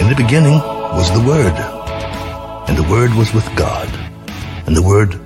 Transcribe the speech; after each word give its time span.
In 0.00 0.08
the 0.08 0.14
beginning 0.16 0.54
was 0.54 1.12
the 1.12 1.20
Word, 1.20 1.52
and 2.66 2.76
the 2.76 2.88
Word 2.88 3.12
was 3.12 3.34
with 3.34 3.44
God, 3.54 3.86
and 4.66 4.74
the 4.74 4.82
Word 4.82 5.20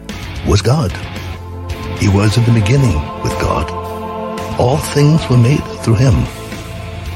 was 0.49 0.63
God. 0.63 0.91
He 2.01 2.09
was 2.09 2.37
in 2.37 2.45
the 2.45 2.61
beginning 2.61 2.95
with 3.23 3.33
God. 3.41 3.71
All 4.59 4.79
things 4.79 5.31
were 5.31 5.39
made 5.39 5.63
through 5.83 5.95
him, 5.95 6.15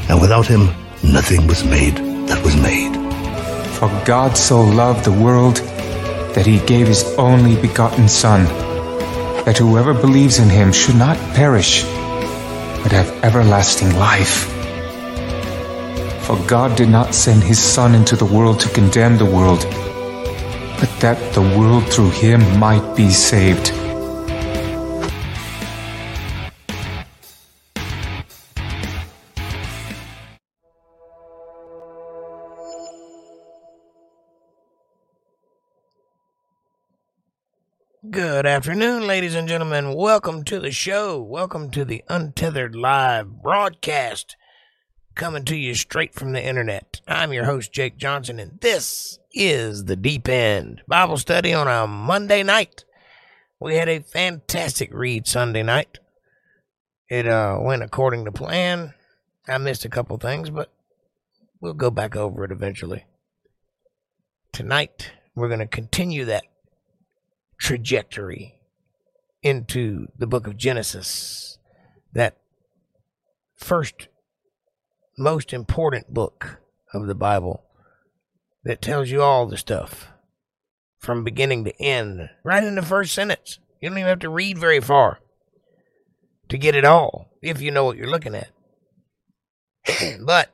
and 0.08 0.21
without 0.21 0.46
him 0.46 0.71
nothing 1.03 1.49
was 1.49 1.65
made 1.65 1.97
that 2.29 2.44
was 2.44 2.54
made. 2.56 2.94
For 3.75 3.88
God 4.06 4.37
so 4.37 4.61
loved 4.61 5.04
the 5.04 5.21
world 5.21 5.56
that 6.37 6.47
he 6.47 6.61
gave 6.61 6.87
his 6.87 7.03
only 7.19 7.61
begotten 7.61 8.09
Son, 8.09 8.45
that 9.45 9.59
whoever 9.59 9.93
believes 9.93 10.38
in 10.38 10.49
him 10.49 10.71
should 10.71 10.97
not 10.97 11.19
perish, 11.35 11.83
but 12.85 12.93
have 12.93 13.25
everlasting 13.25 13.97
life. 13.97 14.58
For 16.29 16.37
God 16.47 16.77
did 16.77 16.91
not 16.91 17.15
send 17.15 17.43
his 17.43 17.59
Son 17.59 17.95
into 17.95 18.15
the 18.15 18.27
world 18.27 18.61
to 18.61 18.69
condemn 18.69 19.16
the 19.16 19.25
world, 19.25 19.61
but 20.79 20.95
that 21.01 21.16
the 21.33 21.41
world 21.41 21.91
through 21.91 22.11
him 22.11 22.43
might 22.59 22.95
be 22.95 23.09
saved. 23.09 23.73
Good 38.10 38.45
afternoon, 38.45 39.07
ladies 39.07 39.35
and 39.35 39.49
gentlemen. 39.49 39.95
Welcome 39.95 40.45
to 40.45 40.60
the 40.60 40.73
show. 40.73 41.23
Welcome 41.23 41.71
to 41.71 41.87
the 41.87 42.05
Untethered 42.10 42.77
Live 42.77 43.29
broadcast 43.29 44.37
coming 45.19 45.45
to 45.45 45.57
you 45.57 45.75
straight 45.75 46.15
from 46.15 46.33
the 46.33 46.43
internet. 46.43 47.01
I'm 47.09 47.33
your 47.33 47.45
host, 47.45 47.73
Jake 47.73 47.97
Johnson, 47.97 48.39
and 48.39 48.61
this 48.61 49.19
is 49.33 49.87
the 49.87 49.97
Deep 49.97 50.29
End 50.29 50.83
Bible 50.87 51.16
study 51.16 51.52
on 51.52 51.66
a 51.66 51.88
Monday 51.88 52.45
night. 52.45 52.85
We 53.59 53.75
had 53.75 53.88
a 53.88 53.99
fantastic 53.99 54.95
read 54.95 55.27
Sunday 55.27 55.65
night. 55.65 55.99
It 57.10 57.27
uh, 57.27 57.59
went 57.60 57.83
according 57.83 58.27
to 58.27 58.33
plan. 58.33 58.95
I 59.49 59.59
missed 59.59 59.85
a 59.85 59.88
couple 59.88 60.16
things, 60.19 60.51
but 60.51 60.71
we'll 61.60 61.75
go 61.75 61.91
back 61.91 62.15
over 62.15 62.45
it 62.45 62.53
eventually. 62.53 63.05
Tonight, 64.53 65.10
we're 65.34 65.48
going 65.48 65.58
to 65.58 65.66
continue 65.66 66.27
that 66.27 66.44
trajectory 67.58 68.55
into 69.42 70.06
the 70.16 70.28
book 70.28 70.47
of 70.47 70.56
Genesis, 70.56 71.58
that 72.12 72.36
first 73.56 74.06
most 75.19 75.52
important 75.52 76.12
book 76.12 76.61
of 76.94 77.06
the 77.06 77.14
Bible 77.14 77.64
that 78.64 78.83
tells 78.83 79.11
you 79.11 79.22
all 79.22 79.47
the 79.47 79.56
stuff 79.56 80.08
from 80.98 81.25
beginning 81.25 81.64
to 81.64 81.83
end, 81.83 82.30
right 82.44 82.62
in 82.62 82.75
the 82.75 82.83
first 82.83 83.14
sentence. 83.14 83.58
You 83.80 83.88
don't 83.88 83.98
even 83.98 84.08
have 84.08 84.19
to 84.20 84.28
read 84.28 84.58
very 84.58 84.80
far 84.80 85.20
to 86.48 86.58
get 86.58 86.75
it 86.75 86.84
all 86.84 87.30
if 87.42 87.60
you 87.60 87.70
know 87.70 87.84
what 87.84 87.97
you're 87.97 88.10
looking 88.10 88.34
at. 88.34 88.50
but 90.25 90.50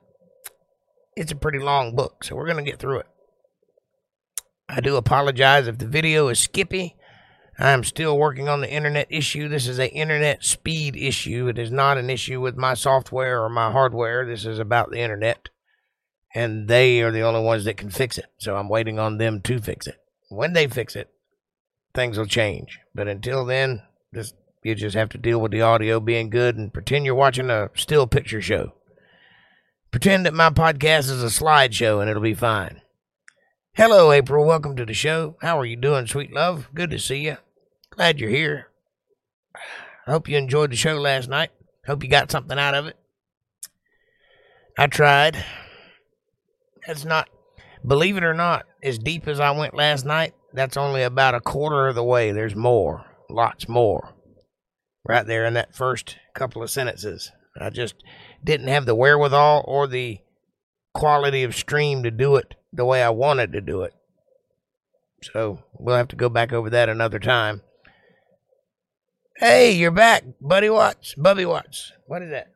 it's 1.17 1.33
a 1.33 1.37
pretty 1.37 1.59
long 1.59 1.95
book, 1.95 2.25
so 2.25 2.35
we're 2.35 2.47
going 2.47 2.63
to 2.63 2.71
get 2.71 2.79
through 2.79 3.01
it. 3.01 3.07
I 4.69 4.81
do 4.81 4.97
apologize 4.97 5.67
if 5.67 5.79
the 5.79 5.87
video 5.87 6.29
is 6.29 6.39
skippy. 6.39 6.97
I 7.59 7.71
am 7.71 7.85
still 7.85 8.19
working 8.19 8.49
on 8.49 8.61
the 8.61 8.71
internet 8.71 9.07
issue. 9.11 9.49
This 9.49 9.69
is 9.69 9.79
a 9.79 9.93
internet 9.93 10.45
speed 10.45 10.97
issue. 10.97 11.47
It 11.49 11.59
is 11.59 11.71
not 11.71 11.99
an 11.99 12.11
issue 12.11 12.41
with 12.41 12.57
my 12.57 12.75
software 12.75 13.43
or 13.43 13.49
my 13.49 13.71
hardware. 13.71 14.27
This 14.27 14.45
is 14.45 14.59
about 14.59 14.91
the 14.91 14.99
internet. 14.99 15.49
And 16.35 16.67
they 16.67 17.01
are 17.01 17.13
the 17.13 17.23
only 17.23 17.43
ones 17.43 17.65
that 17.65 17.77
can 17.77 17.91
fix 17.91 18.19
it. 18.19 18.27
So 18.39 18.57
I'm 18.57 18.69
waiting 18.69 18.99
on 18.99 19.19
them 19.19 19.41
to 19.43 19.61
fix 19.61 19.87
it. 19.87 20.01
When 20.31 20.53
they 20.53 20.67
fix 20.67 20.97
it, 20.97 21.11
things 21.95 22.19
will 22.19 22.27
change. 22.27 22.81
But 22.93 23.07
until 23.07 23.45
then, 23.45 23.83
just 24.13 24.35
you 24.65 24.75
just 24.75 24.97
have 24.97 25.11
to 25.11 25.19
deal 25.19 25.41
with 25.41 25.53
the 25.53 25.61
audio 25.61 26.01
being 26.01 26.31
good 26.31 26.57
and 26.57 26.73
pretend 26.73 27.05
you're 27.05 27.15
watching 27.15 27.51
a 27.51 27.71
still 27.77 28.09
picture 28.09 28.41
show. 28.41 28.73
Pretend 29.93 30.27
that 30.27 30.35
my 30.35 30.51
podcast 30.51 31.11
is 31.11 31.23
a 31.23 31.27
slideshow 31.27 32.01
and 32.01 32.11
it'll 32.11 32.23
be 32.23 32.35
fine. 32.35 32.81
Hello, 33.77 34.13
April. 34.13 34.47
Welcome 34.47 34.77
to 34.77 34.87
the 34.87 34.95
show. 34.95 35.37
How 35.43 35.59
are 35.59 35.65
you 35.65 35.75
doing, 35.75 36.07
sweet 36.07 36.33
love? 36.33 36.69
Good 36.75 36.91
to 36.93 36.99
see 37.01 37.25
you. 37.25 37.39
Glad 37.91 38.21
you're 38.21 38.31
here. 38.31 38.69
I 40.07 40.13
hope 40.13 40.29
you 40.29 40.39
enjoyed 40.39 40.71
the 40.71 40.77
show 40.77 40.95
last 40.95 41.29
night. 41.29 41.51
Hope 41.85 42.05
you 42.05 42.09
got 42.09 42.31
something 42.31 42.57
out 42.57 42.75
of 42.75 42.87
it. 42.87 42.97
I 44.79 44.87
tried. 44.87 45.45
That's 46.87 47.05
not, 47.05 47.29
believe 47.85 48.17
it 48.17 48.23
or 48.23 48.33
not, 48.33 48.65
as 48.81 48.97
deep 48.97 49.27
as 49.27 49.41
I 49.41 49.51
went 49.51 49.75
last 49.75 50.05
night, 50.05 50.35
that's 50.53 50.77
only 50.77 51.03
about 51.03 51.35
a 51.35 51.41
quarter 51.41 51.89
of 51.89 51.97
the 51.97 52.05
way. 52.05 52.31
There's 52.31 52.55
more, 52.55 53.05
lots 53.29 53.69
more, 53.69 54.15
right 55.05 55.27
there 55.27 55.47
in 55.47 55.55
that 55.55 55.75
first 55.75 56.17
couple 56.33 56.63
of 56.63 56.71
sentences. 56.71 57.33
I 57.61 57.71
just 57.71 57.97
didn't 58.45 58.69
have 58.69 58.87
the 58.87 58.95
wherewithal 58.95 59.65
or 59.67 59.89
the 59.89 60.21
quality 60.93 61.43
of 61.43 61.57
stream 61.57 62.05
to 62.05 62.13
do 62.13 62.37
it 62.37 62.55
the 62.75 62.85
way 62.85 63.03
I 63.03 63.11
wanted 63.11 63.53
to 63.53 63.61
do 63.61 63.83
it. 63.83 63.95
So 65.23 65.63
we'll 65.79 65.97
have 65.97 66.09
to 66.09 66.17
go 66.17 66.29
back 66.29 66.53
over 66.53 66.69
that 66.71 66.89
another 66.89 67.19
time. 67.19 67.63
Hey, 69.37 69.73
you're 69.73 69.91
back, 69.91 70.25
Buddy 70.41 70.69
Watts, 70.69 71.15
Bubby 71.15 71.45
Watts. 71.45 71.93
What 72.07 72.23
is 72.23 72.31
that? 72.31 72.53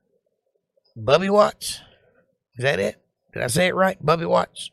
Bubby 0.97 1.31
Watts? 1.31 1.81
Is 2.57 2.65
that 2.65 2.79
it? 2.79 3.01
Did 3.33 3.43
I 3.43 3.47
say 3.47 3.69
it 3.69 3.75
right? 3.75 4.05
Bubby 4.05 4.27
Watts. 4.27 4.71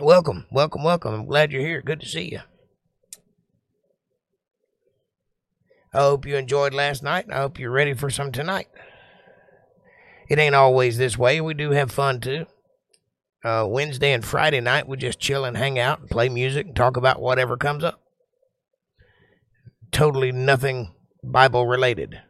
Welcome, 0.00 0.46
welcome, 0.50 0.82
welcome. 0.82 1.14
I'm 1.14 1.26
glad 1.26 1.52
you're 1.52 1.62
here. 1.62 1.82
Good 1.82 2.00
to 2.00 2.06
see 2.06 2.30
you. 2.30 2.40
I 5.92 5.98
hope 5.98 6.26
you 6.26 6.36
enjoyed 6.36 6.72
last 6.72 7.02
night. 7.02 7.26
I 7.30 7.38
hope 7.38 7.58
you're 7.58 7.70
ready 7.70 7.94
for 7.94 8.10
some 8.10 8.32
tonight. 8.32 8.68
It 10.28 10.38
ain't 10.38 10.54
always 10.54 10.96
this 10.96 11.18
way. 11.18 11.40
We 11.40 11.54
do 11.54 11.72
have 11.72 11.90
fun 11.90 12.20
too 12.20 12.46
uh, 13.44 13.66
Wednesday 13.68 14.12
and 14.12 14.24
Friday 14.24 14.60
night, 14.60 14.88
we 14.88 14.96
just 14.96 15.18
chill 15.18 15.44
and 15.44 15.56
hang 15.56 15.78
out 15.78 16.00
and 16.00 16.10
play 16.10 16.28
music 16.28 16.66
and 16.66 16.76
talk 16.76 16.96
about 16.96 17.20
whatever 17.20 17.56
comes 17.56 17.84
up. 17.84 18.00
Totally 19.90 20.30
nothing 20.30 20.94
Bible 21.24 21.66
related. 21.66 22.20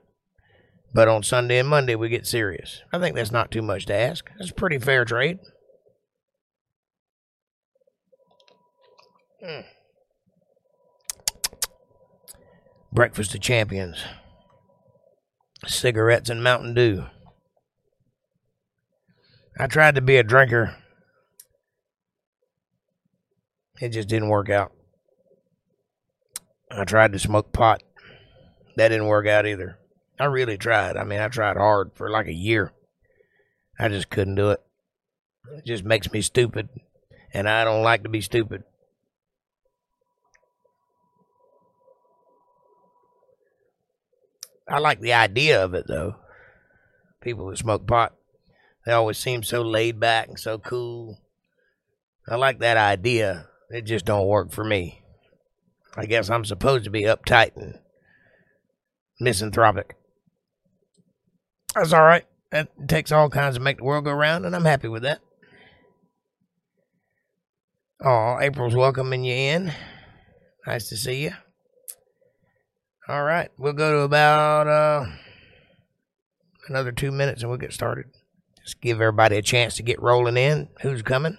But 0.93 1.09
on 1.09 1.22
Sunday 1.22 1.59
and 1.59 1.69
Monday, 1.69 1.94
we 1.94 2.09
get 2.09 2.26
serious. 2.26 2.82
I 2.93 2.98
think 2.98 3.15
that's 3.15 3.31
not 3.31 3.50
too 3.50 3.62
much 3.62 3.87
to 3.87 3.94
ask. 3.94 4.28
That's 4.38 4.50
a 4.50 4.54
pretty 4.54 4.78
fair 4.78 5.04
trade. 5.04 5.38
Mm. 9.44 9.65
Breakfast 12.92 13.34
of 13.34 13.41
Champions. 13.41 14.03
Cigarettes 15.66 16.31
and 16.31 16.42
Mountain 16.42 16.75
Dew. 16.75 17.04
I 19.59 19.66
tried 19.66 19.94
to 19.94 20.00
be 20.00 20.16
a 20.16 20.22
drinker 20.22 20.75
it 23.80 23.88
just 23.88 24.08
didn't 24.08 24.28
work 24.28 24.50
out. 24.50 24.72
I 26.70 26.84
tried 26.84 27.12
to 27.12 27.18
smoke 27.18 27.52
pot. 27.52 27.82
That 28.76 28.88
didn't 28.88 29.06
work 29.06 29.26
out 29.26 29.46
either. 29.46 29.78
I 30.18 30.26
really 30.26 30.58
tried. 30.58 30.96
I 30.96 31.04
mean, 31.04 31.18
I 31.18 31.28
tried 31.28 31.56
hard 31.56 31.92
for 31.94 32.10
like 32.10 32.26
a 32.26 32.34
year. 32.34 32.72
I 33.78 33.88
just 33.88 34.10
couldn't 34.10 34.34
do 34.34 34.50
it. 34.50 34.60
It 35.56 35.64
just 35.64 35.82
makes 35.82 36.12
me 36.12 36.20
stupid, 36.20 36.68
and 37.32 37.48
I 37.48 37.64
don't 37.64 37.82
like 37.82 38.02
to 38.02 38.08
be 38.08 38.20
stupid. 38.20 38.62
I 44.68 44.78
like 44.78 45.00
the 45.00 45.14
idea 45.14 45.64
of 45.64 45.74
it, 45.74 45.86
though. 45.88 46.16
People 47.20 47.48
who 47.48 47.56
smoke 47.56 47.86
pot, 47.86 48.15
they 48.86 48.92
always 48.92 49.18
seem 49.18 49.42
so 49.42 49.62
laid 49.62 49.98
back 49.98 50.28
and 50.28 50.38
so 50.38 50.59
cool. 50.59 51.18
I 52.28 52.36
like 52.36 52.60
that 52.60 52.76
idea 52.76 53.49
it 53.71 53.83
just 53.83 54.05
don't 54.05 54.27
work 54.27 54.53
for 54.53 54.65
me. 54.65 55.03
I 55.97 56.07
guess 56.07 56.31
I'm 56.31 56.45
supposed 56.45 56.84
to 56.84 56.91
be 56.91 57.03
uptight 57.03 57.57
and 57.57 57.78
misanthropic. 59.19 59.97
That's 61.75 61.93
all 61.93 62.03
right. 62.05 62.25
That 62.51 62.89
takes 62.89 63.13
all 63.13 63.31
kinds 63.31 63.57
to 63.57 63.61
make 63.61 63.78
the 63.78 63.84
world 63.84 64.05
go 64.05 64.13
round, 64.13 64.45
and 64.45 64.57
I'm 64.57 64.65
happy 64.65 64.89
with 64.89 65.03
that. 65.03 65.21
Oh, 68.03 68.39
April's 68.41 68.75
welcoming 68.75 69.25
you 69.25 69.34
in. 69.34 69.72
Nice 70.67 70.89
to 70.89 70.97
see 70.97 71.25
you. 71.25 71.33
All 73.09 73.25
right, 73.25 73.51
we'll 73.59 73.72
go 73.72 73.93
to 73.93 73.99
about 74.01 74.67
uh, 74.67 75.07
another 76.69 76.93
two 76.93 77.11
minutes 77.11 77.43
and 77.43 77.51
we'll 77.51 77.59
get 77.59 77.72
started. 77.72 78.07
Just 78.63 78.81
give 78.81 79.01
everybody 79.01 79.37
a 79.37 79.43
chance 79.43 79.77
to 79.77 79.83
get 79.83 80.01
rolling 80.01 80.37
in. 80.37 80.69
Who's 80.83 81.03
coming? 81.03 81.37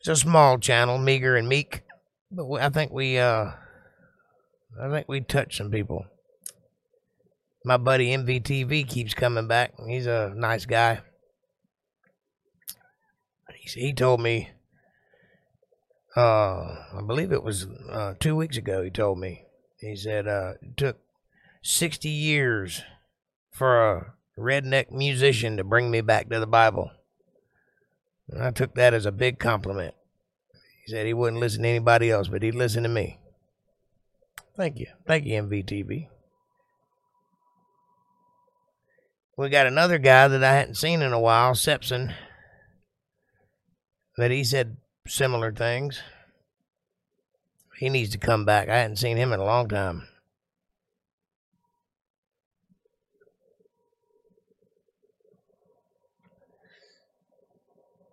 It's 0.00 0.08
a 0.08 0.16
small 0.16 0.58
channel, 0.58 0.96
meager 0.96 1.36
and 1.36 1.46
meek, 1.46 1.82
but 2.32 2.50
I 2.54 2.70
think 2.70 2.90
we 2.90 3.18
uh, 3.18 3.50
I 4.80 4.90
think 4.90 5.08
we 5.08 5.20
touched 5.20 5.58
some 5.58 5.70
people. 5.70 6.06
my 7.66 7.76
buddy 7.76 8.16
MVTV 8.16 8.88
keeps 8.88 9.12
coming 9.12 9.46
back. 9.46 9.74
He's 9.86 10.06
a 10.06 10.32
nice 10.34 10.64
guy. 10.64 11.00
He, 13.54 13.80
he 13.88 13.92
told 13.92 14.22
me, 14.22 14.48
uh, 16.16 16.20
I 16.20 17.02
believe 17.06 17.30
it 17.30 17.42
was 17.42 17.66
uh, 17.90 18.14
two 18.18 18.34
weeks 18.34 18.56
ago, 18.56 18.82
he 18.82 18.88
told 18.88 19.18
me, 19.18 19.44
he 19.80 19.94
said 19.96 20.26
uh, 20.26 20.54
it 20.62 20.78
took 20.78 20.98
60 21.60 22.08
years 22.08 22.80
for 23.52 23.92
a 23.96 24.14
redneck 24.38 24.90
musician 24.90 25.58
to 25.58 25.64
bring 25.64 25.90
me 25.90 26.00
back 26.00 26.30
to 26.30 26.40
the 26.40 26.46
Bible. 26.46 26.90
And 28.30 28.42
I 28.42 28.50
took 28.50 28.74
that 28.74 28.94
as 28.94 29.06
a 29.06 29.12
big 29.12 29.38
compliment. 29.38 29.94
He 30.84 30.92
said 30.92 31.06
he 31.06 31.14
wouldn't 31.14 31.40
listen 31.40 31.62
to 31.62 31.68
anybody 31.68 32.10
else, 32.10 32.28
but 32.28 32.42
he'd 32.42 32.54
listen 32.54 32.84
to 32.84 32.88
me. 32.88 33.18
Thank 34.56 34.78
you. 34.78 34.86
Thank 35.06 35.26
you, 35.26 35.42
MVTV. 35.42 36.08
We 39.36 39.48
got 39.48 39.66
another 39.66 39.98
guy 39.98 40.28
that 40.28 40.44
I 40.44 40.52
hadn't 40.52 40.74
seen 40.74 41.00
in 41.00 41.12
a 41.12 41.20
while, 41.20 41.54
Sepson, 41.54 42.14
that 44.18 44.30
he 44.30 44.44
said 44.44 44.76
similar 45.08 45.50
things. 45.50 46.02
He 47.78 47.88
needs 47.88 48.10
to 48.10 48.18
come 48.18 48.44
back. 48.44 48.68
I 48.68 48.76
hadn't 48.76 48.96
seen 48.96 49.16
him 49.16 49.32
in 49.32 49.40
a 49.40 49.44
long 49.44 49.66
time. 49.66 50.06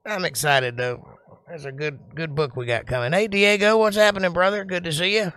I'm 0.07 0.23
excited 0.23 0.77
though. 0.77 1.05
That's 1.49 1.65
a 1.65 1.71
good 1.71 1.99
good 2.15 2.33
book 2.33 2.55
we 2.55 2.65
got 2.65 2.87
coming. 2.87 3.11
Hey 3.11 3.27
Diego, 3.27 3.77
what's 3.77 3.97
happening, 3.97 4.31
brother? 4.31 4.63
Good 4.63 4.85
to 4.85 4.93
see 4.93 5.17
you. 5.17 5.33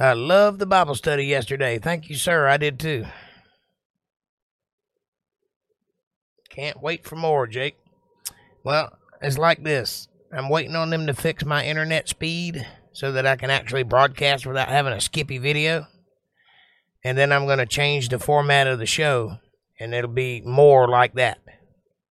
I 0.00 0.14
loved 0.14 0.58
the 0.58 0.66
Bible 0.66 0.96
study 0.96 1.26
yesterday. 1.26 1.78
Thank 1.78 2.08
you, 2.08 2.16
sir. 2.16 2.48
I 2.48 2.56
did 2.56 2.80
too. 2.80 3.04
Can't 6.50 6.82
wait 6.82 7.06
for 7.06 7.14
more, 7.14 7.46
Jake. 7.46 7.76
Well, 8.64 8.92
it's 9.20 9.38
like 9.38 9.62
this. 9.62 10.08
I'm 10.32 10.48
waiting 10.48 10.74
on 10.74 10.90
them 10.90 11.06
to 11.06 11.14
fix 11.14 11.44
my 11.44 11.64
internet 11.64 12.08
speed 12.08 12.66
so 12.92 13.12
that 13.12 13.26
I 13.26 13.36
can 13.36 13.50
actually 13.50 13.84
broadcast 13.84 14.46
without 14.46 14.68
having 14.68 14.92
a 14.92 15.00
skippy 15.00 15.38
video. 15.38 15.86
And 17.04 17.16
then 17.16 17.32
I'm 17.32 17.46
going 17.46 17.58
to 17.58 17.66
change 17.66 18.08
the 18.08 18.18
format 18.18 18.66
of 18.66 18.78
the 18.78 18.86
show, 18.86 19.38
and 19.78 19.94
it'll 19.94 20.10
be 20.10 20.40
more 20.42 20.88
like 20.88 21.14
that. 21.14 21.38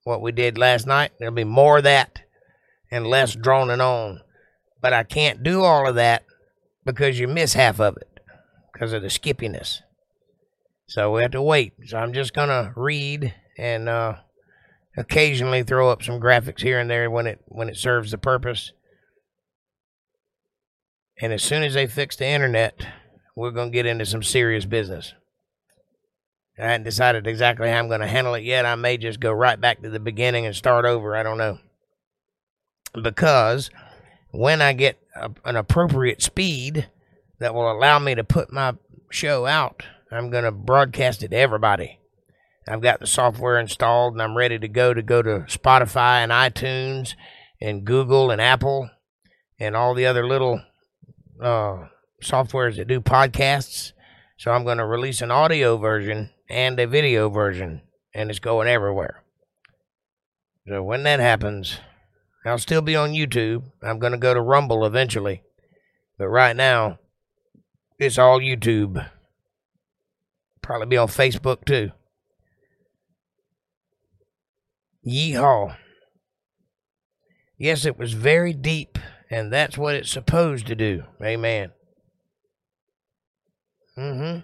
What 0.08 0.22
we 0.22 0.32
did 0.32 0.58
last 0.58 0.88
night, 0.88 1.12
there'll 1.20 1.36
be 1.36 1.44
more 1.44 1.80
of 1.80 1.84
that 1.84 2.22
and 2.90 3.06
less 3.06 3.36
droning 3.36 3.82
on. 3.82 4.22
But 4.82 4.94
I 4.94 5.04
can't 5.04 5.44
do 5.44 5.64
all 5.64 5.86
of 5.86 5.96
that 5.96 6.24
because 6.86 7.20
you 7.20 7.28
miss 7.28 7.56
half 7.56 7.82
of 7.82 7.98
it 7.98 8.22
because 8.72 8.94
of 8.94 9.02
the 9.02 9.10
skippiness. 9.10 9.82
So 10.88 11.12
we 11.12 11.24
have 11.24 11.32
to 11.32 11.42
wait. 11.42 11.74
So 11.88 11.98
I'm 11.98 12.14
just 12.14 12.34
going 12.34 12.48
to 12.48 12.72
read 12.78 13.34
and 13.58 13.90
uh, 13.90 14.14
occasionally 14.96 15.64
throw 15.64 15.90
up 15.90 16.02
some 16.02 16.22
graphics 16.22 16.62
here 16.62 16.80
and 16.80 16.90
there 16.90 17.12
when 17.12 17.28
it 17.28 17.42
when 17.48 17.68
it 17.68 17.76
serves 17.76 18.12
the 18.12 18.18
purpose. 18.18 18.72
And 21.20 21.34
as 21.34 21.44
soon 21.44 21.64
as 21.64 21.74
they 21.74 21.86
fix 21.86 22.16
the 22.16 22.28
internet, 22.28 22.80
we're 23.36 23.52
going 23.52 23.72
to 23.72 23.76
get 23.76 23.86
into 23.86 24.06
some 24.06 24.24
serious 24.24 24.64
business. 24.64 25.14
I 26.60 26.64
hadn't 26.64 26.84
decided 26.84 27.28
exactly 27.28 27.70
how 27.70 27.78
I'm 27.78 27.88
going 27.88 28.02
to 28.02 28.08
handle 28.08 28.34
it 28.34 28.44
yet. 28.44 28.66
I 28.66 28.76
may 28.76 28.98
just 28.98 29.20
go 29.20 29.32
right 29.32 29.60
back 29.60 29.82
to 29.82 29.90
the 29.90 30.00
beginning 30.00 30.46
and 30.46 30.56
start 30.56 30.86
over. 30.86 31.16
I 31.16 31.24
don't 31.24 31.38
know. 31.38 31.60
Because 33.00 33.70
when 34.32 34.62
I 34.62 34.74
get 34.74 35.00
a, 35.16 35.30
an 35.46 35.56
appropriate 35.56 36.22
speed 36.22 36.90
that 37.40 37.54
will 37.54 37.72
allow 37.72 38.00
me 38.00 38.16
to 38.16 38.24
put 38.24 38.52
my 38.52 38.76
show 39.12 39.46
out, 39.46 39.84
I'm 40.12 40.32
going 40.32 40.46
to 40.46 40.52
broadcast 40.52 41.22
it 41.22 41.30
to 41.30 41.38
everybody. 41.38 42.00
I've 42.68 42.82
got 42.82 43.00
the 43.00 43.08
software 43.08 43.60
installed 43.60 44.14
and 44.14 44.22
I'm 44.22 44.36
ready 44.36 44.60
to 44.60 44.68
go 44.68 44.94
to 44.94 45.02
go 45.02 45.22
to 45.22 45.46
Spotify 45.48 46.24
and 46.24 46.32
iTunes 46.32 47.14
and 47.62 47.86
Google 47.86 48.32
and 48.32 48.42
Apple 48.42 48.90
and 49.60 49.76
all 49.76 49.94
the 49.94 50.06
other 50.06 50.28
little 50.28 50.62
uh, 51.42 51.86
softwares 52.22 52.78
that 52.78 52.88
do 52.88 53.00
podcasts. 53.00 53.94
So 54.38 54.52
I'm 54.52 54.64
going 54.64 54.78
to 54.78 54.86
release 54.86 55.22
an 55.22 55.32
audio 55.32 55.78
version 55.78 56.30
and 56.48 56.80
a 56.80 56.86
video 56.86 57.30
version, 57.30 57.82
and 58.14 58.30
it's 58.30 58.40
going 58.40 58.68
everywhere. 58.68 59.24
So 60.68 60.84
when 60.84 61.04
that 61.04 61.20
happens, 61.20 61.80
I'll 62.46 62.60
still 62.60 62.82
be 62.82 62.96
on 62.96 63.12
YouTube. 63.12 63.64
I'm 63.82 64.00
going 64.00 64.12
to 64.12 64.18
go 64.18 64.34
to 64.34 64.42
Rumble 64.42 64.86
eventually. 64.86 65.42
But 66.18 66.28
right 66.28 66.56
now, 66.56 67.00
it's 67.98 68.18
all 68.18 68.40
YouTube. 68.40 69.10
Probably 70.62 70.88
be 70.88 70.98
on 70.98 71.08
Facebook 71.08 71.66
too. 71.66 71.92
Yeehaw. 75.06 75.78
Yes, 77.58 77.86
it 77.86 77.98
was 77.98 78.14
very 78.14 78.54
deep, 78.54 79.00
and 79.32 79.52
that's 79.52 79.78
what 79.78 79.96
it's 79.96 80.12
supposed 80.12 80.68
to 80.68 80.76
do. 80.76 81.04
Amen. 81.24 81.72
Mm-hmm. 83.98 84.40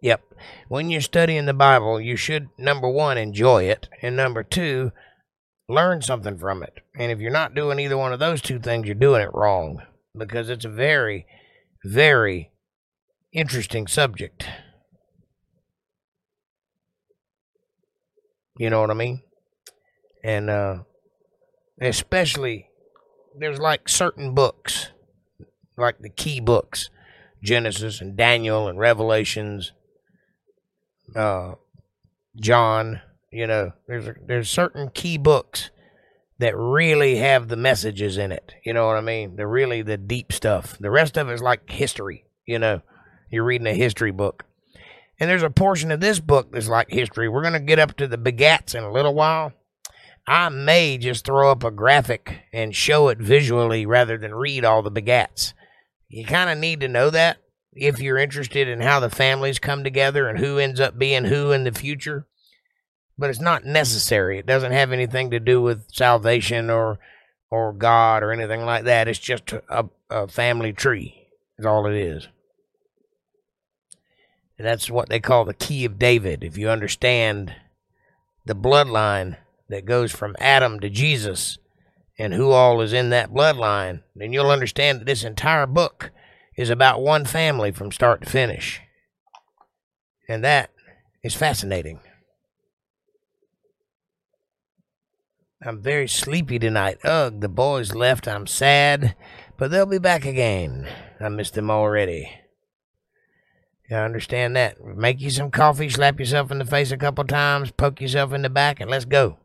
Yep. 0.00 0.22
When 0.68 0.90
you're 0.90 1.00
studying 1.00 1.46
the 1.46 1.54
Bible, 1.54 2.00
you 2.00 2.16
should, 2.16 2.48
number 2.58 2.88
one, 2.88 3.18
enjoy 3.18 3.64
it, 3.64 3.88
and 4.00 4.16
number 4.16 4.42
two, 4.42 4.90
learn 5.68 6.02
something 6.02 6.38
from 6.38 6.62
it. 6.62 6.80
And 6.96 7.12
if 7.12 7.20
you're 7.20 7.30
not 7.30 7.54
doing 7.54 7.78
either 7.78 7.96
one 7.96 8.12
of 8.12 8.18
those 8.18 8.42
two 8.42 8.58
things, 8.58 8.86
you're 8.86 8.94
doing 8.94 9.22
it 9.22 9.32
wrong 9.32 9.82
because 10.16 10.50
it's 10.50 10.64
a 10.64 10.70
very, 10.70 11.26
very 11.84 12.50
interesting 13.32 13.86
subject. 13.86 14.46
You 18.58 18.70
know 18.70 18.80
what 18.80 18.90
I 18.90 18.94
mean? 18.94 19.22
And 20.24 20.50
uh, 20.50 20.78
especially, 21.80 22.68
there's 23.38 23.58
like 23.58 23.88
certain 23.88 24.34
books, 24.34 24.88
like 25.76 25.98
the 25.98 26.10
key 26.10 26.40
books 26.40 26.90
Genesis 27.42 28.00
and 28.00 28.16
Daniel 28.16 28.68
and 28.68 28.78
Revelations, 28.78 29.72
uh, 31.16 31.54
John. 32.36 33.00
You 33.30 33.46
know, 33.46 33.72
there's 33.88 34.08
there's 34.26 34.50
certain 34.50 34.90
key 34.90 35.18
books 35.18 35.70
that 36.38 36.56
really 36.56 37.16
have 37.16 37.48
the 37.48 37.56
messages 37.56 38.18
in 38.18 38.32
it. 38.32 38.54
You 38.64 38.74
know 38.74 38.86
what 38.86 38.96
I 38.96 39.00
mean? 39.00 39.36
They're 39.36 39.48
really 39.48 39.82
the 39.82 39.96
deep 39.96 40.32
stuff. 40.32 40.76
The 40.78 40.90
rest 40.90 41.16
of 41.16 41.28
it 41.28 41.34
is 41.34 41.42
like 41.42 41.70
history. 41.70 42.24
You 42.46 42.58
know, 42.58 42.82
you're 43.30 43.44
reading 43.44 43.66
a 43.66 43.74
history 43.74 44.10
book. 44.10 44.44
And 45.18 45.30
there's 45.30 45.44
a 45.44 45.50
portion 45.50 45.92
of 45.92 46.00
this 46.00 46.18
book 46.18 46.50
that's 46.52 46.68
like 46.68 46.90
history. 46.90 47.28
We're 47.28 47.42
going 47.42 47.52
to 47.52 47.60
get 47.60 47.78
up 47.78 47.96
to 47.98 48.08
the 48.08 48.18
begats 48.18 48.74
in 48.74 48.82
a 48.82 48.90
little 48.90 49.14
while. 49.14 49.52
I 50.26 50.48
may 50.48 50.98
just 50.98 51.24
throw 51.24 51.50
up 51.50 51.64
a 51.64 51.70
graphic 51.70 52.40
and 52.52 52.74
show 52.74 53.08
it 53.08 53.18
visually 53.18 53.86
rather 53.86 54.18
than 54.18 54.34
read 54.34 54.64
all 54.64 54.82
the 54.82 54.90
begats. 54.90 55.52
You 56.12 56.26
kind 56.26 56.50
of 56.50 56.58
need 56.58 56.80
to 56.80 56.88
know 56.88 57.08
that 57.08 57.38
if 57.72 57.98
you're 57.98 58.18
interested 58.18 58.68
in 58.68 58.82
how 58.82 59.00
the 59.00 59.08
families 59.08 59.58
come 59.58 59.82
together 59.82 60.28
and 60.28 60.38
who 60.38 60.58
ends 60.58 60.78
up 60.78 60.98
being 60.98 61.24
who 61.24 61.52
in 61.52 61.64
the 61.64 61.72
future. 61.72 62.26
But 63.16 63.30
it's 63.30 63.40
not 63.40 63.64
necessary. 63.64 64.38
It 64.38 64.44
doesn't 64.46 64.72
have 64.72 64.92
anything 64.92 65.30
to 65.30 65.40
do 65.40 65.62
with 65.62 65.90
salvation 65.90 66.68
or 66.70 66.98
or 67.50 67.72
God 67.72 68.22
or 68.22 68.30
anything 68.32 68.64
like 68.64 68.84
that. 68.84 69.08
It's 69.08 69.18
just 69.18 69.52
a, 69.68 69.88
a 70.10 70.28
family 70.28 70.72
tree. 70.72 71.28
Is 71.58 71.66
all 71.66 71.86
it 71.86 71.94
is. 71.94 72.28
And 74.58 74.66
that's 74.66 74.90
what 74.90 75.08
they 75.08 75.20
call 75.20 75.44
the 75.44 75.54
key 75.54 75.84
of 75.84 75.98
David. 75.98 76.44
If 76.44 76.58
you 76.58 76.68
understand 76.68 77.54
the 78.44 78.54
bloodline 78.54 79.36
that 79.68 79.86
goes 79.86 80.12
from 80.12 80.36
Adam 80.38 80.78
to 80.80 80.90
Jesus 80.90 81.58
and 82.22 82.34
who 82.34 82.52
all 82.52 82.80
is 82.80 82.92
in 82.92 83.10
that 83.10 83.32
bloodline, 83.34 84.00
then 84.14 84.32
you'll 84.32 84.52
understand 84.52 85.00
that 85.00 85.06
this 85.06 85.24
entire 85.24 85.66
book 85.66 86.12
is 86.56 86.70
about 86.70 87.02
one 87.02 87.24
family 87.24 87.72
from 87.72 87.90
start 87.90 88.22
to 88.22 88.30
finish. 88.30 88.80
And 90.28 90.44
that 90.44 90.70
is 91.24 91.34
fascinating. 91.34 91.98
I'm 95.60 95.82
very 95.82 96.06
sleepy 96.06 96.60
tonight. 96.60 96.98
Ugh, 97.02 97.40
the 97.40 97.48
boys 97.48 97.92
left. 97.92 98.28
I'm 98.28 98.46
sad, 98.46 99.16
but 99.58 99.72
they'll 99.72 99.84
be 99.84 99.98
back 99.98 100.24
again. 100.24 100.88
I 101.18 101.28
missed 101.28 101.54
them 101.54 101.72
already. 101.72 102.30
I 103.90 103.96
understand 103.96 104.54
that. 104.54 104.80
Make 104.80 105.20
you 105.20 105.30
some 105.30 105.50
coffee, 105.50 105.88
slap 105.88 106.20
yourself 106.20 106.52
in 106.52 106.60
the 106.60 106.64
face 106.64 106.92
a 106.92 106.96
couple 106.96 107.24
times, 107.24 107.72
poke 107.72 108.00
yourself 108.00 108.32
in 108.32 108.42
the 108.42 108.48
back, 108.48 108.78
and 108.78 108.88
let's 108.88 109.06
go. 109.06 109.38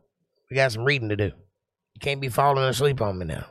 We 0.48 0.54
got 0.54 0.70
some 0.70 0.84
reading 0.84 1.08
to 1.08 1.16
do. 1.16 1.32
You 1.98 2.00
can't 2.00 2.20
be 2.20 2.28
falling 2.28 2.62
asleep 2.62 3.00
on 3.00 3.18
me 3.18 3.26
now. 3.26 3.44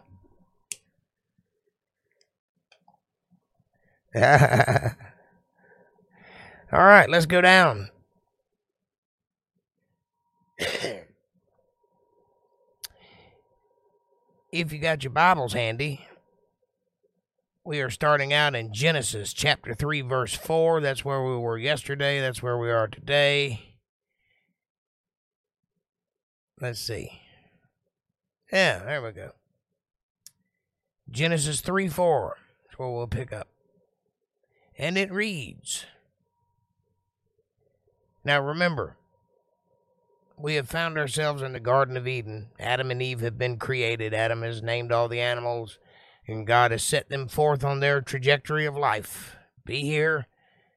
All 6.72 6.80
right, 6.80 7.10
let's 7.10 7.26
go 7.26 7.42
down. 7.42 7.90
if 14.54 14.72
you 14.72 14.80
got 14.80 15.04
your 15.04 15.12
Bibles 15.12 15.52
handy, 15.52 16.08
we 17.66 17.82
are 17.82 17.90
starting 17.90 18.32
out 18.32 18.56
in 18.56 18.72
Genesis 18.74 19.34
chapter 19.34 19.74
3, 19.74 20.00
verse 20.00 20.34
4. 20.34 20.80
That's 20.80 21.04
where 21.04 21.22
we 21.22 21.36
were 21.36 21.58
yesterday. 21.58 22.22
That's 22.22 22.42
where 22.42 22.58
we 22.58 22.72
are 22.72 22.88
today. 22.88 23.76
Let's 26.62 26.80
see. 26.80 27.27
Yeah, 28.52 28.80
there 28.80 29.02
we 29.02 29.12
go. 29.12 29.32
Genesis 31.10 31.62
3 31.62 31.88
4. 31.88 32.38
That's 32.64 32.80
where 32.80 32.90
we'll 32.90 33.08
pick 33.08 33.34
up. 33.34 33.48
And 34.78 34.98
it 34.98 35.12
reads 35.12 35.86
Now 38.24 38.42
remember, 38.42 38.98
we 40.38 40.56
have 40.56 40.70
found 40.70 40.98
ourselves 40.98 41.42
in 41.42 41.54
the 41.54 41.60
Garden 41.60 41.98
of 41.98 42.08
Eden. 42.08 42.50
Adam 42.60 42.92
and 42.92 43.02
Eve 43.02 43.22
have 43.22 43.38
been 43.38 43.58
created. 43.58 44.14
Adam 44.14 44.44
has 44.44 44.62
named 44.62 44.92
all 44.92 45.08
the 45.08 45.20
animals, 45.20 45.80
and 46.28 46.46
God 46.46 46.72
has 46.72 46.84
set 46.84 47.10
them 47.10 47.28
forth 47.28 47.64
on 47.64 47.80
their 47.80 48.02
trajectory 48.02 48.66
of 48.66 48.78
life. 48.78 49.36
Be 49.66 49.82
here, 49.82 50.28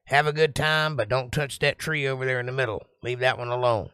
have 0.05 0.25
a 0.25 0.33
good 0.33 0.55
time, 0.55 0.95
but 0.95 1.09
don't 1.09 1.31
touch 1.31 1.59
that 1.59 1.77
tree 1.77 2.07
over 2.07 2.25
there 2.25 2.39
in 2.39 2.47
the 2.47 2.51
middle. 2.51 2.85
Leave 3.03 3.19
that 3.19 3.37
one 3.37 3.49
alone. 3.49 3.91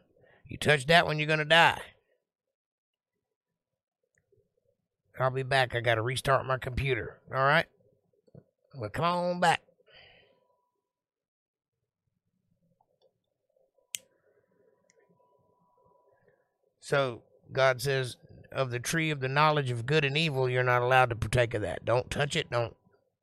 You 0.47 0.57
touch 0.57 0.85
that 0.87 1.05
one, 1.05 1.19
you're 1.19 1.27
going 1.27 1.39
to 1.39 1.45
die. 1.45 1.81
I'll 5.19 5.31
be 5.31 5.43
back. 5.43 5.75
I 5.75 5.81
got 5.81 5.95
to 5.95 6.01
restart 6.01 6.45
my 6.45 6.57
computer. 6.57 7.19
All 7.33 7.43
right? 7.43 7.65
Well, 8.75 8.89
come 8.89 9.05
on 9.05 9.39
back. 9.39 9.61
So 16.79 17.23
God 17.51 17.81
says, 17.81 18.15
of 18.51 18.71
the 18.71 18.79
tree 18.79 19.09
of 19.11 19.19
the 19.19 19.27
knowledge 19.27 19.71
of 19.71 19.85
good 19.85 20.05
and 20.05 20.17
evil, 20.17 20.49
you're 20.49 20.63
not 20.63 20.81
allowed 20.81 21.09
to 21.09 21.15
partake 21.15 21.53
of 21.53 21.61
that. 21.61 21.83
Don't 21.83 22.09
touch 22.09 22.35
it. 22.35 22.49
Don't 22.49 22.75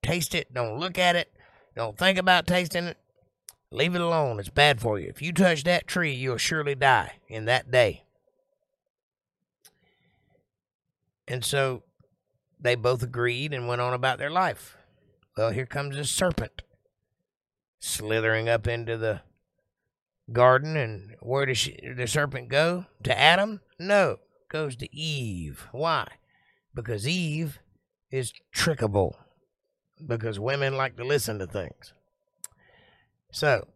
taste 0.03 0.35
it. 0.35 0.53
Don't 0.53 0.79
look 0.79 0.99
at 0.99 1.17
it. 1.17 1.33
Don't 1.75 1.97
think 1.97 2.19
about 2.19 2.47
tasting 2.47 2.85
it. 2.85 2.99
Leave 3.71 3.95
it 3.95 4.01
alone. 4.01 4.39
It's 4.39 4.51
bad 4.51 4.81
for 4.81 4.99
you. 4.99 5.09
If 5.09 5.23
you 5.23 5.33
touch 5.33 5.65
that 5.65 5.87
tree, 5.87 6.13
you'll 6.13 6.37
surely 6.37 6.75
die 6.75 7.15
in 7.29 7.47
that 7.47 7.71
day. 7.71 8.04
And 11.27 11.45
so 11.45 11.83
they 12.61 12.75
both 12.75 13.03
agreed 13.03 13.53
and 13.53 13.69
went 13.69 13.81
on 13.81 13.93
about 13.93 14.19
their 14.19 14.31
life. 14.31 14.77
Well, 15.37 15.51
here 15.51 15.67
comes 15.67 15.97
a 15.97 16.05
serpent 16.05 16.63
slithering 17.81 18.49
up 18.49 18.67
into 18.67 18.97
the 18.97 19.21
garden, 20.33 20.77
and 20.77 21.17
where 21.21 21.45
does 21.47 21.59
she, 21.59 21.79
the 21.97 22.07
serpent 22.07 22.49
go? 22.49 22.87
To 23.03 23.19
Adam? 23.19 23.61
No, 23.79 24.19
goes 24.49 24.77
to 24.77 24.97
Eve. 24.97 25.67
Why? 25.73 26.07
Because 26.75 27.07
Eve 27.07 27.61
is 28.11 28.33
trickable. 28.55 29.17
Because 30.05 30.39
women 30.39 30.77
like 30.77 30.97
to 30.97 31.05
listen 31.05 31.39
to 31.39 31.47
things. 31.47 31.93
So, 33.33 33.69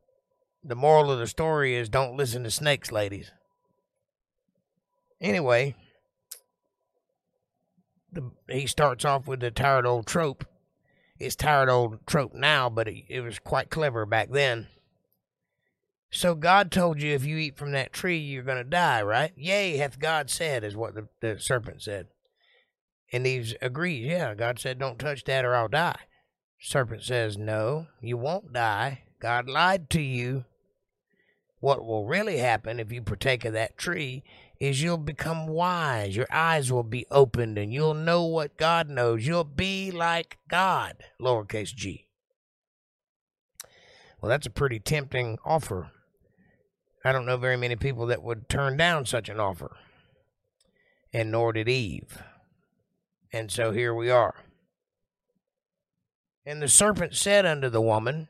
the 0.65 0.77
moral 0.77 1.11
of 1.11 1.19
the 1.19 1.27
story 1.27 1.75
is 1.75 1.89
don't 1.89 2.17
listen 2.17 2.45
to 2.45 2.51
snakes, 2.51 2.91
ladies. 2.93 3.33
Anyway, 5.21 5.75
the, 8.13 8.31
he 8.49 8.67
starts 8.67 9.05
off 9.05 9.27
with 9.27 9.41
the 9.41 9.51
tired 9.51 9.87
old 9.87 10.07
trope. 10.07 10.45
It's 11.19 11.37
tired 11.37 11.69
old 11.69 12.07
trope 12.07 12.35
now, 12.35 12.71
but 12.71 12.89
it, 12.89 13.05
it 13.09 13.21
was 13.21 13.39
quite 13.39 13.71
clever 13.71 14.07
back 14.07 14.31
then. 14.31 14.69
So 16.11 16.35
God 16.35 16.71
told 16.71 17.03
you 17.03 17.15
if 17.15 17.25
you 17.25 17.37
eat 17.37 17.59
from 17.59 17.73
that 17.73 17.93
tree, 17.93 18.19
you're 18.19 18.43
going 18.43 18.59
to 18.59 18.65
die, 18.65 19.03
right? 19.03 19.33
Yea, 19.37 19.77
hath 19.77 19.99
God 19.99 20.31
said, 20.31 20.65
is 20.65 20.77
what 20.77 20.95
the, 20.95 21.09
the 21.21 21.39
serpent 21.39 21.83
said. 21.83 22.07
And 23.13 23.27
Eve 23.27 23.55
agrees, 23.61 24.07
yeah, 24.07 24.35
God 24.35 24.59
said, 24.59 24.79
don't 24.79 24.99
touch 24.99 25.25
that 25.25 25.45
or 25.45 25.55
I'll 25.55 25.69
die. 25.69 25.99
Serpent 26.61 27.03
says, 27.03 27.37
no, 27.37 27.87
you 28.01 28.17
won't 28.17 28.53
die. 28.53 29.03
God 29.21 29.49
lied 29.49 29.91
to 29.91 30.01
you. 30.01 30.45
What 31.61 31.85
will 31.85 32.07
really 32.07 32.39
happen 32.39 32.79
if 32.79 32.93
you 32.93 33.03
partake 33.03 33.45
of 33.45 33.53
that 33.53 33.77
tree 33.77 34.23
is 34.61 34.83
you'll 34.83 34.99
become 34.99 35.47
wise. 35.47 36.17
Your 36.17 36.27
eyes 36.31 36.73
will 36.73 36.83
be 36.83 37.07
opened 37.11 37.59
and 37.59 37.73
you'll 37.73 37.95
know 37.95 38.25
what 38.25 38.57
God 38.57 38.89
knows. 38.89 39.27
You'll 39.27 39.45
be 39.45 39.91
like 39.91 40.39
God, 40.49 40.97
lowercase 41.21 41.75
g. 41.75 42.07
Well, 44.21 44.31
that's 44.31 44.47
a 44.47 44.51
pretty 44.51 44.81
tempting 44.81 45.39
offer 45.45 45.93
I 47.05 47.13
don't 47.13 47.27
know 47.27 47.37
very 47.37 47.57
many 47.57 47.77
people 47.77 48.07
that 48.07 48.23
would 48.23 48.49
turn 48.49 48.77
down 48.77 49.07
such 49.07 49.29
an 49.29 49.41
offer. 49.41 49.77
And 51.13 51.31
nor 51.31 51.53
did 51.53 51.69
Eve. 51.69 52.23
And 53.33 53.51
so 53.51 53.73
here 53.73 53.95
we 53.95 54.11
are. 54.11 54.35
And 56.45 56.61
the 56.61 56.69
serpent 56.69 57.15
said 57.15 57.47
unto 57.47 57.69
the 57.69 57.81
woman, 57.81 58.29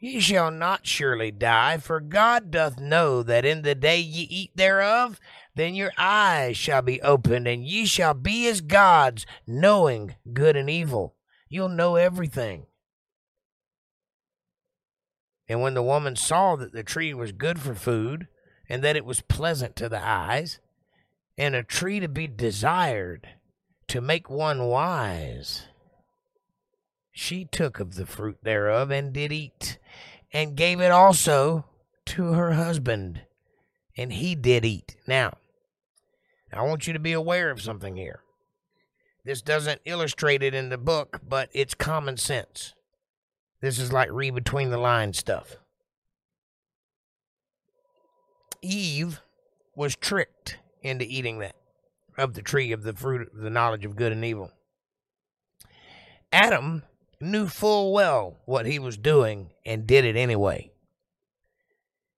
Ye 0.00 0.20
shall 0.20 0.50
not 0.50 0.86
surely 0.86 1.32
die, 1.32 1.78
for 1.78 2.00
God 2.00 2.50
doth 2.50 2.78
know 2.78 3.22
that 3.24 3.44
in 3.44 3.62
the 3.62 3.74
day 3.74 3.98
ye 3.98 4.24
eat 4.24 4.52
thereof, 4.54 5.18
then 5.56 5.74
your 5.74 5.92
eyes 5.98 6.56
shall 6.56 6.82
be 6.82 7.02
opened, 7.02 7.48
and 7.48 7.66
ye 7.66 7.84
shall 7.84 8.14
be 8.14 8.46
as 8.46 8.60
gods, 8.60 9.26
knowing 9.44 10.14
good 10.32 10.56
and 10.56 10.70
evil. 10.70 11.16
You'll 11.48 11.68
know 11.68 11.96
everything. 11.96 12.66
And 15.48 15.60
when 15.60 15.74
the 15.74 15.82
woman 15.82 16.14
saw 16.14 16.54
that 16.56 16.72
the 16.72 16.84
tree 16.84 17.12
was 17.12 17.32
good 17.32 17.58
for 17.58 17.74
food, 17.74 18.28
and 18.68 18.84
that 18.84 18.96
it 18.96 19.04
was 19.04 19.22
pleasant 19.22 19.74
to 19.76 19.88
the 19.88 20.00
eyes, 20.00 20.60
and 21.36 21.56
a 21.56 21.64
tree 21.64 21.98
to 21.98 22.08
be 22.08 22.28
desired 22.28 23.28
to 23.88 24.00
make 24.00 24.30
one 24.30 24.64
wise, 24.64 25.66
she 27.10 27.44
took 27.44 27.80
of 27.80 27.96
the 27.96 28.06
fruit 28.06 28.38
thereof 28.42 28.92
and 28.92 29.12
did 29.12 29.32
eat, 29.32 29.78
and 30.32 30.56
gave 30.56 30.80
it 30.80 30.90
also 30.90 31.64
to 32.06 32.32
her 32.32 32.52
husband, 32.52 33.22
and 33.96 34.12
he 34.12 34.34
did 34.34 34.64
eat. 34.64 34.96
Now, 35.06 35.36
I 36.52 36.62
want 36.62 36.86
you 36.86 36.92
to 36.92 36.98
be 36.98 37.12
aware 37.12 37.50
of 37.50 37.60
something 37.60 37.96
here. 37.96 38.20
This 39.24 39.42
doesn't 39.42 39.82
illustrate 39.84 40.42
it 40.42 40.54
in 40.54 40.70
the 40.70 40.78
book, 40.78 41.20
but 41.26 41.50
it's 41.52 41.74
common 41.74 42.16
sense. 42.16 42.74
This 43.60 43.78
is 43.78 43.92
like 43.92 44.10
read 44.10 44.34
between 44.34 44.70
the 44.70 44.78
lines 44.78 45.18
stuff. 45.18 45.56
Eve 48.62 49.20
was 49.76 49.96
tricked 49.96 50.58
into 50.82 51.04
eating 51.04 51.38
that 51.38 51.56
of 52.16 52.34
the 52.34 52.42
tree 52.42 52.72
of 52.72 52.82
the 52.82 52.92
fruit 52.92 53.28
of 53.32 53.40
the 53.40 53.50
knowledge 53.50 53.84
of 53.84 53.96
good 53.96 54.12
and 54.12 54.24
evil. 54.24 54.50
Adam 56.32 56.82
knew 57.20 57.48
full 57.48 57.92
well 57.92 58.38
what 58.44 58.66
he 58.66 58.78
was 58.78 58.96
doing 58.96 59.50
and 59.64 59.86
did 59.86 60.04
it 60.04 60.16
anyway. 60.16 60.70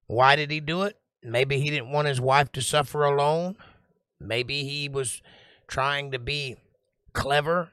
Why 0.06 0.36
did 0.36 0.50
he 0.50 0.60
do 0.60 0.82
it? 0.82 0.98
Maybe 1.22 1.60
he 1.60 1.70
didn't 1.70 1.92
want 1.92 2.08
his 2.08 2.20
wife 2.20 2.50
to 2.52 2.62
suffer 2.62 3.04
alone. 3.04 3.56
Maybe 4.18 4.64
he 4.64 4.88
was 4.88 5.22
trying 5.66 6.10
to 6.12 6.18
be 6.18 6.56
clever 7.12 7.72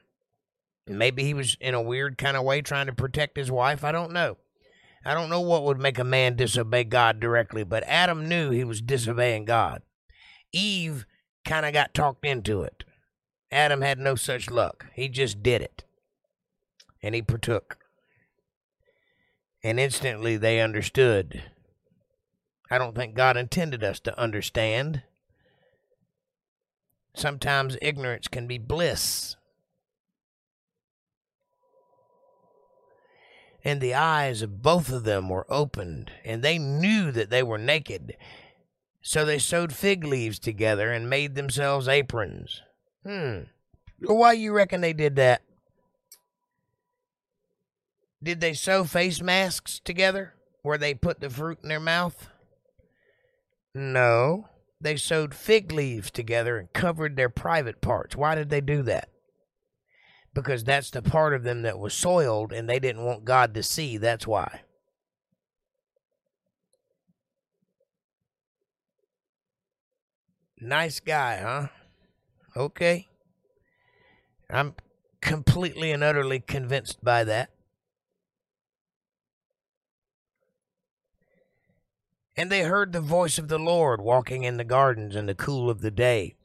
Maybe 0.88 1.24
he 1.24 1.34
was 1.34 1.56
in 1.60 1.74
a 1.74 1.82
weird 1.82 2.18
kind 2.18 2.36
of 2.36 2.44
way 2.44 2.62
trying 2.62 2.86
to 2.86 2.92
protect 2.92 3.36
his 3.36 3.50
wife. 3.50 3.84
I 3.84 3.92
don't 3.92 4.12
know. 4.12 4.38
I 5.04 5.14
don't 5.14 5.30
know 5.30 5.40
what 5.40 5.64
would 5.64 5.78
make 5.78 5.98
a 5.98 6.04
man 6.04 6.36
disobey 6.36 6.84
God 6.84 7.20
directly, 7.20 7.62
but 7.62 7.84
Adam 7.86 8.28
knew 8.28 8.50
he 8.50 8.64
was 8.64 8.80
disobeying 8.80 9.44
God. 9.44 9.82
Eve 10.52 11.06
kind 11.44 11.66
of 11.66 11.72
got 11.72 11.94
talked 11.94 12.24
into 12.24 12.62
it. 12.62 12.84
Adam 13.50 13.80
had 13.80 13.98
no 13.98 14.14
such 14.14 14.50
luck. 14.50 14.86
He 14.94 15.08
just 15.08 15.42
did 15.42 15.62
it. 15.62 15.84
And 17.02 17.14
he 17.14 17.22
partook. 17.22 17.78
And 19.62 19.78
instantly 19.78 20.36
they 20.36 20.60
understood. 20.60 21.42
I 22.70 22.78
don't 22.78 22.94
think 22.94 23.14
God 23.14 23.36
intended 23.36 23.82
us 23.82 24.00
to 24.00 24.18
understand. 24.18 25.02
Sometimes 27.14 27.76
ignorance 27.80 28.28
can 28.28 28.46
be 28.46 28.58
bliss. 28.58 29.36
and 33.64 33.80
the 33.80 33.94
eyes 33.94 34.40
of 34.40 34.62
both 34.62 34.90
of 34.90 35.04
them 35.04 35.28
were 35.28 35.46
opened, 35.52 36.10
and 36.24 36.42
they 36.42 36.58
knew 36.58 37.10
that 37.12 37.30
they 37.30 37.42
were 37.42 37.58
naked. 37.58 38.16
So 39.02 39.24
they 39.24 39.38
sewed 39.38 39.74
fig 39.74 40.04
leaves 40.04 40.38
together 40.38 40.90
and 40.90 41.10
made 41.10 41.34
themselves 41.34 41.88
aprons. 41.88 42.62
Hmm. 43.04 43.40
Why 44.00 44.32
you 44.32 44.52
reckon 44.52 44.80
they 44.80 44.92
did 44.92 45.16
that? 45.16 45.42
Did 48.22 48.40
they 48.40 48.54
sew 48.54 48.84
face 48.84 49.22
masks 49.22 49.80
together 49.84 50.34
where 50.62 50.78
they 50.78 50.94
put 50.94 51.20
the 51.20 51.30
fruit 51.30 51.58
in 51.62 51.68
their 51.68 51.80
mouth? 51.80 52.28
No. 53.74 54.48
They 54.80 54.96
sewed 54.96 55.34
fig 55.34 55.72
leaves 55.72 56.10
together 56.10 56.56
and 56.56 56.72
covered 56.72 57.16
their 57.16 57.28
private 57.28 57.80
parts. 57.80 58.16
Why 58.16 58.34
did 58.34 58.50
they 58.50 58.60
do 58.60 58.82
that? 58.82 59.08
because 60.38 60.62
that's 60.62 60.90
the 60.90 61.02
part 61.02 61.34
of 61.34 61.42
them 61.42 61.62
that 61.62 61.80
was 61.80 61.92
soiled 61.92 62.52
and 62.52 62.68
they 62.68 62.78
didn't 62.78 63.04
want 63.04 63.24
God 63.24 63.54
to 63.54 63.62
see. 63.64 63.96
That's 63.96 64.24
why. 64.24 64.60
Nice 70.60 71.00
guy, 71.00 71.38
huh? 71.38 71.66
Okay. 72.56 73.08
I'm 74.48 74.74
completely 75.20 75.90
and 75.90 76.04
utterly 76.04 76.38
convinced 76.38 77.02
by 77.04 77.24
that. 77.24 77.50
And 82.38 82.52
they 82.52 82.62
heard 82.62 82.92
the 82.92 83.00
voice 83.00 83.36
of 83.36 83.48
the 83.48 83.58
Lord 83.58 84.00
walking 84.00 84.44
in 84.44 84.58
the 84.58 84.64
gardens 84.64 85.16
in 85.16 85.26
the 85.26 85.34
cool 85.34 85.68
of 85.68 85.80
the 85.80 85.90
day. 85.90 86.36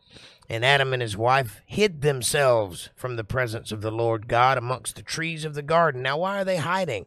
And 0.50 0.66
Adam 0.66 0.92
and 0.92 1.04
his 1.04 1.16
wife 1.16 1.62
hid 1.68 2.02
themselves 2.02 2.90
from 2.96 3.16
the 3.16 3.24
presence 3.24 3.72
of 3.72 3.82
the 3.82 3.92
Lord 3.92 4.28
God 4.28 4.58
amongst 4.58 4.96
the 4.96 5.04
trees 5.04 5.46
of 5.46 5.54
the 5.54 5.62
garden. 5.62 6.02
Now, 6.02 6.18
why 6.18 6.42
are 6.42 6.44
they 6.44 6.58
hiding? 6.58 7.06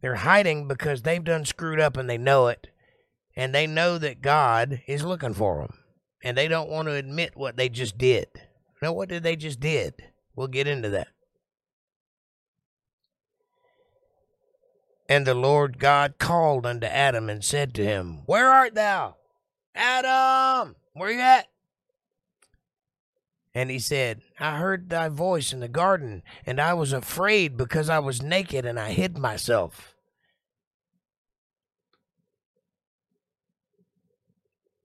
They're 0.00 0.14
hiding 0.14 0.66
because 0.66 1.02
they've 1.02 1.22
done 1.22 1.44
screwed 1.44 1.78
up 1.78 1.98
and 1.98 2.08
they 2.08 2.16
know 2.16 2.46
it. 2.48 2.68
And 3.36 3.54
they 3.54 3.66
know 3.66 3.98
that 3.98 4.22
God 4.22 4.80
is 4.86 5.04
looking 5.04 5.34
for 5.34 5.60
them. 5.60 5.78
And 6.24 6.38
they 6.38 6.48
don't 6.48 6.70
want 6.70 6.88
to 6.88 6.94
admit 6.94 7.36
what 7.36 7.58
they 7.58 7.68
just 7.68 7.98
did. 7.98 8.28
Now, 8.80 8.94
what 8.94 9.10
did 9.10 9.24
they 9.24 9.36
just 9.36 9.60
did? 9.60 9.92
We'll 10.34 10.48
get 10.48 10.66
into 10.66 10.88
that. 10.88 11.08
And 15.12 15.26
the 15.26 15.34
Lord 15.34 15.78
God 15.78 16.14
called 16.16 16.64
unto 16.64 16.86
Adam 16.86 17.28
and 17.28 17.44
said 17.44 17.74
to 17.74 17.84
him, 17.84 18.22
Where 18.24 18.48
art 18.48 18.74
thou? 18.74 19.16
Adam, 19.74 20.74
where 20.94 21.10
you 21.10 21.20
at? 21.20 21.48
And 23.54 23.68
he 23.68 23.78
said, 23.78 24.22
I 24.40 24.56
heard 24.56 24.88
thy 24.88 25.10
voice 25.10 25.52
in 25.52 25.60
the 25.60 25.68
garden, 25.68 26.22
and 26.46 26.58
I 26.58 26.72
was 26.72 26.94
afraid 26.94 27.58
because 27.58 27.90
I 27.90 27.98
was 27.98 28.22
naked 28.22 28.64
and 28.64 28.80
I 28.80 28.92
hid 28.92 29.18
myself. 29.18 29.94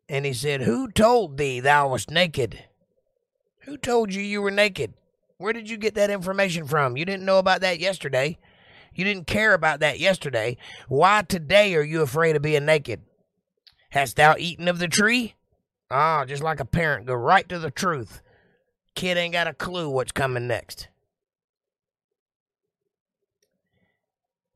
And 0.10 0.26
he 0.26 0.34
said, 0.34 0.64
Who 0.64 0.92
told 0.92 1.38
thee 1.38 1.62
thou 1.62 1.88
wast 1.88 2.12
naked? 2.12 2.66
Who 3.60 3.78
told 3.78 4.14
you 4.14 4.22
you 4.22 4.42
were 4.42 4.52
naked? 4.52 4.94
Where 5.38 5.54
did 5.54 5.70
you 5.70 5.78
get 5.78 5.96
that 5.96 6.10
information 6.10 6.68
from? 6.68 6.98
You 6.98 7.06
didn't 7.06 7.26
know 7.26 7.40
about 7.40 7.62
that 7.62 7.80
yesterday. 7.80 8.38
You 8.98 9.06
didn't 9.06 9.28
care 9.28 9.54
about 9.54 9.80
that 9.82 10.00
yesterday. 10.00 10.58
Why 10.88 11.22
today 11.22 11.76
are 11.76 11.84
you 11.84 12.02
afraid 12.02 12.36
of 12.36 12.42
being 12.42 12.66
naked? 12.66 13.04
Hast 13.92 14.16
thou 14.16 14.36
eaten 14.40 14.68
of 14.68 14.80
the 14.80 14.88
tree? 14.88 15.36
Ah, 15.92 16.26
just 16.26 16.42
like 16.42 16.60
a 16.60 16.66
parent, 16.66 17.06
go 17.06 17.14
right 17.14 17.48
to 17.48 17.60
the 17.60 17.70
truth. 17.70 18.22
Kid 18.96 19.16
ain't 19.16 19.34
got 19.34 19.48
a 19.48 19.54
clue 19.54 19.88
what's 19.88 20.12
coming 20.12 20.48
next. 20.48 20.88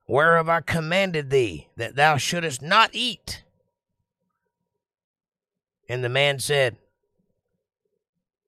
Where 0.08 0.38
have 0.38 0.50
I 0.50 0.62
commanded 0.62 1.30
thee 1.30 1.68
that 1.78 1.96
thou 1.96 2.18
shouldest 2.18 2.64
not 2.64 2.90
eat? 2.94 3.44
And 5.88 6.04
the 6.04 6.10
man 6.10 6.40
said, 6.40 6.78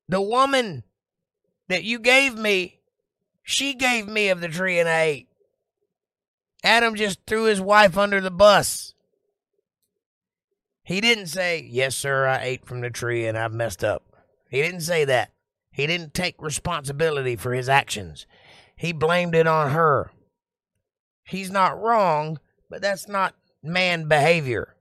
The 0.09 0.21
woman 0.21 0.83
that 1.67 1.83
you 1.83 1.99
gave 1.99 2.35
me, 2.35 2.79
she 3.43 3.75
gave 3.75 4.07
me 4.07 4.29
of 4.29 4.41
the 4.41 4.47
tree 4.47 4.79
and 4.79 4.89
I 4.89 5.01
ate. 5.01 5.27
Adam 6.63 6.95
just 6.95 7.19
threw 7.27 7.43
his 7.43 7.61
wife 7.61 7.97
under 7.97 8.21
the 8.21 8.31
bus. 8.31 8.93
He 10.83 11.01
didn't 11.01 11.27
say, 11.27 11.67
Yes, 11.69 11.95
sir, 11.95 12.25
I 12.25 12.41
ate 12.43 12.65
from 12.65 12.81
the 12.81 12.89
tree 12.89 13.25
and 13.25 13.37
I've 13.37 13.53
messed 13.53 13.83
up. 13.83 14.03
He 14.49 14.61
didn't 14.61 14.81
say 14.81 15.05
that. 15.05 15.31
He 15.71 15.87
didn't 15.87 16.13
take 16.13 16.41
responsibility 16.41 17.35
for 17.35 17.53
his 17.53 17.67
actions. 17.67 18.27
He 18.75 18.91
blamed 18.91 19.35
it 19.35 19.47
on 19.47 19.71
her. 19.71 20.11
He's 21.25 21.51
not 21.51 21.81
wrong, 21.81 22.39
but 22.69 22.81
that's 22.81 23.07
not 23.07 23.35
man 23.61 24.07
behavior. 24.07 24.75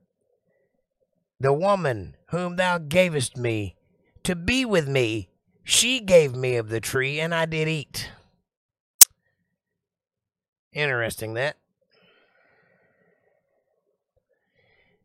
The 1.40 1.52
woman 1.52 2.16
whom 2.28 2.56
thou 2.56 2.78
gavest 2.78 3.36
me 3.36 3.76
to 4.24 4.36
be 4.36 4.64
with 4.64 4.88
me 4.88 5.28
she 5.64 6.00
gave 6.00 6.34
me 6.34 6.56
of 6.56 6.68
the 6.68 6.80
tree, 6.80 7.20
and 7.20 7.34
I 7.34 7.46
did 7.46 7.68
eat. 7.68 8.10
Interesting 10.72 11.34
that. 11.34 11.56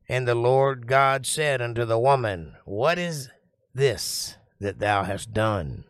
And 0.09 0.27
the 0.27 0.35
Lord 0.35 0.87
God 0.87 1.25
said 1.25 1.61
unto 1.61 1.83
the 1.83 1.99
woman, 1.99 2.55
What 2.65 2.97
is 2.97 3.29
this 3.73 4.37
that 4.59 4.79
thou 4.79 5.03
hast 5.03 5.33
done? 5.33 5.83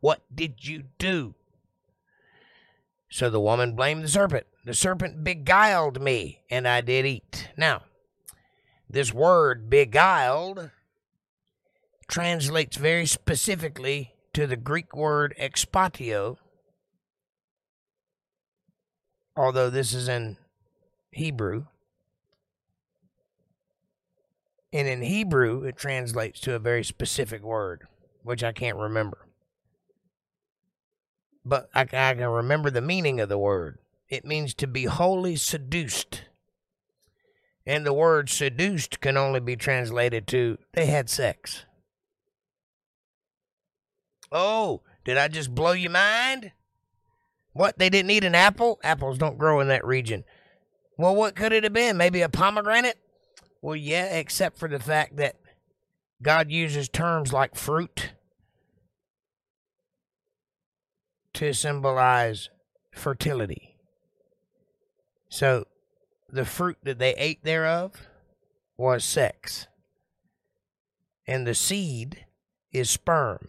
What 0.00 0.22
did 0.32 0.64
you 0.64 0.84
do? 0.98 1.34
So 3.10 3.30
the 3.30 3.40
woman 3.40 3.74
blamed 3.74 4.04
the 4.04 4.08
serpent. 4.08 4.46
The 4.64 4.74
serpent 4.74 5.24
beguiled 5.24 6.00
me, 6.00 6.42
and 6.50 6.66
I 6.66 6.80
did 6.80 7.06
eat. 7.06 7.50
Now, 7.56 7.82
this 8.88 9.12
word 9.12 9.68
beguiled 9.68 10.70
translates 12.08 12.76
very 12.76 13.06
specifically 13.06 14.14
to 14.32 14.46
the 14.46 14.56
Greek 14.56 14.94
word 14.94 15.34
expatio, 15.40 16.36
although 19.36 19.70
this 19.70 19.92
is 19.92 20.08
in 20.08 20.36
Hebrew. 21.10 21.66
And 24.72 24.88
in 24.88 25.02
Hebrew, 25.02 25.64
it 25.64 25.76
translates 25.76 26.40
to 26.40 26.54
a 26.54 26.58
very 26.58 26.84
specific 26.84 27.42
word, 27.42 27.86
which 28.22 28.42
I 28.42 28.52
can't 28.52 28.76
remember. 28.76 29.28
But 31.44 31.68
I, 31.74 31.82
I 31.82 32.14
can 32.14 32.26
remember 32.26 32.70
the 32.70 32.80
meaning 32.80 33.20
of 33.20 33.28
the 33.28 33.38
word. 33.38 33.78
It 34.08 34.24
means 34.24 34.54
to 34.54 34.66
be 34.66 34.84
wholly 34.84 35.36
seduced. 35.36 36.22
And 37.64 37.86
the 37.86 37.92
word 37.92 38.28
seduced 38.28 39.00
can 39.00 39.16
only 39.16 39.40
be 39.40 39.56
translated 39.56 40.26
to 40.28 40.58
they 40.72 40.86
had 40.86 41.08
sex. 41.08 41.64
Oh, 44.30 44.82
did 45.04 45.16
I 45.16 45.28
just 45.28 45.54
blow 45.54 45.72
your 45.72 45.90
mind? 45.90 46.52
What, 47.52 47.78
they 47.78 47.88
didn't 47.88 48.10
eat 48.10 48.24
an 48.24 48.34
apple? 48.34 48.78
Apples 48.82 49.18
don't 49.18 49.38
grow 49.38 49.60
in 49.60 49.68
that 49.68 49.84
region. 49.84 50.24
Well, 50.98 51.14
what 51.14 51.36
could 51.36 51.52
it 51.52 51.64
have 51.64 51.72
been? 51.72 51.96
Maybe 51.96 52.22
a 52.22 52.28
pomegranate? 52.28 52.98
Well, 53.62 53.76
yeah, 53.76 54.16
except 54.16 54.58
for 54.58 54.68
the 54.68 54.78
fact 54.78 55.16
that 55.16 55.36
God 56.22 56.50
uses 56.50 56.88
terms 56.88 57.32
like 57.32 57.54
fruit 57.56 58.12
to 61.34 61.52
symbolize 61.52 62.48
fertility. 62.92 63.76
So 65.28 65.66
the 66.30 66.44
fruit 66.44 66.78
that 66.82 66.98
they 66.98 67.14
ate 67.14 67.44
thereof 67.44 68.08
was 68.76 69.04
sex. 69.04 69.66
And 71.26 71.46
the 71.46 71.54
seed 71.54 72.26
is 72.72 72.88
sperm. 72.88 73.48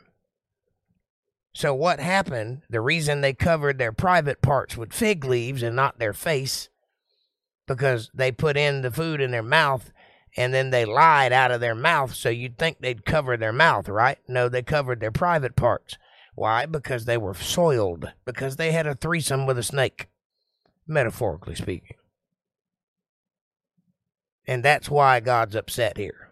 So, 1.54 1.74
what 1.74 2.00
happened? 2.00 2.62
The 2.70 2.82
reason 2.82 3.22
they 3.22 3.34
covered 3.34 3.78
their 3.78 3.92
private 3.92 4.42
parts 4.42 4.78
with 4.78 4.94
fig 4.94 5.26
leaves 5.26 5.64
and 5.64 5.76
not 5.76 5.98
their 5.98 6.14
face, 6.14 6.70
because 7.68 8.12
they 8.14 8.32
put 8.32 8.58
in 8.58 8.82
the 8.82 8.92
food 8.92 9.22
in 9.22 9.32
their 9.32 9.42
mouth 9.42 9.92
and 10.38 10.54
then 10.54 10.70
they 10.70 10.86
lied 10.86 11.34
out 11.34 11.52
of 11.52 11.60
their 11.60 11.76
mouth. 11.76 12.14
So, 12.14 12.30
you'd 12.30 12.58
think 12.58 12.80
they'd 12.80 13.06
cover 13.06 13.36
their 13.36 13.52
mouth, 13.52 13.90
right? 13.90 14.20
No, 14.28 14.48
they 14.48 14.62
covered 14.62 15.02
their 15.02 15.12
private 15.12 15.56
parts. 15.58 15.98
Why? 16.36 16.68
Because 16.68 17.06
they 17.06 17.18
were 17.18 17.34
soiled, 17.34 18.14
because 18.24 18.56
they 18.56 18.72
had 18.72 18.86
a 18.86 18.94
threesome 18.94 19.48
with 19.48 19.58
a 19.58 19.64
snake, 19.64 20.08
metaphorically 20.88 21.56
speaking. 21.56 21.98
And 24.48 24.64
that's 24.64 24.90
why 24.90 25.20
God's 25.20 25.56
upset 25.56 25.98
here. 25.98 26.30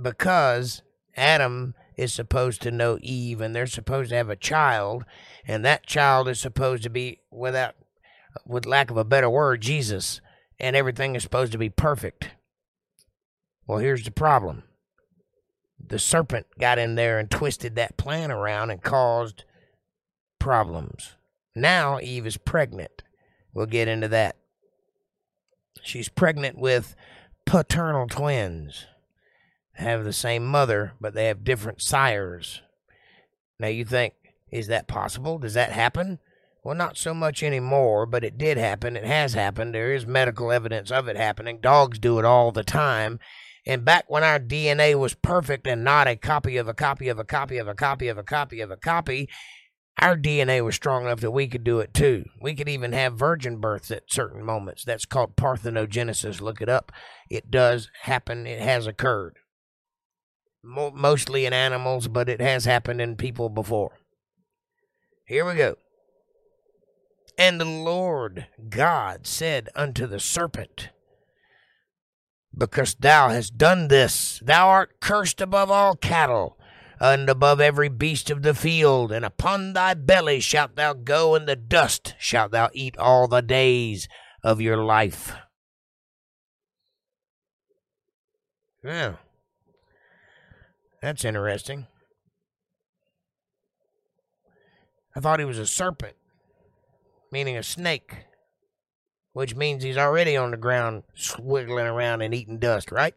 Because 0.00 0.82
Adam 1.16 1.74
is 1.96 2.12
supposed 2.12 2.60
to 2.62 2.70
know 2.70 2.98
Eve 3.00 3.40
and 3.40 3.54
they're 3.54 3.66
supposed 3.66 4.10
to 4.10 4.16
have 4.16 4.28
a 4.28 4.36
child 4.36 5.04
and 5.46 5.64
that 5.64 5.86
child 5.86 6.28
is 6.28 6.38
supposed 6.38 6.82
to 6.82 6.90
be 6.90 7.20
without 7.30 7.74
with 8.44 8.66
lack 8.66 8.90
of 8.90 8.98
a 8.98 9.04
better 9.04 9.30
word 9.30 9.62
Jesus 9.62 10.20
and 10.60 10.76
everything 10.76 11.16
is 11.16 11.22
supposed 11.22 11.52
to 11.52 11.58
be 11.58 11.70
perfect. 11.70 12.30
Well, 13.66 13.78
here's 13.78 14.04
the 14.04 14.10
problem. 14.10 14.64
The 15.84 15.98
serpent 15.98 16.46
got 16.58 16.78
in 16.78 16.94
there 16.94 17.18
and 17.18 17.30
twisted 17.30 17.74
that 17.76 17.96
plan 17.96 18.30
around 18.30 18.70
and 18.70 18.82
caused 18.82 19.44
problems. 20.38 21.16
Now 21.54 21.98
Eve 22.00 22.26
is 22.26 22.36
pregnant. 22.36 23.02
We'll 23.52 23.66
get 23.66 23.88
into 23.88 24.08
that. 24.08 24.36
She's 25.82 26.08
pregnant 26.08 26.58
with 26.58 26.94
paternal 27.44 28.08
twins 28.08 28.86
They 29.78 29.84
have 29.84 30.04
the 30.04 30.12
same 30.12 30.46
mother, 30.46 30.92
but 31.00 31.14
they 31.14 31.26
have 31.26 31.44
different 31.44 31.80
sires. 31.82 32.62
Now 33.58 33.68
you 33.68 33.84
think, 33.84 34.14
is 34.50 34.66
that 34.68 34.88
possible? 34.88 35.38
Does 35.38 35.54
that 35.54 35.72
happen? 35.72 36.18
Well, 36.64 36.74
not 36.74 36.98
so 36.98 37.14
much 37.14 37.42
anymore, 37.42 38.06
but 38.06 38.24
it 38.24 38.38
did 38.38 38.58
happen. 38.58 38.96
It 38.96 39.04
has 39.04 39.34
happened. 39.34 39.74
There 39.74 39.92
is 39.94 40.06
medical 40.06 40.50
evidence 40.50 40.90
of 40.90 41.06
it 41.06 41.16
happening. 41.16 41.60
Dogs 41.60 41.98
do 41.98 42.18
it 42.18 42.24
all 42.24 42.50
the 42.50 42.64
time. 42.64 43.20
And 43.66 43.84
back 43.84 44.04
when 44.08 44.22
our 44.22 44.38
DNA 44.38 44.94
was 44.94 45.14
perfect 45.14 45.66
and 45.66 45.82
not 45.82 46.06
a 46.06 46.16
copy 46.16 46.56
of 46.56 46.68
a 46.68 46.74
copy 46.74 47.08
of 47.08 47.18
a 47.18 47.24
copy 47.24 47.58
of 47.58 47.68
a 47.68 47.74
copy 47.74 48.08
of 48.08 48.16
a 48.16 48.22
copy 48.22 48.60
of 48.60 48.70
a 48.70 48.76
copy, 48.76 49.28
our 49.98 50.16
DNA 50.16 50.64
was 50.64 50.74
strong 50.74 51.06
enough 51.06 51.20
that 51.20 51.30
we 51.30 51.48
could 51.48 51.64
do 51.64 51.80
it 51.80 51.92
too. 51.92 52.26
We 52.40 52.54
could 52.54 52.68
even 52.68 52.92
have 52.92 53.14
virgin 53.14 53.58
births 53.58 53.90
at 53.90 54.12
certain 54.12 54.44
moments. 54.44 54.84
That's 54.84 55.06
called 55.06 55.36
parthenogenesis. 55.36 56.40
Look 56.40 56.60
it 56.60 56.68
up. 56.68 56.92
It 57.30 57.50
does 57.50 57.90
happen. 58.02 58.46
It 58.46 58.60
has 58.60 58.86
occurred 58.86 59.38
mo- 60.62 60.92
mostly 60.94 61.46
in 61.46 61.52
animals, 61.52 62.08
but 62.08 62.28
it 62.28 62.40
has 62.40 62.66
happened 62.66 63.00
in 63.00 63.16
people 63.16 63.48
before. 63.48 63.98
Here 65.26 65.44
we 65.44 65.54
go. 65.54 65.76
And 67.38 67.60
the 67.60 67.64
Lord 67.64 68.46
God 68.68 69.26
said 69.26 69.68
unto 69.74 70.06
the 70.06 70.20
serpent, 70.20 70.90
Because 72.58 72.94
thou 72.94 73.28
hast 73.28 73.58
done 73.58 73.88
this, 73.88 74.40
thou 74.42 74.68
art 74.68 75.00
cursed 75.00 75.40
above 75.40 75.70
all 75.70 75.94
cattle, 75.94 76.58
and 76.98 77.28
above 77.28 77.60
every 77.60 77.90
beast 77.90 78.30
of 78.30 78.42
the 78.42 78.54
field, 78.54 79.12
and 79.12 79.24
upon 79.24 79.74
thy 79.74 79.92
belly 79.92 80.40
shalt 80.40 80.76
thou 80.76 80.94
go, 80.94 81.34
and 81.34 81.46
the 81.46 81.56
dust 81.56 82.14
shalt 82.18 82.52
thou 82.52 82.70
eat 82.72 82.96
all 82.96 83.28
the 83.28 83.42
days 83.42 84.08
of 84.42 84.60
your 84.60 84.78
life. 84.78 85.34
Yeah. 88.82 89.16
That's 91.02 91.24
interesting. 91.24 91.86
I 95.14 95.20
thought 95.20 95.40
he 95.40 95.44
was 95.44 95.58
a 95.58 95.66
serpent, 95.66 96.14
meaning 97.30 97.56
a 97.56 97.62
snake, 97.62 98.26
which 99.36 99.54
means 99.54 99.82
he's 99.82 99.98
already 99.98 100.34
on 100.34 100.50
the 100.50 100.56
ground 100.56 101.02
swiggling 101.14 101.84
around 101.84 102.22
and 102.22 102.34
eating 102.34 102.56
dust, 102.56 102.90
right? 102.90 103.14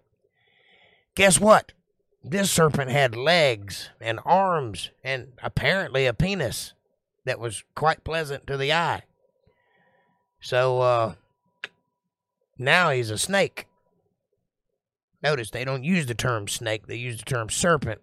Guess 1.15 1.39
what? 1.39 1.71
This 2.21 2.51
serpent 2.51 2.91
had 2.91 3.15
legs 3.15 3.91
and 4.01 4.19
arms 4.25 4.89
and 5.01 5.29
apparently 5.41 6.05
a 6.05 6.13
penis 6.13 6.73
that 7.23 7.39
was 7.39 7.63
quite 7.73 8.03
pleasant 8.03 8.45
to 8.47 8.58
the 8.58 8.73
eye. 8.73 9.03
So, 10.41 10.82
uh, 10.82 11.13
now 12.58 12.89
he's 12.89 13.12
a 13.12 13.17
snake. 13.17 13.67
Notice 15.23 15.51
they 15.51 15.63
don't 15.63 15.86
use 15.86 16.05
the 16.05 16.15
term 16.15 16.49
snake, 16.49 16.88
they 16.88 16.97
use 16.97 17.19
the 17.19 17.23
term 17.23 17.49
serpent, 17.49 18.01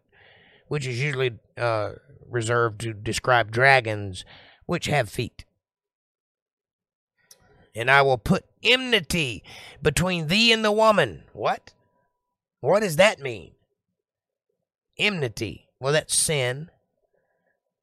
which 0.69 0.87
is 0.87 1.03
usually 1.03 1.33
uh, 1.59 1.91
reserved 2.27 2.81
to 2.81 2.95
describe 2.95 3.51
dragons 3.51 4.25
which 4.65 4.87
have 4.87 5.11
feet. 5.11 5.45
And 7.77 7.91
I 7.91 8.03
will 8.03 8.19
put 8.19 8.45
enmity 8.63 9.45
between 9.83 10.29
thee 10.29 10.51
and 10.53 10.65
the 10.65 10.73
woman. 10.73 11.25
What? 11.33 11.73
What 12.61 12.81
does 12.81 12.97
that 12.97 13.21
mean? 13.21 13.53
Enmity. 14.99 15.69
Well, 15.79 15.93
that's 15.93 16.17
sin, 16.17 16.71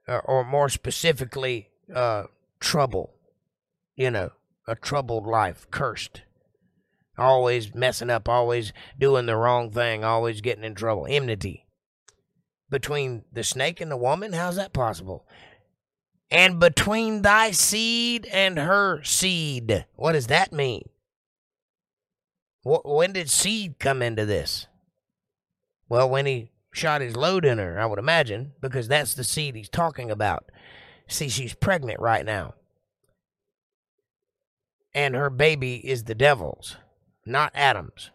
or, 0.08 0.20
or 0.22 0.44
more 0.44 0.68
specifically, 0.68 1.70
uh, 1.94 2.24
trouble. 2.60 3.14
You 3.96 4.10
know, 4.10 4.32
a 4.68 4.76
troubled 4.76 5.28
life, 5.28 5.68
cursed. 5.70 6.24
Always 7.16 7.76
messing 7.76 8.10
up, 8.10 8.28
always 8.28 8.74
doing 9.00 9.28
the 9.28 9.36
wrong 9.38 9.70
thing, 9.70 10.04
always 10.04 10.42
getting 10.42 10.64
in 10.64 10.74
trouble. 10.74 11.06
Enmity 11.08 11.64
between 12.74 13.24
the 13.32 13.44
snake 13.44 13.80
and 13.80 13.92
the 13.92 13.96
woman? 13.96 14.34
How's 14.34 14.56
that 14.56 14.74
possible? 14.74 15.28
And 16.34 16.60
between 16.60 17.22
thy 17.22 17.52
seed 17.52 18.28
and 18.32 18.58
her 18.58 19.04
seed. 19.04 19.86
What 19.96 20.14
does 20.14 20.28
that 20.28 20.52
mean? 20.52 20.90
When 22.64 23.14
did 23.14 23.30
seed 23.30 23.78
come 23.78 24.02
into 24.02 24.26
this? 24.26 24.66
Well, 25.88 26.10
when 26.10 26.26
he 26.26 26.50
shot 26.72 27.02
his 27.02 27.16
load 27.16 27.46
in 27.46 27.60
her, 27.60 27.80
I 27.80 27.86
would 27.86 28.00
imagine, 28.00 28.54
because 28.60 28.88
that's 28.88 29.14
the 29.14 29.24
seed 29.24 29.56
he's 29.56 29.70
talking 29.70 30.10
about. 30.10 30.50
See, 31.08 31.30
she's 31.30 31.54
pregnant 31.54 32.00
right 32.00 32.26
now. 32.26 32.56
And 34.96 35.14
her 35.14 35.30
baby 35.30 35.76
is 35.88 36.06
the 36.06 36.16
devil's, 36.16 36.78
not 37.26 37.52
Adam's. 37.54 38.10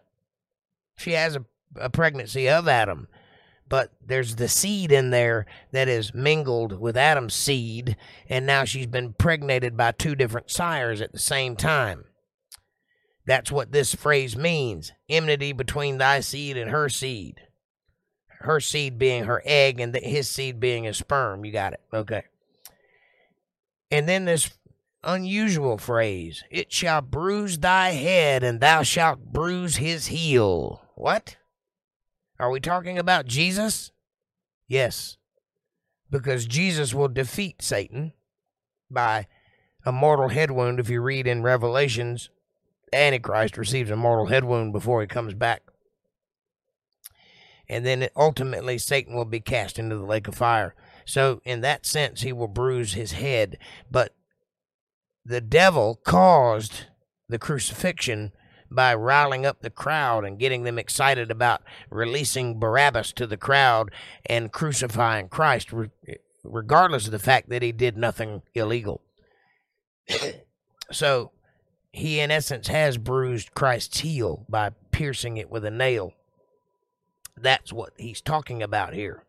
She 0.97 1.11
has 1.11 1.37
a, 1.37 1.45
a 1.75 1.89
pregnancy 1.89 2.49
of 2.49 2.67
Adam 2.67 3.07
but 3.69 3.91
there's 4.05 4.35
the 4.35 4.47
seed 4.47 4.91
in 4.91 5.11
there 5.11 5.45
that 5.71 5.87
is 5.87 6.13
mingled 6.13 6.79
with 6.79 6.97
Adam's 6.97 7.35
seed, 7.35 7.95
and 8.27 8.45
now 8.45 8.65
she's 8.65 8.87
been 8.87 9.13
pregnated 9.13 9.77
by 9.77 9.91
two 9.91 10.15
different 10.15 10.49
sires 10.49 11.01
at 11.01 11.11
the 11.11 11.19
same 11.19 11.55
time. 11.55 12.05
That's 13.25 13.51
what 13.51 13.71
this 13.71 13.93
phrase 13.93 14.35
means 14.35 14.91
enmity 15.07 15.53
between 15.53 15.99
thy 15.99 16.21
seed 16.21 16.57
and 16.57 16.71
her 16.71 16.89
seed. 16.89 17.35
Her 18.41 18.59
seed 18.59 18.97
being 18.97 19.25
her 19.25 19.43
egg, 19.45 19.79
and 19.79 19.95
his 19.95 20.27
seed 20.29 20.59
being 20.59 20.85
his 20.85 20.97
sperm. 20.97 21.45
You 21.45 21.51
got 21.51 21.73
it. 21.73 21.81
Okay. 21.93 22.23
And 23.91 24.07
then 24.09 24.25
this 24.25 24.49
unusual 25.03 25.77
phrase 25.77 26.43
it 26.49 26.71
shall 26.71 27.01
bruise 27.01 27.59
thy 27.59 27.89
head, 27.89 28.43
and 28.43 28.59
thou 28.59 28.81
shalt 28.81 29.31
bruise 29.31 29.75
his 29.75 30.07
heel. 30.07 30.81
What? 30.95 31.35
Are 32.39 32.49
we 32.49 32.59
talking 32.59 32.97
about 32.97 33.25
Jesus? 33.25 33.91
Yes. 34.67 35.17
Because 36.09 36.45
Jesus 36.45 36.93
will 36.93 37.09
defeat 37.09 37.61
Satan 37.61 38.13
by 38.89 39.27
a 39.85 39.91
mortal 39.91 40.29
head 40.29 40.51
wound. 40.51 40.79
If 40.79 40.89
you 40.89 41.01
read 41.01 41.27
in 41.27 41.43
Revelations, 41.43 42.29
Antichrist 42.93 43.57
receives 43.57 43.91
a 43.91 43.95
mortal 43.95 44.27
head 44.27 44.45
wound 44.45 44.71
before 44.71 45.01
he 45.01 45.07
comes 45.07 45.33
back. 45.33 45.63
And 47.67 47.85
then 47.85 48.07
ultimately, 48.15 48.79
Satan 48.79 49.15
will 49.15 49.25
be 49.25 49.41
cast 49.41 49.77
into 49.77 49.95
the 49.95 50.05
lake 50.05 50.27
of 50.27 50.33
fire. 50.33 50.73
So, 51.05 51.41
in 51.45 51.61
that 51.61 51.85
sense, 51.85 52.21
he 52.21 52.33
will 52.33 52.47
bruise 52.47 52.93
his 52.93 53.11
head. 53.11 53.59
But 53.91 54.15
the 55.23 55.41
devil 55.41 55.99
caused 56.03 56.85
the 57.27 57.37
crucifixion 57.37 58.31
by 58.71 58.93
riling 58.93 59.45
up 59.45 59.61
the 59.61 59.69
crowd 59.69 60.23
and 60.23 60.39
getting 60.39 60.63
them 60.63 60.77
excited 60.77 61.31
about 61.31 61.61
releasing 61.89 62.59
Barabbas 62.59 63.11
to 63.13 63.27
the 63.27 63.37
crowd 63.37 63.91
and 64.25 64.51
crucifying 64.51 65.29
Christ, 65.29 65.69
regardless 66.43 67.05
of 67.05 67.11
the 67.11 67.19
fact 67.19 67.49
that 67.49 67.61
he 67.61 67.71
did 67.71 67.97
nothing 67.97 68.41
illegal. 68.53 69.01
so 70.91 71.31
he, 71.91 72.19
in 72.19 72.31
essence, 72.31 72.67
has 72.67 72.97
bruised 72.97 73.53
Christ's 73.53 73.99
heel 73.99 74.45
by 74.47 74.71
piercing 74.91 75.37
it 75.37 75.49
with 75.49 75.65
a 75.65 75.71
nail. 75.71 76.13
That's 77.35 77.73
what 77.73 77.93
he's 77.97 78.21
talking 78.21 78.61
about 78.61 78.93
here. 78.93 79.23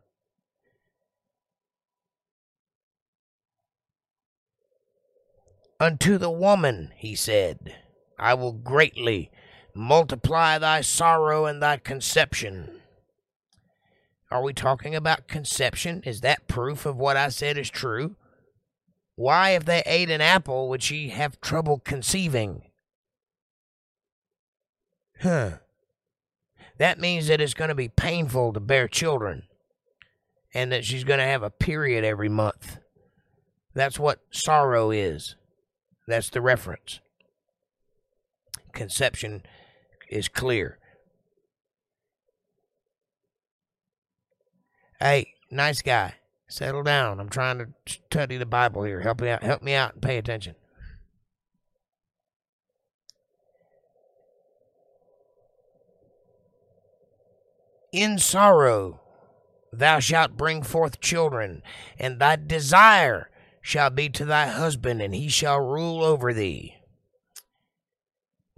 Unto 5.79 6.19
the 6.19 6.31
woman, 6.31 6.93
he 6.97 7.15
said. 7.15 7.75
I 8.21 8.35
will 8.35 8.53
greatly 8.53 9.31
multiply 9.75 10.59
thy 10.59 10.83
sorrow 10.83 11.47
and 11.47 11.63
thy 11.63 11.79
conception. 11.79 12.83
Are 14.31 14.43
we 14.43 14.53
talking 14.53 14.95
about 14.95 15.27
conception? 15.27 16.03
Is 16.05 16.21
that 16.21 16.47
proof 16.47 16.85
of 16.85 16.97
what 16.97 17.17
I 17.17 17.31
said 17.31 17.57
is 17.57 17.71
true? 17.71 18.17
Why, 19.17 19.51
if 19.51 19.65
they 19.65 19.83
ate 19.87 20.11
an 20.11 20.21
apple, 20.21 20.69
would 20.69 20.83
she 20.83 21.09
have 21.09 21.41
trouble 21.41 21.79
conceiving? 21.79 22.63
Huh. 25.21 25.59
That 26.79 27.01
means 27.01 27.27
that 27.27 27.41
it's 27.41 27.55
going 27.55 27.69
to 27.69 27.75
be 27.75 27.89
painful 27.89 28.53
to 28.53 28.61
bear 28.61 28.87
children 28.87 29.45
and 30.53 30.71
that 30.73 30.85
she's 30.85 31.05
going 31.05 31.19
to 31.19 31.25
have 31.25 31.43
a 31.43 31.51
period 31.51 32.05
every 32.05 32.29
month. 32.29 32.79
That's 33.75 33.99
what 33.99 34.21
sorrow 34.31 34.91
is. 34.91 35.37
That's 36.07 36.31
the 36.31 36.41
reference 36.41 37.01
conception 38.73 39.43
is 40.09 40.29
clear. 40.29 40.79
Hey, 44.99 45.35
nice 45.51 45.81
guy, 45.81 46.15
settle 46.49 46.83
down. 46.83 47.21
I'm 47.21 47.31
trying 47.31 47.59
to 47.59 47.69
study 47.87 48.37
the 48.37 48.47
Bible 48.47 48.83
here. 48.83 49.01
Help 49.01 49.21
me 49.21 49.31
out. 49.31 49.43
Help 49.43 49.63
me 49.63 49.75
out 49.75 49.95
and 49.95 50.03
pay 50.03 50.19
attention. 50.19 50.55
In 57.93 58.19
sorrow 58.19 59.01
thou 59.73 59.99
shalt 59.99 60.37
bring 60.37 60.63
forth 60.63 61.01
children, 61.01 61.63
and 61.99 62.19
thy 62.19 62.37
desire 62.37 63.31
shall 63.63 63.91
be 63.91 64.09
to 64.11 64.25
thy 64.25 64.47
husband, 64.47 65.01
and 65.01 65.15
he 65.15 65.29
shall 65.29 65.61
rule 65.61 66.05
over 66.05 66.33
thee. 66.33 66.77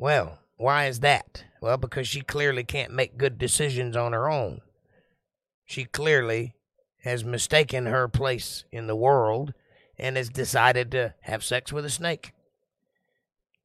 Well, 0.03 0.41
why 0.57 0.87
is 0.87 0.99
that? 0.99 1.45
Well, 1.61 1.77
because 1.77 2.09
she 2.09 2.23
clearly 2.23 2.65
can't 2.65 2.93
make 2.93 3.17
good 3.17 3.39
decisions 3.39 3.97
on 3.97 4.13
her 4.13 4.29
own. 4.29 4.61
She 5.65 5.85
clearly 5.85 6.57
has 7.05 7.25
mistaken 7.25 7.87
her 7.87 8.09
place 8.09 8.65
in 8.73 8.89
the 8.89 8.97
world 8.97 9.55
and 9.97 10.17
has 10.17 10.29
decided 10.29 10.91
to 10.91 11.15
have 11.21 11.45
sex 11.45 11.73
with 11.73 11.85
a 11.85 11.89
snake. 11.89 12.33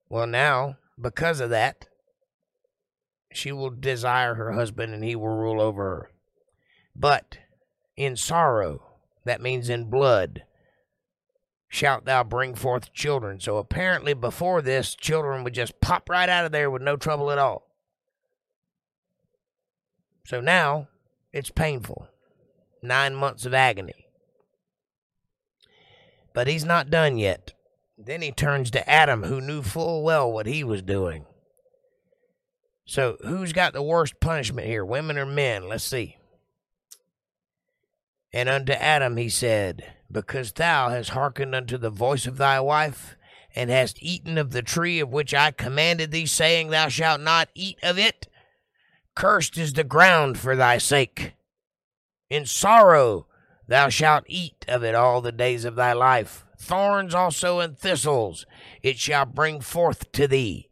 Well, 0.10 0.28
now, 0.28 0.78
because 1.02 1.40
of 1.40 1.50
that, 1.50 1.88
she 3.34 3.52
will 3.52 3.72
desire 3.72 4.36
her 4.36 4.52
husband 4.52 4.94
and 4.94 5.04
he 5.04 5.16
will 5.16 5.36
rule 5.36 5.60
over 5.60 5.84
her. 5.84 6.12
But 6.96 7.40
in 7.96 8.16
sorrow, 8.16 8.84
that 9.26 9.42
means 9.42 9.70
in 9.70 9.90
blood, 9.90 10.44
shalt 11.68 12.06
thou 12.06 12.24
bring 12.24 12.56
forth 12.56 12.94
children. 12.94 13.40
So 13.40 13.58
apparently, 13.58 14.14
before 14.14 14.62
this, 14.62 14.96
children 14.96 15.44
would 15.44 15.54
just 15.54 15.80
pop 15.82 16.10
right 16.10 16.30
out 16.30 16.46
of 16.46 16.52
there 16.52 16.72
with 16.72 16.82
no 16.82 16.96
trouble 16.96 17.32
at 17.32 17.38
all. 17.38 17.68
So 20.26 20.42
now 20.42 20.88
it's 21.34 21.50
painful. 21.50 22.08
Nine 22.82 23.16
months 23.16 23.46
of 23.46 23.54
agony. 23.54 24.08
But 26.34 26.48
he's 26.48 26.66
not 26.66 26.90
done 26.90 27.18
yet. 27.18 27.54
Then 27.98 28.22
he 28.22 28.32
turns 28.32 28.70
to 28.72 28.88
Adam, 28.90 29.24
who 29.24 29.42
knew 29.42 29.64
full 29.64 30.04
well 30.04 30.32
what 30.32 30.46
he 30.46 30.64
was 30.64 30.84
doing. 30.84 31.26
So, 32.86 33.18
who's 33.26 33.52
got 33.52 33.74
the 33.74 33.82
worst 33.82 34.20
punishment 34.22 34.68
here, 34.68 34.86
women 34.86 35.18
or 35.18 35.26
men? 35.26 35.68
Let's 35.68 35.84
see. 35.84 36.18
And 38.32 38.48
unto 38.48 38.72
Adam 38.72 39.18
he 39.18 39.30
said, 39.30 39.84
Because 40.12 40.52
thou 40.54 40.90
hast 40.90 41.10
hearkened 41.10 41.54
unto 41.54 41.78
the 41.78 41.90
voice 41.90 42.26
of 42.26 42.38
thy 42.38 42.60
wife, 42.60 43.16
and 43.56 43.70
hast 43.70 44.02
eaten 44.02 44.38
of 44.38 44.52
the 44.52 44.62
tree 44.62 45.00
of 45.00 45.10
which 45.10 45.34
I 45.34 45.52
commanded 45.52 46.12
thee, 46.12 46.26
saying, 46.26 46.70
Thou 46.70 46.90
shalt 46.90 47.22
not 47.22 47.50
eat 47.56 47.78
of 47.82 47.98
it, 47.98 48.28
cursed 49.16 49.58
is 49.58 49.74
the 49.74 49.84
ground 49.84 50.38
for 50.38 50.56
thy 50.56 50.78
sake. 50.78 51.34
In 52.30 52.46
sorrow 52.46 53.26
thou 53.68 53.90
shalt 53.90 54.26
eat 54.28 54.64
of 54.68 54.84
it 54.84 54.96
all 54.96 55.22
the 55.22 55.32
days 55.32 55.66
of 55.66 55.76
thy 55.76 55.94
life. 55.94 56.46
Thorns 56.60 57.14
also 57.14 57.60
and 57.60 57.78
thistles 57.78 58.46
it 58.82 58.98
shall 58.98 59.26
bring 59.26 59.62
forth 59.62 60.12
to 60.14 60.28
thee, 60.28 60.70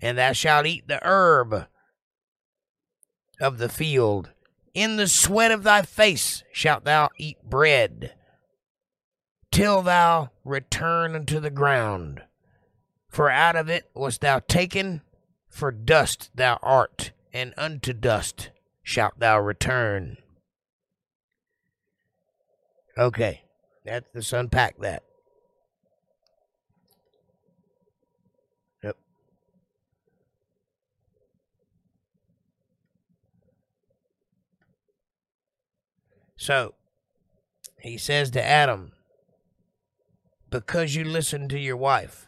and 0.00 0.16
thou 0.16 0.32
shalt 0.32 0.66
eat 0.66 0.88
the 0.88 1.04
herb 1.04 1.66
of 3.40 3.58
the 3.58 3.68
field. 3.68 4.30
In 4.74 4.96
the 4.96 5.08
sweat 5.08 5.50
of 5.50 5.64
thy 5.64 5.82
face 5.82 6.44
shalt 6.52 6.84
thou 6.84 7.08
eat 7.18 7.42
bread, 7.42 8.14
till 9.50 9.82
thou 9.82 10.30
return 10.44 11.14
unto 11.14 11.40
the 11.40 11.50
ground. 11.50 12.22
For 13.08 13.30
out 13.30 13.56
of 13.56 13.68
it 13.68 13.90
wast 13.94 14.20
thou 14.20 14.40
taken, 14.40 15.02
for 15.48 15.72
dust 15.72 16.30
thou 16.34 16.58
art, 16.62 17.12
and 17.32 17.54
unto 17.56 17.92
dust 17.92 18.50
shalt 18.82 19.18
thou 19.18 19.40
return. 19.40 20.18
Okay, 22.96 23.42
that, 23.84 24.04
let's 24.14 24.32
unpack 24.32 24.78
that. 24.80 25.02
Yep. 28.82 28.96
So, 36.36 36.74
he 37.80 37.96
says 37.96 38.30
to 38.32 38.44
Adam, 38.44 38.92
because 40.50 40.94
you 40.94 41.04
listened 41.04 41.50
to 41.50 41.58
your 41.58 41.76
wife 41.76 42.26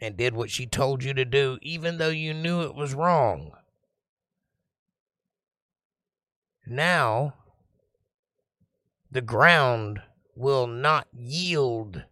and 0.00 0.16
did 0.16 0.34
what 0.34 0.50
she 0.50 0.66
told 0.66 1.04
you 1.04 1.14
to 1.14 1.24
do, 1.24 1.58
even 1.62 1.98
though 1.98 2.08
you 2.08 2.32
knew 2.32 2.62
it 2.62 2.74
was 2.74 2.94
wrong. 2.94 3.52
Now, 6.66 7.34
the 9.10 9.20
ground 9.20 10.02
will 10.36 10.66
not 10.66 11.08
yield 11.12 12.04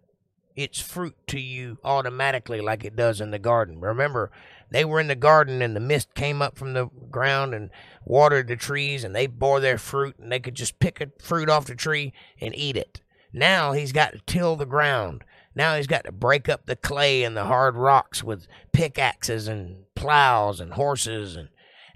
its 0.57 0.81
fruit 0.81 1.15
to 1.29 1.41
you 1.41 1.79
automatically 1.85 2.61
like 2.61 2.85
it 2.85 2.97
does 2.97 3.21
in 3.21 3.31
the 3.31 3.39
garden. 3.39 3.81
Remember, 3.81 4.33
they 4.71 4.85
were 4.85 4.99
in 5.01 5.07
the 5.07 5.15
garden 5.15 5.63
and 5.63 5.75
the 5.75 5.81
mist 5.81 6.15
came 6.15 6.43
up 6.43 6.59
from 6.59 6.73
the 6.73 6.87
ground 7.11 7.55
and 7.55 7.71
watered 8.05 8.49
the 8.49 8.57
trees 8.57 9.05
and 9.05 9.15
they 9.15 9.27
bore 9.27 9.61
their 9.61 9.79
fruit 9.79 10.19
and 10.19 10.31
they 10.33 10.41
could 10.41 10.57
just 10.57 10.81
pick 10.81 11.01
a 11.01 11.13
fruit 11.23 11.49
off 11.49 11.67
the 11.67 11.77
tree 11.77 12.13
and 12.41 12.55
eat 12.57 12.77
it. 12.77 13.01
Now 13.33 13.73
he's 13.73 13.93
got 13.93 14.13
to 14.13 14.21
till 14.27 14.57
the 14.57 14.67
ground. 14.67 15.23
Now 15.59 15.75
he's 15.75 15.89
got 15.89 16.05
to 16.05 16.13
break 16.13 16.49
up 16.49 16.67
the 16.67 16.77
clay 16.77 17.25
and 17.25 17.37
the 17.37 17.47
hard 17.47 17.75
rocks 17.75 18.23
with 18.23 18.47
pickaxes 18.73 19.49
and 19.49 19.87
plows 19.97 20.61
and 20.61 20.75
horses 20.75 21.35
and 21.35 21.49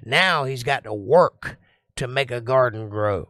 now 0.05 0.43
he's 0.43 0.65
got 0.65 0.83
to 0.83 0.93
work 0.93 1.59
to 1.95 2.09
make 2.09 2.33
a 2.33 2.41
garden 2.41 2.89
grow. 2.89 3.29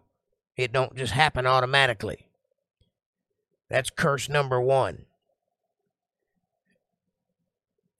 It 0.56 0.72
don't 0.72 0.96
just 0.96 1.12
happen 1.12 1.46
automatically. 1.46 2.28
That's 3.68 3.90
curse 3.90 4.30
number 4.30 4.58
1. 4.58 5.04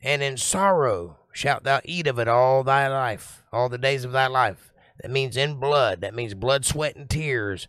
And 0.01 0.23
in 0.23 0.38
sorrow 0.38 1.18
shalt 1.35 1.64
thou 1.64 1.83
eat 1.85 2.07
of 2.07 2.18
it 2.18 2.29
all 2.29 2.64
thy 2.64 2.88
life, 2.88 3.42
all 3.53 3.68
the 3.68 3.77
days 3.77 4.07
of 4.07 4.12
thy 4.12 4.27
life. 4.27 4.73
That 5.03 5.11
means 5.11 5.37
in 5.37 5.57
blood. 5.57 6.01
That 6.01 6.14
means 6.14 6.33
blood, 6.33 6.64
sweat, 6.64 6.97
and 6.97 7.11
tears 7.11 7.68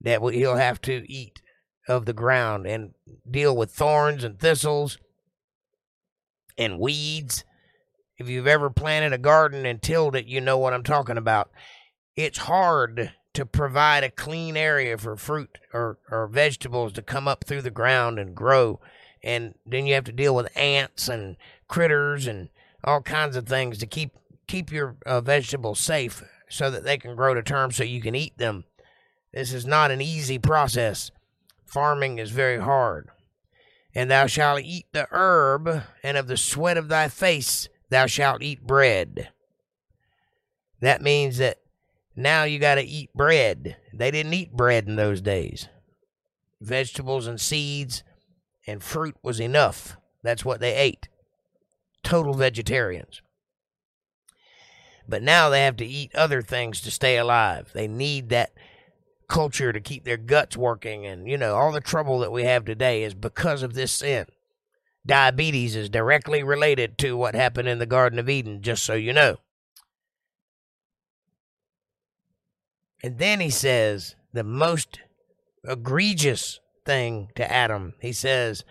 that 0.00 0.22
he'll 0.22 0.56
have 0.56 0.80
to 0.82 1.04
eat 1.12 1.42
of 1.88 2.04
the 2.04 2.12
ground 2.12 2.66
and 2.66 2.94
deal 3.28 3.56
with 3.56 3.70
thorns 3.70 4.22
and 4.22 4.38
thistles 4.38 4.98
and 6.56 6.78
weeds. 6.78 7.44
If 8.18 8.28
you've 8.28 8.46
ever 8.46 8.68
planted 8.68 9.12
a 9.12 9.18
garden 9.18 9.64
and 9.64 9.80
tilled 9.80 10.14
it, 10.14 10.26
you 10.26 10.40
know 10.40 10.58
what 10.58 10.74
I'm 10.74 10.82
talking 10.82 11.16
about. 11.16 11.50
It's 12.16 12.38
hard 12.38 13.12
to 13.34 13.46
provide 13.46 14.02
a 14.02 14.10
clean 14.10 14.56
area 14.56 14.98
for 14.98 15.16
fruit 15.16 15.58
or, 15.72 15.98
or 16.10 16.26
vegetables 16.26 16.92
to 16.94 17.02
come 17.02 17.28
up 17.28 17.44
through 17.44 17.62
the 17.62 17.70
ground 17.70 18.18
and 18.18 18.34
grow. 18.34 18.80
And 19.22 19.54
then 19.64 19.86
you 19.86 19.94
have 19.94 20.04
to 20.04 20.12
deal 20.12 20.34
with 20.34 20.56
ants 20.56 21.08
and 21.08 21.36
critters 21.68 22.26
and 22.26 22.48
all 22.82 23.00
kinds 23.00 23.36
of 23.36 23.46
things 23.46 23.78
to 23.78 23.86
keep 23.86 24.12
keep 24.46 24.72
your 24.72 24.96
uh, 25.04 25.20
vegetables 25.20 25.78
safe 25.78 26.24
so 26.48 26.70
that 26.70 26.82
they 26.82 26.96
can 26.96 27.14
grow 27.14 27.34
to 27.34 27.42
term 27.42 27.70
so 27.70 27.84
you 27.84 28.00
can 28.00 28.14
eat 28.14 28.38
them. 28.38 28.64
This 29.32 29.52
is 29.52 29.66
not 29.66 29.90
an 29.90 30.00
easy 30.00 30.38
process. 30.38 31.10
Farming 31.68 32.18
is 32.18 32.30
very 32.30 32.58
hard. 32.58 33.10
And 33.94 34.10
thou 34.10 34.26
shalt 34.26 34.62
eat 34.62 34.86
the 34.92 35.06
herb, 35.10 35.82
and 36.02 36.16
of 36.16 36.26
the 36.26 36.36
sweat 36.36 36.76
of 36.76 36.88
thy 36.88 37.08
face 37.08 37.68
thou 37.90 38.06
shalt 38.06 38.42
eat 38.42 38.66
bread. 38.66 39.28
That 40.80 41.02
means 41.02 41.38
that 41.38 41.58
now 42.16 42.44
you 42.44 42.58
got 42.58 42.76
to 42.76 42.82
eat 42.82 43.12
bread. 43.14 43.76
They 43.92 44.10
didn't 44.10 44.34
eat 44.34 44.56
bread 44.56 44.86
in 44.88 44.96
those 44.96 45.20
days. 45.20 45.68
Vegetables 46.60 47.26
and 47.26 47.40
seeds 47.40 48.02
and 48.66 48.82
fruit 48.82 49.16
was 49.22 49.40
enough. 49.40 49.96
That's 50.22 50.44
what 50.44 50.60
they 50.60 50.74
ate. 50.74 51.08
Total 52.02 52.34
vegetarians. 52.34 53.22
But 55.08 55.22
now 55.22 55.48
they 55.48 55.62
have 55.64 55.76
to 55.76 55.86
eat 55.86 56.14
other 56.14 56.42
things 56.42 56.80
to 56.82 56.90
stay 56.90 57.16
alive. 57.16 57.70
They 57.72 57.88
need 57.88 58.28
that 58.30 58.52
culture 59.28 59.72
to 59.72 59.80
keep 59.80 60.04
their 60.04 60.16
guts 60.16 60.56
working. 60.56 61.06
And, 61.06 61.28
you 61.28 61.36
know, 61.36 61.54
all 61.54 61.72
the 61.72 61.80
trouble 61.80 62.18
that 62.20 62.32
we 62.32 62.44
have 62.44 62.64
today 62.64 63.02
is 63.02 63.14
because 63.14 63.62
of 63.62 63.74
this 63.74 63.92
sin. 63.92 64.26
Diabetes 65.06 65.76
is 65.76 65.88
directly 65.88 66.42
related 66.42 66.98
to 66.98 67.16
what 67.16 67.34
happened 67.34 67.68
in 67.68 67.78
the 67.78 67.86
Garden 67.86 68.18
of 68.18 68.28
Eden, 68.28 68.62
just 68.62 68.82
so 68.84 68.94
you 68.94 69.12
know. 69.12 69.36
And 73.02 73.18
then 73.18 73.40
he 73.40 73.50
says 73.50 74.16
the 74.32 74.44
most 74.44 75.00
egregious 75.64 76.60
thing 76.84 77.28
to 77.36 77.50
Adam. 77.50 77.94
He 78.00 78.12
says, 78.12 78.64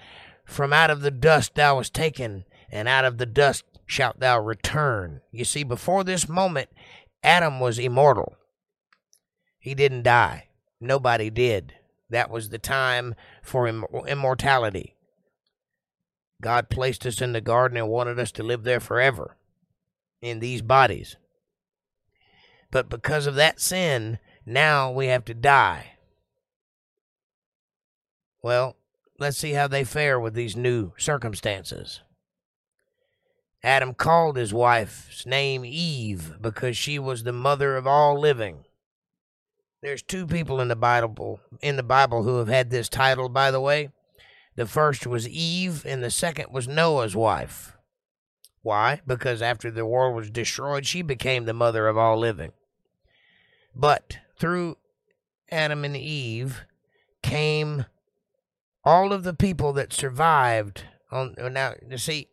From 0.46 0.74
out 0.74 0.90
of 0.90 1.02
the 1.02 1.12
dust 1.12 1.56
thou 1.56 1.78
wast 1.78 1.94
taken, 1.94 2.44
and 2.70 2.88
out 2.88 3.06
of 3.06 3.18
the 3.18 3.26
dust 3.26 3.64
shalt 3.86 4.20
thou 4.20 4.40
return. 4.40 5.22
You 5.32 5.46
see, 5.46 5.64
before 5.64 6.04
this 6.04 6.28
moment, 6.28 6.70
Adam 7.24 7.60
was 7.60 7.80
immortal. 7.80 8.36
He 9.60 9.74
didn't 9.74 10.04
die. 10.04 10.47
Nobody 10.80 11.30
did. 11.30 11.74
That 12.10 12.30
was 12.30 12.50
the 12.50 12.60
time 12.60 13.16
for 13.42 13.68
Im- 13.68 13.86
immortality. 14.08 14.96
God 16.42 16.70
placed 16.70 17.06
us 17.06 17.22
in 17.22 17.34
the 17.34 17.42
garden 17.42 17.78
and 17.78 17.90
wanted 17.90 18.20
us 18.20 18.32
to 18.34 18.44
live 18.44 18.64
there 18.64 18.80
forever 18.80 19.36
in 20.22 20.40
these 20.40 20.62
bodies. 20.62 21.18
But 22.70 22.90
because 22.90 23.28
of 23.28 23.36
that 23.36 23.60
sin, 23.60 24.20
now 24.46 24.92
we 24.92 25.08
have 25.08 25.26
to 25.26 25.34
die. 25.34 25.94
Well, 28.44 28.76
let's 29.20 29.38
see 29.38 29.54
how 29.54 29.68
they 29.68 29.84
fare 29.84 30.20
with 30.20 30.34
these 30.34 30.56
new 30.56 30.94
circumstances. 30.98 32.02
Adam 33.64 33.94
called 33.94 34.38
his 34.38 34.54
wife's 34.54 35.26
name 35.26 35.66
Eve 35.66 36.36
because 36.40 36.78
she 36.78 37.00
was 37.00 37.24
the 37.24 37.34
mother 37.34 37.76
of 37.76 37.88
all 37.88 38.20
living. 38.20 38.64
There's 39.82 40.02
two 40.02 40.26
people 40.26 40.60
in 40.60 40.68
the 40.68 40.76
Bible 40.76 41.40
in 41.62 41.76
the 41.76 41.84
Bible 41.84 42.24
who 42.24 42.38
have 42.38 42.48
had 42.48 42.70
this 42.70 42.90
title 42.90 43.30
by 43.30 43.52
the 43.52 43.62
way. 43.62 43.90
The 44.56 44.66
first 44.66 45.06
was 45.06 45.28
Eve 45.28 45.86
and 45.86 46.04
the 46.04 46.10
second 46.10 46.52
was 46.52 46.68
Noah's 46.68 47.16
wife. 47.16 47.78
Why? 48.64 49.02
Because 49.06 49.42
after 49.42 49.70
the 49.70 49.86
world 49.86 50.16
was 50.16 50.32
destroyed, 50.32 50.86
she 50.86 51.04
became 51.04 51.46
the 51.46 51.54
mother 51.54 51.88
of 51.88 51.98
all 51.98 52.18
living. 52.18 52.54
But 53.76 54.18
through 54.40 54.78
Adam 55.52 55.86
and 55.86 55.96
Eve 55.96 56.66
came 57.22 57.86
all 58.84 59.14
of 59.14 59.24
the 59.24 59.34
people 59.34 59.74
that 59.74 59.94
survived 59.94 60.86
on 61.12 61.36
now 61.52 61.74
you 61.90 61.98
see 61.98 62.30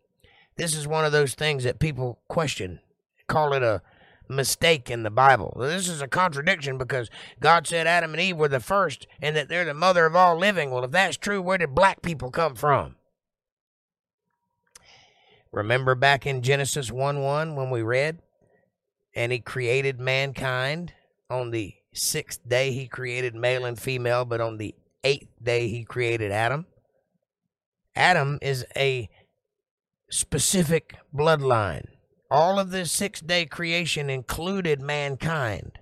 this 0.57 0.74
is 0.74 0.87
one 0.87 1.04
of 1.04 1.12
those 1.12 1.35
things 1.35 1.64
that 1.64 1.78
people 1.78 2.20
question 2.28 2.80
call 3.28 3.52
it 3.52 3.62
a 3.62 3.83
mistake 4.28 4.90
in 4.90 5.02
the 5.02 5.10
bible. 5.10 5.56
This 5.58 5.88
is 5.88 6.00
a 6.00 6.08
contradiction 6.08 6.78
because 6.78 7.10
god 7.40 7.66
said 7.66 7.87
adam 7.87 8.12
and 8.12 8.20
eve 8.20 8.37
were 8.37 8.48
the 8.48 8.60
first 8.60 9.06
and 9.20 9.37
that 9.37 9.48
they're 9.48 9.64
the 9.64 9.74
mother 9.74 10.06
of 10.06 10.16
all 10.16 10.37
living. 10.37 10.70
Well 10.70 10.84
if 10.84 10.90
that's 10.90 11.16
true 11.16 11.42
where 11.42 11.58
did 11.58 11.74
black 11.74 12.02
people 12.02 12.30
come 12.30 12.54
from? 12.54 12.96
Remember 15.52 15.94
back 15.94 16.26
in 16.26 16.42
genesis 16.42 16.90
1 16.90 17.20
1 17.20 17.56
when 17.56 17.70
we 17.70 17.82
read 17.82 18.20
and 19.14 19.32
he 19.32 19.38
created 19.38 20.00
mankind. 20.00 20.92
On 21.30 21.50
the 21.50 21.74
sixth 21.92 22.46
day 22.46 22.72
he 22.72 22.87
created 22.87 23.34
male 23.34 23.64
and 23.64 23.78
female 23.78 24.24
but 24.24 24.40
on 24.40 24.58
the 24.58 24.74
eighth 25.04 25.28
day 25.42 25.68
he 25.68 25.84
created 25.84 26.32
adam. 26.32 26.66
Adam 27.96 28.38
is 28.42 28.64
a 28.76 29.08
specific 30.10 30.96
bloodline. 31.14 31.87
All 32.34 32.58
of 32.58 32.72
this 32.72 32.90
six 32.90 33.20
day 33.20 33.46
creation 33.46 34.10
included 34.10 34.80
mankind. 34.80 35.78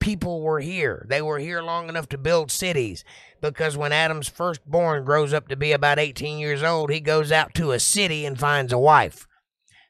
People 0.00 0.40
were 0.40 0.60
here. 0.60 1.04
They 1.10 1.20
were 1.20 1.38
here 1.38 1.60
long 1.60 1.90
enough 1.90 2.08
to 2.08 2.16
build 2.16 2.50
cities 2.50 3.04
because 3.42 3.76
when 3.76 3.92
Adam's 3.92 4.30
firstborn 4.30 5.04
grows 5.04 5.34
up 5.34 5.48
to 5.48 5.54
be 5.56 5.72
about 5.72 5.98
18 5.98 6.38
years 6.38 6.62
old, 6.62 6.90
he 6.90 7.00
goes 7.00 7.30
out 7.30 7.52
to 7.56 7.72
a 7.72 7.78
city 7.78 8.24
and 8.24 8.40
finds 8.40 8.72
a 8.72 8.78
wife. 8.78 9.26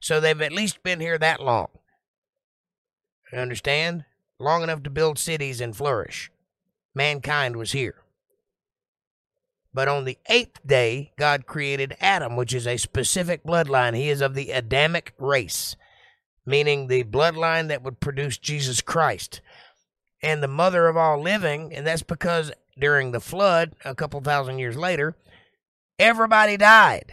So 0.01 0.19
they've 0.19 0.43
at 0.43 0.51
least 0.51 0.83
been 0.83 0.99
here 0.99 1.17
that 1.17 1.41
long. 1.41 1.69
You 3.33 3.39
understand? 3.39 4.05
Long 4.41 4.65
enough 4.65 4.83
to 4.83 4.91
build 4.91 5.17
cities 5.17 5.61
and 5.61 5.77
flourish. 5.77 6.29
Mankind 6.93 7.55
was 7.55 7.71
here. 7.71 8.03
But 9.77 9.89
on 9.89 10.07
the 10.07 10.17
eighth 10.31 10.67
day, 10.67 11.13
God 11.19 11.45
created 11.45 11.99
Adam, 12.01 12.35
which 12.35 12.55
is 12.55 12.67
a 12.67 12.79
specific 12.79 13.45
bloodline. 13.45 13.95
He 13.95 14.09
is 14.09 14.23
of 14.23 14.35
the 14.35 14.51
Adamic 14.51 15.13
race, 15.19 15.77
meaning 16.47 16.87
the 16.87 17.05
bloodline 17.05 17.69
that 17.69 17.83
would 17.83 18.01
produce 18.01 18.39
Jesus 18.39 18.81
Christ. 18.81 19.43
And 20.23 20.43
the 20.43 20.49
mother 20.49 20.89
of 20.89 20.97
all 20.97 21.21
living, 21.21 21.75
and 21.75 21.87
that's 21.87 22.03
because 22.03 22.53
during 22.79 23.13
the 23.13 23.21
flood, 23.21 23.77
a 23.85 23.95
couple 23.95 24.19
thousand 24.23 24.61
years 24.61 24.79
later, 24.79 25.15
everybody 25.99 26.57
died 26.57 27.13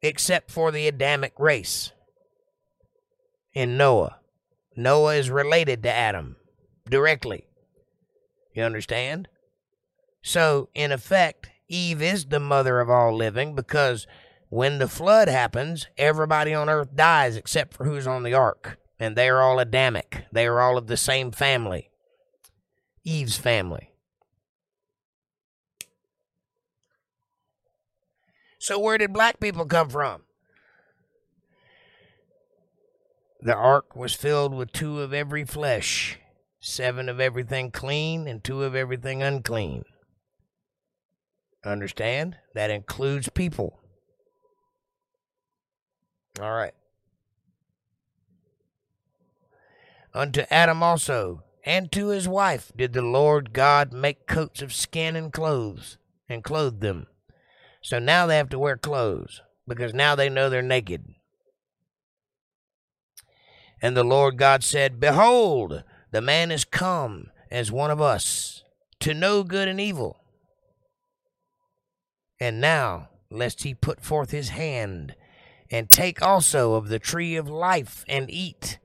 except 0.00 0.50
for 0.50 0.72
the 0.72 0.88
Adamic 0.88 1.38
race 1.38 1.92
in 3.52 3.76
Noah. 3.76 4.20
Noah 4.74 5.16
is 5.16 5.28
related 5.28 5.82
to 5.82 5.92
Adam 5.92 6.36
directly. 6.88 7.44
You 8.54 8.62
understand? 8.62 9.28
So, 10.26 10.70
in 10.74 10.90
effect, 10.90 11.50
Eve 11.68 12.02
is 12.02 12.24
the 12.24 12.40
mother 12.40 12.80
of 12.80 12.90
all 12.90 13.14
living 13.14 13.54
because 13.54 14.08
when 14.48 14.78
the 14.78 14.88
flood 14.88 15.28
happens, 15.28 15.86
everybody 15.96 16.52
on 16.52 16.68
earth 16.68 16.96
dies 16.96 17.36
except 17.36 17.74
for 17.74 17.84
who's 17.84 18.08
on 18.08 18.24
the 18.24 18.34
ark. 18.34 18.76
And 18.98 19.14
they 19.14 19.28
are 19.28 19.40
all 19.40 19.60
Adamic. 19.60 20.24
They 20.32 20.48
are 20.48 20.60
all 20.60 20.76
of 20.78 20.88
the 20.88 20.96
same 20.96 21.30
family. 21.30 21.92
Eve's 23.04 23.36
family. 23.36 23.92
So, 28.58 28.80
where 28.80 28.98
did 28.98 29.12
black 29.12 29.38
people 29.38 29.64
come 29.64 29.90
from? 29.90 30.22
The 33.40 33.54
ark 33.54 33.94
was 33.94 34.14
filled 34.14 34.54
with 34.54 34.72
two 34.72 35.02
of 35.02 35.14
every 35.14 35.44
flesh, 35.44 36.18
seven 36.58 37.08
of 37.08 37.20
everything 37.20 37.70
clean, 37.70 38.26
and 38.26 38.42
two 38.42 38.64
of 38.64 38.74
everything 38.74 39.22
unclean. 39.22 39.84
Understand? 41.66 42.36
That 42.54 42.70
includes 42.70 43.28
people. 43.28 43.80
All 46.40 46.52
right. 46.52 46.74
Unto 50.14 50.44
Adam 50.50 50.82
also, 50.82 51.42
and 51.64 51.90
to 51.92 52.08
his 52.08 52.28
wife, 52.28 52.70
did 52.76 52.92
the 52.92 53.02
Lord 53.02 53.52
God 53.52 53.92
make 53.92 54.26
coats 54.26 54.62
of 54.62 54.72
skin 54.72 55.16
and 55.16 55.32
clothes, 55.32 55.98
and 56.28 56.44
clothed 56.44 56.80
them. 56.80 57.08
So 57.82 57.98
now 57.98 58.26
they 58.26 58.36
have 58.36 58.48
to 58.50 58.58
wear 58.58 58.76
clothes, 58.76 59.42
because 59.66 59.92
now 59.92 60.14
they 60.14 60.28
know 60.28 60.48
they're 60.48 60.62
naked. 60.62 61.04
And 63.82 63.96
the 63.96 64.04
Lord 64.04 64.38
God 64.38 64.62
said, 64.62 65.00
Behold, 65.00 65.82
the 66.12 66.22
man 66.22 66.50
is 66.50 66.64
come 66.64 67.30
as 67.50 67.72
one 67.72 67.90
of 67.90 68.00
us, 68.00 68.62
to 69.00 69.12
know 69.12 69.42
good 69.42 69.68
and 69.68 69.80
evil. 69.80 70.20
And 72.38 72.60
now, 72.60 73.08
lest 73.30 73.62
he 73.62 73.74
put 73.74 74.00
forth 74.00 74.30
his 74.30 74.50
hand, 74.50 75.14
and 75.70 75.90
take 75.90 76.22
also 76.22 76.74
of 76.74 76.88
the 76.88 76.98
tree 76.98 77.36
of 77.36 77.48
life, 77.48 78.04
and 78.08 78.30
eat, 78.30 78.78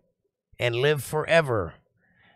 and 0.59 0.75
live 0.75 1.03
forever. 1.03 1.75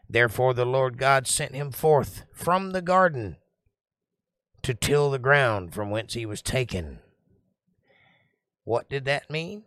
Therefore 0.09 0.53
the 0.53 0.65
Lord 0.65 0.97
God 0.97 1.27
sent 1.27 1.55
him 1.55 1.71
forth 1.71 2.23
from 2.33 2.71
the 2.71 2.81
garden 2.81 3.37
to 4.61 4.73
till 4.73 5.11
the 5.11 5.19
ground 5.19 5.73
from 5.73 5.89
whence 5.89 6.13
he 6.13 6.25
was 6.25 6.41
taken. 6.41 6.99
What 8.63 8.89
did 8.89 9.05
that 9.05 9.29
mean? 9.29 9.63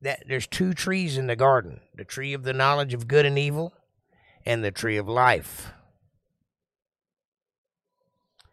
That 0.00 0.24
there's 0.28 0.46
two 0.46 0.72
trees 0.72 1.18
in 1.18 1.26
the 1.26 1.36
garden 1.36 1.80
the 1.94 2.04
tree 2.04 2.32
of 2.32 2.44
the 2.44 2.52
knowledge 2.52 2.94
of 2.94 3.08
good 3.08 3.26
and 3.26 3.38
evil, 3.38 3.74
and 4.46 4.64
the 4.64 4.70
tree 4.70 4.96
of 4.96 5.08
life. 5.08 5.72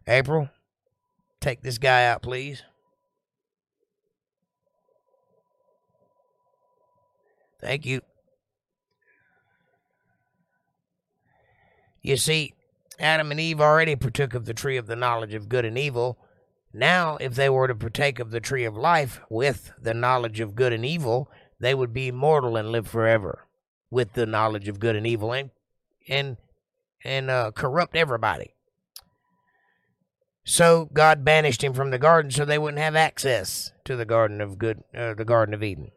April, 0.08 0.50
Take 1.40 1.62
this 1.62 1.78
guy 1.78 2.06
out, 2.06 2.22
please. 2.22 2.64
Thank 7.60 7.86
you. 7.86 8.02
You 12.02 12.18
see, 12.18 12.54
Adam 13.00 13.32
and 13.32 13.40
Eve 13.40 13.60
already 13.60 13.96
partook 13.96 14.34
of 14.34 14.46
the 14.46 14.54
tree 14.54 14.78
of 14.78 14.88
the 14.88 14.96
knowledge 14.96 15.34
of 15.34 15.50
good 15.50 15.66
and 15.66 15.78
evil. 15.78 16.18
Now, 16.74 17.18
if 17.20 17.36
they 17.36 17.50
were 17.50 17.68
to 17.68 17.76
partake 17.76 18.20
of 18.20 18.32
the 18.32 18.40
tree 18.40 18.66
of 18.66 18.76
life 18.76 19.20
with 19.30 19.72
the 19.82 19.94
knowledge 19.94 20.40
of 20.40 20.56
good 20.56 20.74
and 20.74 20.86
evil, 20.86 21.32
they 21.60 21.74
would 21.74 21.94
be 21.94 22.08
immortal 22.08 22.56
and 22.56 22.72
live 22.72 22.88
forever 22.88 23.48
with 23.90 24.14
the 24.14 24.26
knowledge 24.26 24.68
of 24.68 24.80
good 24.80 24.96
and 24.96 25.08
evil 25.08 25.32
and 25.34 25.50
and 26.08 26.38
and 27.04 27.30
uh, 27.30 27.52
corrupt 27.52 27.96
everybody. 27.96 28.54
So 30.50 30.90
God 30.94 31.26
banished 31.26 31.62
him 31.62 31.74
from 31.74 31.92
the 31.92 32.00
garden 32.00 32.32
so 32.32 32.46
they 32.46 32.58
wouldn't 32.58 32.82
have 32.82 32.96
access 32.96 33.74
to 33.84 33.98
the 33.98 34.06
garden 34.06 34.40
of 34.40 34.58
good 34.58 34.82
uh, 34.98 35.14
the 35.14 35.26
garden 35.26 35.54
of 35.54 35.62
Eden. 35.62 35.92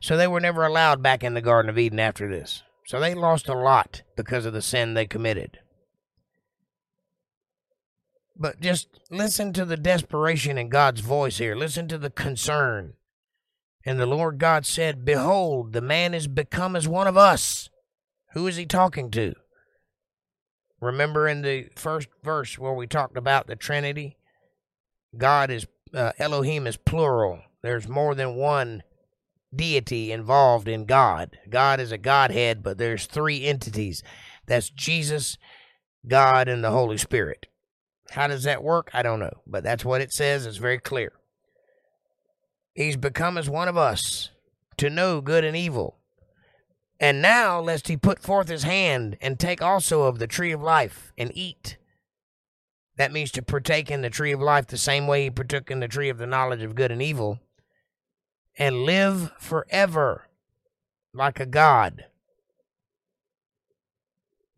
So 0.00 0.16
they 0.16 0.28
were 0.28 0.38
never 0.38 0.64
allowed 0.64 1.02
back 1.02 1.24
in 1.24 1.34
the 1.34 1.42
garden 1.42 1.68
of 1.68 1.76
Eden 1.76 1.98
after 1.98 2.30
this. 2.30 2.62
So 2.86 3.00
they 3.00 3.14
lost 3.14 3.48
a 3.48 3.54
lot 3.54 4.02
because 4.16 4.46
of 4.46 4.52
the 4.52 4.62
sin 4.62 4.94
they 4.94 5.06
committed. 5.06 5.58
But 8.36 8.60
just 8.60 8.86
listen 9.10 9.52
to 9.54 9.64
the 9.64 9.76
desperation 9.76 10.56
in 10.56 10.68
God's 10.68 11.00
voice 11.00 11.38
here. 11.38 11.56
Listen 11.56 11.88
to 11.88 11.98
the 11.98 12.10
concern. 12.10 12.92
And 13.84 13.98
the 13.98 14.06
Lord 14.06 14.38
God 14.38 14.64
said, 14.64 15.04
Behold, 15.04 15.72
the 15.72 15.80
man 15.80 16.14
is 16.14 16.28
become 16.28 16.76
as 16.76 16.86
one 16.86 17.08
of 17.08 17.16
us. 17.16 17.70
Who 18.34 18.46
is 18.46 18.54
he 18.54 18.66
talking 18.66 19.10
to? 19.10 19.34
Remember 20.80 21.26
in 21.26 21.42
the 21.42 21.68
first 21.74 22.08
verse 22.22 22.58
where 22.58 22.72
we 22.72 22.86
talked 22.86 23.16
about 23.16 23.46
the 23.46 23.56
Trinity? 23.56 24.16
God 25.16 25.50
is, 25.50 25.66
uh, 25.92 26.12
Elohim 26.18 26.66
is 26.66 26.76
plural. 26.76 27.40
There's 27.62 27.88
more 27.88 28.14
than 28.14 28.36
one 28.36 28.82
deity 29.54 30.12
involved 30.12 30.68
in 30.68 30.84
God. 30.84 31.36
God 31.48 31.80
is 31.80 31.90
a 31.90 31.98
Godhead, 31.98 32.62
but 32.62 32.78
there's 32.78 33.06
three 33.06 33.44
entities. 33.44 34.02
That's 34.46 34.70
Jesus, 34.70 35.36
God, 36.06 36.48
and 36.48 36.62
the 36.62 36.70
Holy 36.70 36.98
Spirit. 36.98 37.46
How 38.10 38.26
does 38.26 38.44
that 38.44 38.62
work? 38.62 38.90
I 38.94 39.02
don't 39.02 39.20
know, 39.20 39.42
but 39.46 39.64
that's 39.64 39.84
what 39.84 40.00
it 40.00 40.12
says. 40.12 40.46
It's 40.46 40.56
very 40.56 40.78
clear. 40.78 41.12
He's 42.74 42.96
become 42.96 43.36
as 43.36 43.50
one 43.50 43.68
of 43.68 43.76
us 43.76 44.30
to 44.76 44.88
know 44.88 45.20
good 45.20 45.44
and 45.44 45.56
evil. 45.56 45.97
And 47.00 47.22
now, 47.22 47.60
lest 47.60 47.88
he 47.88 47.96
put 47.96 48.18
forth 48.18 48.48
his 48.48 48.64
hand 48.64 49.16
and 49.20 49.38
take 49.38 49.62
also 49.62 50.02
of 50.02 50.18
the 50.18 50.26
tree 50.26 50.50
of 50.50 50.60
life 50.60 51.12
and 51.16 51.30
eat. 51.34 51.76
That 52.96 53.12
means 53.12 53.30
to 53.32 53.42
partake 53.42 53.90
in 53.90 54.02
the 54.02 54.10
tree 54.10 54.32
of 54.32 54.40
life 54.40 54.66
the 54.66 54.76
same 54.76 55.06
way 55.06 55.22
he 55.22 55.30
partook 55.30 55.70
in 55.70 55.78
the 55.78 55.86
tree 55.86 56.08
of 56.08 56.18
the 56.18 56.26
knowledge 56.26 56.62
of 56.62 56.74
good 56.74 56.90
and 56.90 57.00
evil, 57.00 57.38
and 58.58 58.82
live 58.82 59.30
forever 59.38 60.26
like 61.14 61.38
a 61.38 61.46
God. 61.46 62.06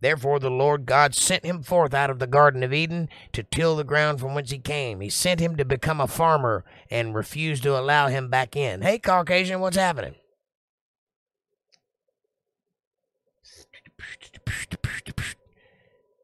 Therefore, 0.01 0.39
the 0.39 0.51
Lord 0.51 0.87
God 0.87 1.15
sent 1.15 1.45
him 1.45 1.63
forth 1.63 1.93
out 1.93 2.09
of 2.09 2.19
the 2.19 2.27
Garden 2.27 2.63
of 2.63 2.73
Eden 2.73 3.11
to 3.35 3.43
till 3.43 3.77
the 3.77 3.85
ground 3.85 4.19
from 4.19 4.35
whence 4.35 4.51
he 4.51 4.59
came. 4.59 5.03
He 5.03 5.11
sent 5.11 5.41
him 5.41 5.57
to 5.57 5.65
become 5.67 6.01
a 6.01 6.07
farmer 6.07 6.65
and 6.91 7.15
refused 7.15 7.63
to 7.65 7.79
allow 7.79 8.09
him 8.09 8.31
back 8.31 8.57
in. 8.57 8.81
Hey, 8.81 8.99
Caucasian, 8.99 9.61
what's 9.61 9.77
happening? 9.77 10.15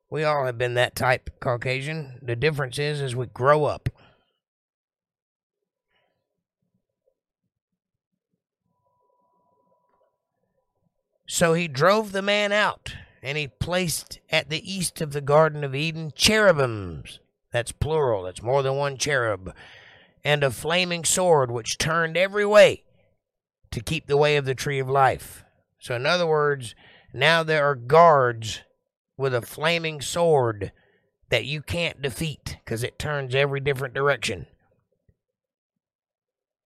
We 0.08 0.24
all 0.24 0.46
have 0.46 0.56
been 0.56 0.74
that 0.74 0.94
type 0.94 1.30
Caucasian. 1.40 2.18
The 2.22 2.36
difference 2.36 2.78
is 2.78 3.02
as 3.02 3.16
we 3.16 3.26
grow 3.26 3.64
up. 3.64 3.88
So 11.26 11.54
he 11.54 11.66
drove 11.66 12.12
the 12.12 12.22
man 12.22 12.52
out, 12.52 12.94
and 13.20 13.36
he 13.36 13.48
placed 13.48 14.20
at 14.30 14.48
the 14.48 14.72
east 14.72 15.00
of 15.00 15.12
the 15.12 15.20
Garden 15.20 15.64
of 15.64 15.74
Eden 15.74 16.12
cherubims. 16.14 17.18
That's 17.52 17.72
plural, 17.72 18.22
that's 18.22 18.42
more 18.42 18.62
than 18.62 18.76
one 18.76 18.96
cherub. 18.96 19.52
And 20.24 20.44
a 20.44 20.50
flaming 20.50 21.04
sword 21.04 21.50
which 21.50 21.78
turned 21.78 22.16
every 22.16 22.46
way 22.46 22.84
to 23.70 23.80
keep 23.80 24.06
the 24.06 24.16
way 24.16 24.36
of 24.36 24.44
the 24.44 24.54
tree 24.54 24.78
of 24.78 24.88
life. 24.88 25.44
So, 25.78 25.94
in 25.94 26.06
other 26.06 26.26
words, 26.26 26.74
now 27.16 27.42
there 27.42 27.64
are 27.64 27.74
guards 27.74 28.60
with 29.16 29.34
a 29.34 29.42
flaming 29.42 30.00
sword 30.00 30.72
that 31.30 31.44
you 31.44 31.62
can't 31.62 32.02
defeat 32.02 32.58
because 32.64 32.82
it 32.82 32.98
turns 32.98 33.34
every 33.34 33.60
different 33.60 33.94
direction. 33.94 34.46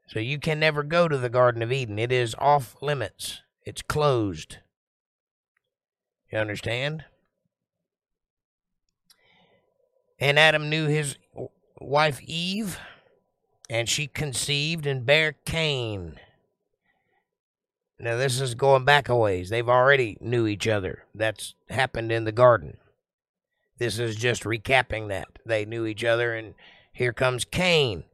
So 0.08 0.18
you 0.18 0.38
can 0.38 0.58
never 0.58 0.82
go 0.82 1.06
to 1.06 1.16
the 1.16 1.28
Garden 1.28 1.62
of 1.62 1.70
Eden. 1.70 1.98
It 1.98 2.10
is 2.10 2.34
off 2.38 2.76
limits, 2.82 3.40
it's 3.64 3.82
closed. 3.82 4.58
You 6.32 6.38
understand? 6.38 7.04
And 10.18 10.38
Adam 10.38 10.68
knew 10.68 10.86
his 10.86 11.16
wife 11.80 12.20
Eve, 12.22 12.78
and 13.68 13.88
she 13.88 14.06
conceived 14.06 14.86
and 14.86 15.06
bare 15.06 15.32
Cain. 15.44 16.18
Now 18.00 18.16
this 18.16 18.40
is 18.40 18.54
going 18.54 18.84
back 18.84 19.08
a 19.08 19.16
ways. 19.16 19.50
They've 19.50 19.68
already 19.68 20.16
knew 20.20 20.46
each 20.46 20.66
other. 20.66 21.04
That's 21.14 21.54
happened 21.68 22.10
in 22.10 22.24
the 22.24 22.32
garden. 22.32 22.78
This 23.78 23.98
is 23.98 24.16
just 24.16 24.44
recapping 24.44 25.08
that. 25.08 25.28
They 25.44 25.64
knew 25.64 25.86
each 25.86 26.04
other, 26.04 26.34
and 26.34 26.54
here 26.92 27.12
comes 27.12 27.44
Cain. 27.44 28.04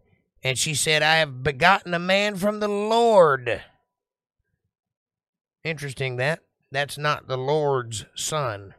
And 0.42 0.58
she 0.58 0.74
said, 0.74 1.02
I 1.02 1.16
have 1.16 1.42
begotten 1.42 1.94
a 1.94 1.98
man 1.98 2.36
from 2.36 2.60
the 2.60 2.68
Lord. 2.68 3.62
Interesting 5.64 6.16
that. 6.16 6.40
That's 6.70 6.98
not 6.98 7.28
the 7.28 7.38
Lord's 7.38 8.06
son. 8.14 8.74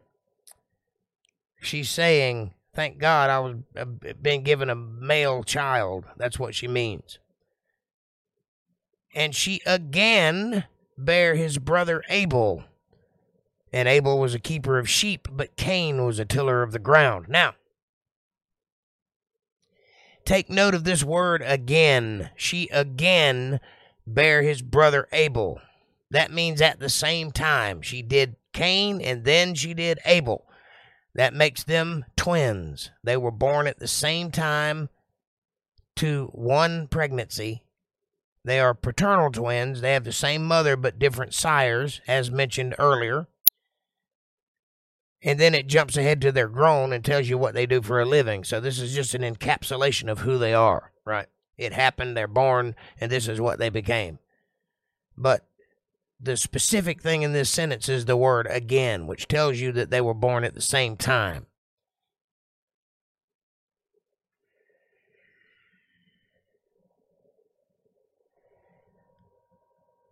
She's 1.62 1.90
saying, 1.90 2.54
Thank 2.74 3.00
God 3.00 3.30
I 3.30 3.40
was 3.40 3.56
uh, 3.76 3.86
been 4.22 4.44
given 4.44 4.70
a 4.70 4.76
male 4.76 5.44
child. 5.44 6.06
That's 6.16 6.38
what 6.38 6.54
she 6.54 6.68
means. 6.68 7.18
And 9.16 9.34
she 9.34 9.62
again 9.66 10.66
bare 10.98 11.36
his 11.36 11.58
brother 11.58 12.04
Abel. 12.10 12.64
And 13.72 13.88
Abel 13.88 14.20
was 14.20 14.34
a 14.34 14.40
keeper 14.40 14.80
of 14.80 14.90
sheep, 14.90 15.28
but 15.32 15.56
Cain 15.56 16.06
was 16.06 16.20
a 16.20 16.26
tiller 16.26 16.64
of 16.64 16.72
the 16.72 16.80
ground. 16.80 17.28
Now, 17.28 17.56
take 20.26 20.50
note 20.50 20.74
of 20.74 20.84
this 20.84 21.04
word 21.04 21.44
again. 21.46 22.32
She 22.36 22.70
again 22.70 23.60
bare 24.06 24.42
his 24.42 24.62
brother 24.62 25.08
Abel. 25.12 25.62
That 26.10 26.32
means 26.32 26.62
at 26.62 26.80
the 26.80 26.90
same 26.90 27.32
time. 27.32 27.82
She 27.82 28.02
did 28.02 28.38
Cain 28.54 29.02
and 29.02 29.26
then 29.26 29.54
she 29.54 29.74
did 29.74 30.00
Abel. 30.06 30.46
That 31.14 31.34
makes 31.34 31.64
them 31.64 32.06
twins. 32.16 32.92
They 33.04 33.18
were 33.18 33.32
born 33.32 33.68
at 33.68 33.80
the 33.80 33.88
same 33.88 34.32
time 34.32 34.90
to 35.98 36.30
one 36.32 36.88
pregnancy. 36.88 37.64
They 38.48 38.62
are 38.62 38.74
paternal 38.74 39.30
twins. 39.30 39.82
They 39.82 39.92
have 39.92 40.06
the 40.06 40.14
same 40.14 40.46
mother 40.46 40.78
but 40.78 40.98
different 40.98 41.34
sires, 41.34 42.00
as 42.08 42.32
mentioned 42.32 42.76
earlier. 42.80 43.28
And 45.22 45.38
then 45.38 45.54
it 45.54 45.68
jumps 45.68 45.98
ahead 45.98 46.22
to 46.22 46.32
their 46.32 46.48
grown 46.48 46.94
and 46.94 47.04
tells 47.04 47.28
you 47.28 47.38
what 47.38 47.54
they 47.54 47.66
do 47.66 47.82
for 47.82 48.00
a 48.00 48.06
living. 48.06 48.46
So 48.46 48.62
this 48.62 48.80
is 48.80 48.96
just 48.96 49.14
an 49.14 49.22
encapsulation 49.22 50.10
of 50.10 50.20
who 50.20 50.38
they 50.38 50.54
are, 50.54 50.94
right? 51.04 51.28
It 51.58 51.74
happened, 51.74 52.16
they're 52.16 52.26
born, 52.26 52.78
and 53.02 53.12
this 53.12 53.28
is 53.28 53.42
what 53.42 53.60
they 53.60 53.68
became. 53.68 54.18
But 55.18 55.46
the 56.18 56.38
specific 56.38 57.02
thing 57.02 57.24
in 57.24 57.34
this 57.34 57.50
sentence 57.50 57.90
is 57.90 58.06
the 58.06 58.16
word 58.16 58.48
again, 58.50 59.08
which 59.08 59.28
tells 59.28 59.58
you 59.58 59.74
that 59.74 59.90
they 59.90 60.00
were 60.00 60.14
born 60.14 60.46
at 60.46 60.54
the 60.54 60.62
same 60.62 60.96
time. 60.96 61.48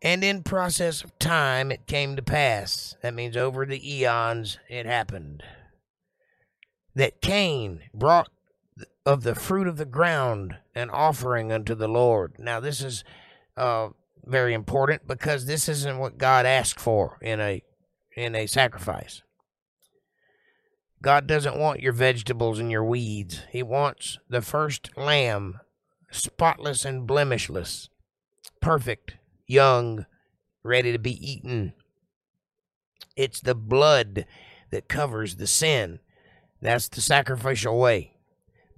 And 0.05 0.23
in 0.23 0.43
process 0.43 1.03
of 1.03 1.17
time 1.17 1.71
it 1.71 1.87
came 1.87 2.15
to 2.15 2.21
pass. 2.21 2.95
That 3.01 3.15
means 3.15 3.35
over 3.35 3.65
the 3.65 3.81
eons 3.91 4.59
it 4.69 4.85
happened. 4.85 5.41
That 6.93 7.21
Cain 7.21 7.81
brought 7.91 8.29
of 9.03 9.23
the 9.23 9.33
fruit 9.33 9.65
of 9.65 9.77
the 9.77 9.85
ground 9.85 10.57
an 10.75 10.91
offering 10.91 11.51
unto 11.51 11.73
the 11.73 11.87
Lord. 11.87 12.35
Now 12.37 12.59
this 12.59 12.81
is 12.81 13.03
uh, 13.57 13.89
very 14.23 14.53
important 14.53 15.07
because 15.07 15.47
this 15.47 15.67
isn't 15.67 15.97
what 15.97 16.19
God 16.19 16.45
asked 16.45 16.79
for 16.79 17.17
in 17.19 17.39
a 17.39 17.63
in 18.15 18.35
a 18.35 18.45
sacrifice. 18.45 19.23
God 21.01 21.25
doesn't 21.25 21.57
want 21.57 21.81
your 21.81 21.93
vegetables 21.93 22.59
and 22.59 22.69
your 22.69 22.85
weeds. 22.85 23.41
He 23.51 23.63
wants 23.63 24.19
the 24.29 24.43
first 24.43 24.95
lamb, 24.95 25.61
spotless 26.11 26.85
and 26.85 27.07
blemishless, 27.07 27.89
perfect, 28.61 29.15
young, 29.47 30.05
ready 30.63 30.91
to 30.91 30.99
be 30.99 31.13
eaten. 31.13 31.73
It's 33.15 33.39
the 33.39 33.55
blood 33.55 34.25
that 34.71 34.87
covers 34.87 35.35
the 35.35 35.47
sin. 35.47 35.99
That's 36.61 36.87
the 36.87 37.01
sacrificial 37.01 37.77
way. 37.79 38.13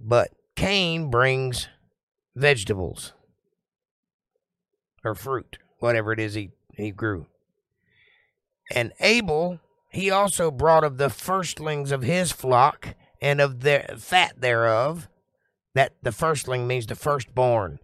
But 0.00 0.30
Cain 0.56 1.10
brings 1.10 1.68
vegetables 2.36 3.12
or 5.04 5.14
fruit, 5.14 5.58
whatever 5.78 6.12
it 6.12 6.20
is 6.20 6.34
he, 6.34 6.50
he 6.72 6.90
grew. 6.90 7.26
And 8.70 8.92
Abel, 9.00 9.60
he 9.90 10.10
also 10.10 10.50
brought 10.50 10.84
of 10.84 10.98
the 10.98 11.08
firstlings 11.08 11.90
of 11.90 12.02
his 12.02 12.30
flock 12.30 12.94
and 13.20 13.40
of 13.40 13.60
the 13.60 13.96
fat 13.98 14.40
thereof. 14.40 15.08
That 15.74 15.94
the 16.02 16.12
firstling 16.12 16.66
means 16.66 16.86
the 16.86 16.96
firstborn, 16.96 17.78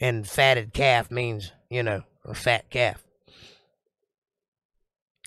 and 0.00 0.26
fatted 0.26 0.72
calf 0.72 1.10
means, 1.10 1.52
you 1.68 1.82
know, 1.82 2.02
a 2.24 2.34
fat 2.34 2.70
calf. 2.70 3.04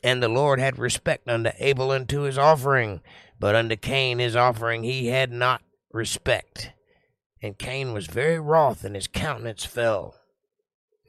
And 0.03 0.21
the 0.21 0.27
Lord 0.27 0.59
had 0.59 0.77
respect 0.77 1.29
unto 1.29 1.51
Abel 1.59 1.91
and 1.91 2.07
to 2.09 2.23
his 2.23 2.37
offering, 2.37 3.01
but 3.39 3.55
unto 3.55 3.75
Cain 3.75 4.19
his 4.19 4.35
offering 4.35 4.83
he 4.83 5.07
had 5.07 5.31
not 5.31 5.61
respect. 5.91 6.71
And 7.41 7.57
Cain 7.57 7.93
was 7.93 8.07
very 8.07 8.39
wroth, 8.39 8.83
and 8.83 8.95
his 8.95 9.07
countenance 9.07 9.65
fell. 9.65 10.15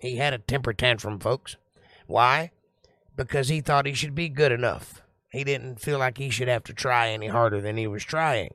He 0.00 0.16
had 0.16 0.34
a 0.34 0.38
temper 0.38 0.72
tantrum, 0.72 1.18
folks. 1.18 1.56
Why? 2.06 2.50
Because 3.16 3.48
he 3.48 3.60
thought 3.60 3.86
he 3.86 3.94
should 3.94 4.14
be 4.14 4.28
good 4.28 4.52
enough. 4.52 5.02
He 5.30 5.44
didn't 5.44 5.80
feel 5.80 5.98
like 5.98 6.18
he 6.18 6.30
should 6.30 6.48
have 6.48 6.64
to 6.64 6.72
try 6.72 7.10
any 7.10 7.28
harder 7.28 7.60
than 7.60 7.76
he 7.76 7.86
was 7.86 8.04
trying. 8.04 8.54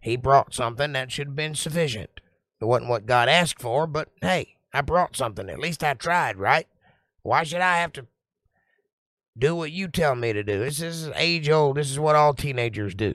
He 0.00 0.16
brought 0.16 0.54
something 0.54 0.92
that 0.92 1.10
should 1.10 1.28
have 1.28 1.36
been 1.36 1.54
sufficient. 1.54 2.20
It 2.60 2.66
wasn't 2.66 2.90
what 2.90 3.06
God 3.06 3.28
asked 3.28 3.60
for, 3.60 3.86
but 3.86 4.10
hey, 4.20 4.53
I 4.74 4.80
brought 4.80 5.16
something. 5.16 5.48
At 5.48 5.60
least 5.60 5.84
I 5.84 5.94
tried, 5.94 6.36
right? 6.36 6.66
Why 7.22 7.44
should 7.44 7.60
I 7.60 7.78
have 7.78 7.92
to 7.92 8.06
do 9.38 9.54
what 9.54 9.70
you 9.70 9.86
tell 9.86 10.16
me 10.16 10.32
to 10.32 10.42
do? 10.42 10.58
This 10.58 10.82
is 10.82 11.08
age 11.14 11.48
old. 11.48 11.76
This 11.76 11.92
is 11.92 12.00
what 12.00 12.16
all 12.16 12.34
teenagers 12.34 12.96
do. 12.96 13.14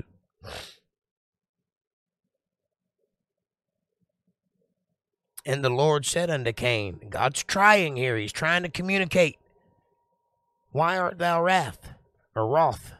And 5.45 5.63
the 5.63 5.69
Lord 5.69 6.05
said 6.05 6.29
unto 6.29 6.53
Cain, 6.53 7.01
God's 7.09 7.43
trying 7.43 7.97
here. 7.97 8.15
He's 8.17 8.31
trying 8.31 8.63
to 8.63 8.69
communicate. 8.69 9.37
Why 10.71 10.97
art 10.97 11.17
thou 11.17 11.43
wrath 11.43 11.93
or 12.35 12.47
wroth? 12.47 12.93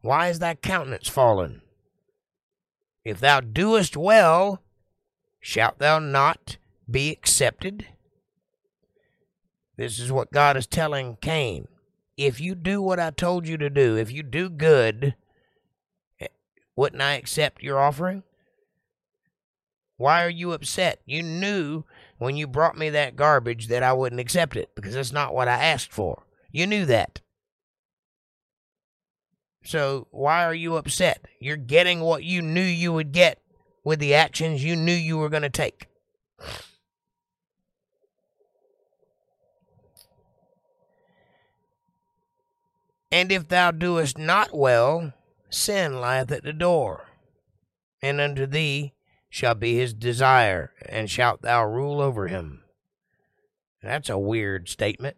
Why 0.00 0.28
is 0.28 0.38
thy 0.38 0.54
countenance 0.54 1.08
fallen? 1.08 1.60
If 3.04 3.20
thou 3.20 3.40
doest 3.40 3.98
well, 3.98 4.62
shalt 5.40 5.78
thou 5.78 5.98
not 5.98 6.56
be 6.90 7.10
accepted? 7.10 7.86
This 9.76 9.98
is 9.98 10.12
what 10.12 10.32
God 10.32 10.56
is 10.56 10.66
telling 10.66 11.16
Cain. 11.20 11.68
If 12.16 12.40
you 12.40 12.54
do 12.54 12.82
what 12.82 13.00
I 13.00 13.10
told 13.10 13.48
you 13.48 13.56
to 13.56 13.70
do, 13.70 13.96
if 13.96 14.12
you 14.12 14.22
do 14.22 14.50
good, 14.50 15.14
eh, 16.20 16.26
wouldn't 16.76 17.00
I 17.00 17.14
accept 17.14 17.62
your 17.62 17.78
offering? 17.78 18.22
Why 19.96 20.24
are 20.24 20.30
you 20.30 20.52
upset? 20.52 21.00
You 21.06 21.22
knew 21.22 21.84
when 22.18 22.36
you 22.36 22.46
brought 22.46 22.76
me 22.76 22.90
that 22.90 23.16
garbage 23.16 23.68
that 23.68 23.82
I 23.82 23.92
wouldn't 23.92 24.20
accept 24.20 24.56
it 24.56 24.70
because 24.74 24.94
that's 24.94 25.12
not 25.12 25.34
what 25.34 25.48
I 25.48 25.62
asked 25.64 25.92
for. 25.92 26.24
You 26.52 26.66
knew 26.66 26.84
that. 26.86 27.20
So 29.62 30.08
why 30.10 30.44
are 30.44 30.54
you 30.54 30.76
upset? 30.76 31.26
You're 31.38 31.56
getting 31.56 32.00
what 32.00 32.24
you 32.24 32.42
knew 32.42 32.62
you 32.62 32.92
would 32.92 33.12
get 33.12 33.40
with 33.84 33.98
the 33.98 34.14
actions 34.14 34.64
you 34.64 34.76
knew 34.76 34.92
you 34.92 35.18
were 35.18 35.28
going 35.28 35.42
to 35.42 35.50
take. 35.50 35.86
And 43.12 43.32
if 43.32 43.48
thou 43.48 43.70
doest 43.72 44.18
not 44.18 44.54
well, 44.54 45.12
sin 45.50 46.00
lieth 46.00 46.30
at 46.30 46.44
the 46.44 46.52
door, 46.52 47.08
and 48.00 48.20
unto 48.20 48.46
thee 48.46 48.92
shall 49.28 49.54
be 49.54 49.76
his 49.76 49.92
desire, 49.94 50.72
and 50.86 51.10
shalt 51.10 51.42
thou 51.42 51.64
rule 51.64 52.00
over 52.00 52.28
him. 52.28 52.62
That's 53.82 54.08
a 54.08 54.18
weird 54.18 54.68
statement. 54.68 55.16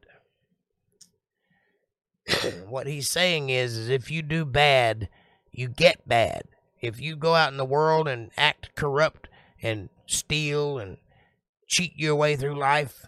what 2.69 2.87
he's 2.87 3.11
saying 3.11 3.51
is, 3.51 3.77
is 3.77 3.89
if 3.89 4.11
you 4.11 4.23
do 4.23 4.45
bad, 4.45 5.09
you 5.51 5.69
get 5.69 6.09
bad. 6.09 6.43
If 6.81 7.01
you 7.01 7.17
go 7.17 7.35
out 7.35 7.53
in 7.53 7.59
the 7.59 7.65
world 7.65 8.09
and 8.09 8.31
act 8.37 8.75
corrupt 8.75 9.29
and 9.63 9.89
steal 10.07 10.79
and 10.79 10.97
cheat 11.69 11.93
your 11.97 12.17
way 12.17 12.37
through 12.37 12.59
life, 12.59 13.07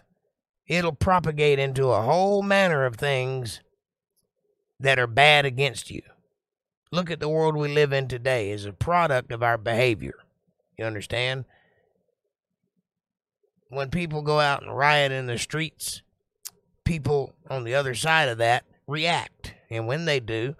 it'll 0.67 0.93
propagate 0.93 1.59
into 1.59 1.89
a 1.89 2.01
whole 2.01 2.41
manner 2.41 2.85
of 2.85 2.95
things 2.95 3.61
that 4.85 4.99
are 4.99 5.07
bad 5.07 5.45
against 5.45 5.89
you. 5.89 6.03
look 6.91 7.09
at 7.09 7.19
the 7.19 7.27
world 7.27 7.57
we 7.57 7.67
live 7.67 7.91
in 7.91 8.07
today 8.07 8.51
as 8.51 8.65
a 8.65 8.71
product 8.71 9.31
of 9.31 9.41
our 9.41 9.57
behavior. 9.57 10.13
You 10.77 10.85
understand? 10.85 11.45
When 13.69 13.89
people 13.89 14.21
go 14.21 14.39
out 14.39 14.61
and 14.61 14.77
riot 14.77 15.11
in 15.11 15.25
the 15.25 15.39
streets, 15.39 16.03
people 16.83 17.33
on 17.49 17.63
the 17.63 17.73
other 17.73 17.95
side 17.95 18.29
of 18.29 18.37
that 18.37 18.63
react. 18.85 19.55
And 19.71 19.87
when 19.87 20.05
they 20.05 20.19
do, 20.19 20.55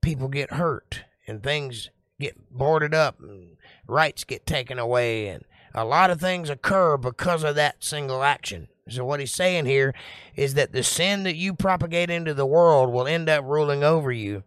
people 0.00 0.28
get 0.28 0.54
hurt 0.54 1.04
and 1.26 1.42
things 1.42 1.90
get 2.18 2.50
boarded 2.50 2.94
up 2.94 3.20
and 3.20 3.58
rights 3.86 4.24
get 4.24 4.46
taken 4.46 4.78
away 4.78 5.28
and 5.28 5.44
a 5.74 5.84
lot 5.84 6.10
of 6.10 6.18
things 6.18 6.48
occur 6.48 6.96
because 6.96 7.44
of 7.44 7.56
that 7.56 7.84
single 7.84 8.22
action. 8.22 8.68
So 8.90 9.04
what 9.04 9.20
he's 9.20 9.32
saying 9.32 9.66
here 9.66 9.94
is 10.36 10.54
that 10.54 10.72
the 10.72 10.82
sin 10.82 11.22
that 11.22 11.36
you 11.36 11.54
propagate 11.54 12.10
into 12.10 12.34
the 12.34 12.46
world 12.46 12.92
will 12.92 13.06
end 13.06 13.28
up 13.28 13.44
ruling 13.44 13.84
over 13.84 14.10
you 14.10 14.42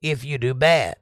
if 0.00 0.24
you 0.24 0.38
do 0.38 0.52
bad. 0.54 0.96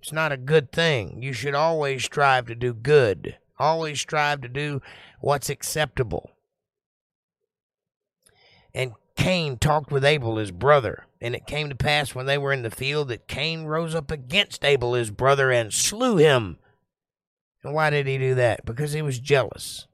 It's 0.00 0.12
not 0.12 0.32
a 0.32 0.36
good 0.36 0.70
thing. 0.70 1.22
You 1.22 1.32
should 1.32 1.54
always 1.54 2.04
strive 2.04 2.46
to 2.46 2.54
do 2.54 2.72
good. 2.72 3.36
Always 3.58 4.00
strive 4.00 4.40
to 4.42 4.48
do 4.48 4.80
what's 5.20 5.50
acceptable. 5.50 6.30
And 8.72 8.92
Cain 9.16 9.58
talked 9.58 9.90
with 9.90 10.04
Abel, 10.04 10.36
his 10.36 10.52
brother. 10.52 11.06
And 11.20 11.34
it 11.34 11.48
came 11.48 11.68
to 11.68 11.74
pass 11.74 12.14
when 12.14 12.26
they 12.26 12.38
were 12.38 12.52
in 12.52 12.62
the 12.62 12.70
field 12.70 13.08
that 13.08 13.26
Cain 13.26 13.64
rose 13.64 13.94
up 13.94 14.12
against 14.12 14.64
Abel, 14.64 14.94
his 14.94 15.10
brother, 15.10 15.50
and 15.50 15.72
slew 15.72 16.16
him. 16.16 16.58
And 17.64 17.74
why 17.74 17.90
did 17.90 18.06
he 18.06 18.16
do 18.16 18.36
that? 18.36 18.64
Because 18.64 18.92
he 18.92 19.02
was 19.02 19.18
jealous. 19.18 19.87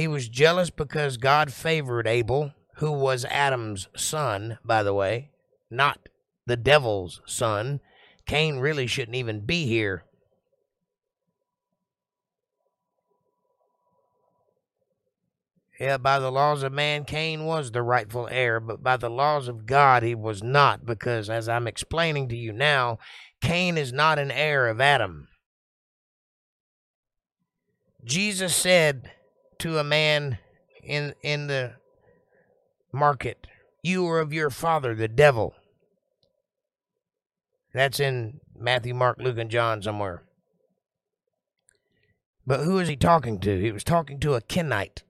He 0.00 0.08
was 0.08 0.30
jealous 0.30 0.70
because 0.70 1.18
God 1.18 1.52
favored 1.52 2.06
Abel, 2.06 2.54
who 2.76 2.90
was 2.90 3.26
Adam's 3.26 3.86
son, 3.94 4.56
by 4.64 4.82
the 4.82 4.94
way, 4.94 5.28
not 5.70 6.08
the 6.46 6.56
devil's 6.56 7.20
son. 7.26 7.80
Cain 8.24 8.60
really 8.60 8.86
shouldn't 8.86 9.16
even 9.16 9.44
be 9.44 9.66
here. 9.66 10.04
Yeah, 15.78 15.98
by 15.98 16.18
the 16.18 16.32
laws 16.32 16.62
of 16.62 16.72
man, 16.72 17.04
Cain 17.04 17.44
was 17.44 17.70
the 17.70 17.82
rightful 17.82 18.26
heir, 18.30 18.58
but 18.58 18.82
by 18.82 18.96
the 18.96 19.10
laws 19.10 19.48
of 19.48 19.66
God, 19.66 20.02
he 20.02 20.14
was 20.14 20.42
not, 20.42 20.86
because 20.86 21.28
as 21.28 21.46
I'm 21.46 21.66
explaining 21.66 22.30
to 22.30 22.36
you 22.36 22.54
now, 22.54 22.98
Cain 23.42 23.76
is 23.76 23.92
not 23.92 24.18
an 24.18 24.30
heir 24.30 24.66
of 24.66 24.80
Adam. 24.80 25.28
Jesus 28.02 28.56
said 28.56 29.10
to 29.60 29.78
a 29.78 29.84
man 29.84 30.38
in 30.82 31.14
in 31.22 31.46
the 31.46 31.74
market, 32.92 33.46
"You 33.82 34.06
are 34.08 34.20
of 34.20 34.32
your 34.32 34.50
father, 34.50 34.94
the 34.94 35.08
devil." 35.08 35.54
That's 37.72 38.00
in 38.00 38.40
Matthew, 38.56 38.94
Mark, 38.94 39.18
Luke, 39.18 39.38
and 39.38 39.50
John 39.50 39.80
somewhere. 39.82 40.24
But 42.46 42.60
who 42.60 42.78
is 42.78 42.88
he 42.88 42.96
talking 42.96 43.38
to? 43.40 43.60
He 43.60 43.70
was 43.70 43.84
talking 43.84 44.18
to 44.20 44.34
a 44.34 44.40
Kenite. 44.40 45.02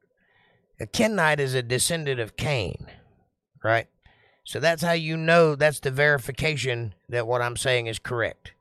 A 0.79 0.87
Kenite 0.87 1.41
is 1.41 1.55
a 1.55 1.63
descendant 1.63 2.21
of 2.21 2.37
Cain, 2.37 2.87
right? 3.65 3.89
So 4.45 4.61
that's 4.61 4.83
how 4.83 4.93
you 4.93 5.17
know 5.17 5.55
that's 5.55 5.81
the 5.81 5.91
verification 5.91 6.95
that 7.09 7.27
what 7.27 7.41
I'm 7.41 7.57
saying 7.57 7.87
is 7.87 7.99
correct. 7.99 8.53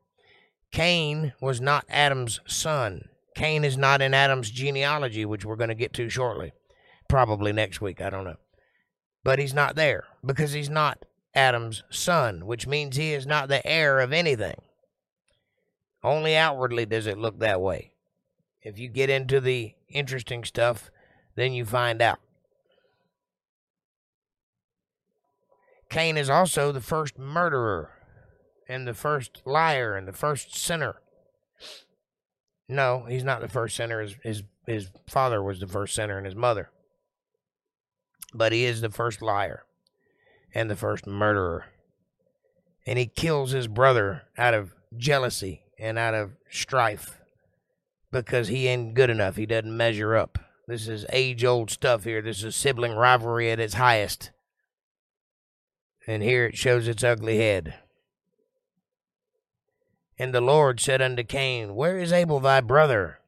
Cain 0.72 1.34
was 1.42 1.60
not 1.60 1.86
Adam's 1.90 2.40
son. 2.46 3.09
Cain 3.40 3.64
is 3.64 3.78
not 3.78 4.02
in 4.02 4.14
Adam's 4.14 4.52
genealogy, 4.52 5.24
which 5.24 5.46
we're 5.46 5.56
going 5.56 5.70
to 5.70 5.74
get 5.74 5.94
to 5.94 6.10
shortly. 6.10 6.52
Probably 7.08 7.54
next 7.54 7.80
week. 7.80 8.02
I 8.02 8.10
don't 8.10 8.26
know. 8.26 8.36
But 9.24 9.40
he's 9.40 9.54
not 9.54 9.78
there 9.78 10.04
because 10.26 10.52
he's 10.52 10.70
not 10.70 11.06
Adam's 11.34 11.84
son, 11.90 12.46
which 12.46 12.68
means 12.68 12.98
he 12.98 13.14
is 13.14 13.26
not 13.26 13.48
the 13.48 13.66
heir 13.66 14.02
of 14.02 14.12
anything. 14.12 14.56
Only 16.04 16.36
outwardly 16.36 16.86
does 16.86 17.08
it 17.08 17.18
look 17.18 17.40
that 17.40 17.62
way. 17.62 17.94
If 18.62 18.78
you 18.78 18.90
get 18.90 19.10
into 19.10 19.40
the 19.40 19.74
interesting 19.88 20.44
stuff, 20.44 20.92
then 21.36 21.54
you 21.54 21.64
find 21.64 22.02
out. 22.02 22.20
Cain 25.90 26.18
is 26.18 26.30
also 26.30 26.74
the 26.74 26.82
first 26.82 27.18
murderer 27.18 27.92
and 28.68 28.86
the 28.86 28.94
first 28.94 29.42
liar 29.46 29.96
and 29.96 30.06
the 30.10 30.14
first 30.14 30.54
sinner. 30.54 30.98
No, 32.70 33.06
he's 33.10 33.24
not 33.24 33.42
the 33.42 33.50
first 33.50 33.76
sinner. 33.76 34.00
His, 34.02 34.16
his, 34.24 34.44
his 34.68 34.90
father 35.10 35.42
was 35.42 35.60
the 35.60 35.68
first 35.68 35.96
sinner 35.96 36.18
and 36.18 36.26
his 36.26 36.36
mother. 36.36 36.70
But 38.32 38.52
he 38.52 38.64
is 38.64 38.82
the 38.82 38.92
first 38.92 39.24
liar 39.24 39.64
and 40.54 40.70
the 40.70 40.76
first 40.76 41.08
murderer. 41.08 41.66
And 42.86 43.00
he 43.00 43.08
kills 43.08 43.52
his 43.52 43.68
brother 43.68 44.24
out 44.38 44.54
of 44.54 44.74
jealousy 44.96 45.64
and 45.80 45.98
out 45.98 46.14
of 46.14 46.32
strife 46.52 47.20
because 48.12 48.50
he 48.50 48.68
ain't 48.68 48.94
good 48.94 49.10
enough. 49.10 49.36
He 49.36 49.48
doesn't 49.48 49.76
measure 49.76 50.16
up. 50.16 50.38
This 50.68 50.88
is 50.88 51.08
age 51.12 51.44
old 51.44 51.72
stuff 51.72 52.04
here. 52.04 52.22
This 52.22 52.44
is 52.44 52.56
sibling 52.56 52.94
rivalry 52.94 53.50
at 53.50 53.60
its 53.60 53.74
highest. 53.74 54.30
And 56.06 56.22
here 56.22 56.46
it 56.46 56.58
shows 56.58 56.88
its 56.88 57.04
ugly 57.04 57.38
head. 57.38 57.76
And 60.20 60.34
the 60.34 60.42
Lord 60.42 60.82
said 60.82 61.02
unto 61.02 61.24
Cain, 61.24 61.76
Where 61.76 61.98
is 61.98 62.12
Abel 62.12 62.42
thy 62.42 62.60
brother? 62.60 63.20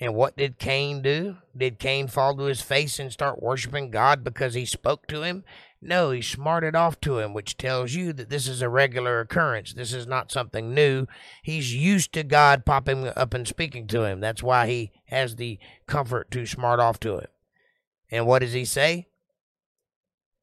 And 0.00 0.14
what 0.14 0.36
did 0.36 0.58
Cain 0.58 1.02
do? 1.02 1.38
Did 1.56 1.80
Cain 1.80 2.06
fall 2.06 2.36
to 2.36 2.44
his 2.44 2.60
face 2.60 2.98
and 3.00 3.12
start 3.12 3.42
worshiping 3.42 3.90
God 3.90 4.22
because 4.22 4.54
he 4.54 4.64
spoke 4.64 5.08
to 5.08 5.22
him? 5.22 5.44
No, 5.82 6.12
he 6.12 6.22
smarted 6.22 6.74
off 6.74 7.00
to 7.02 7.18
him, 7.18 7.34
which 7.34 7.56
tells 7.56 7.94
you 7.94 8.12
that 8.14 8.30
this 8.30 8.48
is 8.48 8.62
a 8.62 8.68
regular 8.68 9.20
occurrence. 9.20 9.74
This 9.74 9.92
is 9.92 10.06
not 10.06 10.32
something 10.32 10.72
new. 10.72 11.06
He's 11.42 11.74
used 11.74 12.12
to 12.14 12.22
God 12.22 12.64
popping 12.64 13.08
up 13.08 13.34
and 13.34 13.46
speaking 13.46 13.86
to 13.88 14.04
him. 14.04 14.20
That's 14.20 14.42
why 14.42 14.66
he 14.66 14.92
has 15.06 15.36
the 15.36 15.58
comfort 15.86 16.30
to 16.30 16.46
smart 16.46 16.80
off 16.80 16.98
to 17.00 17.18
him. 17.18 17.26
And 18.10 18.26
what 18.26 18.38
does 18.38 18.52
he 18.52 18.64
say? 18.64 19.08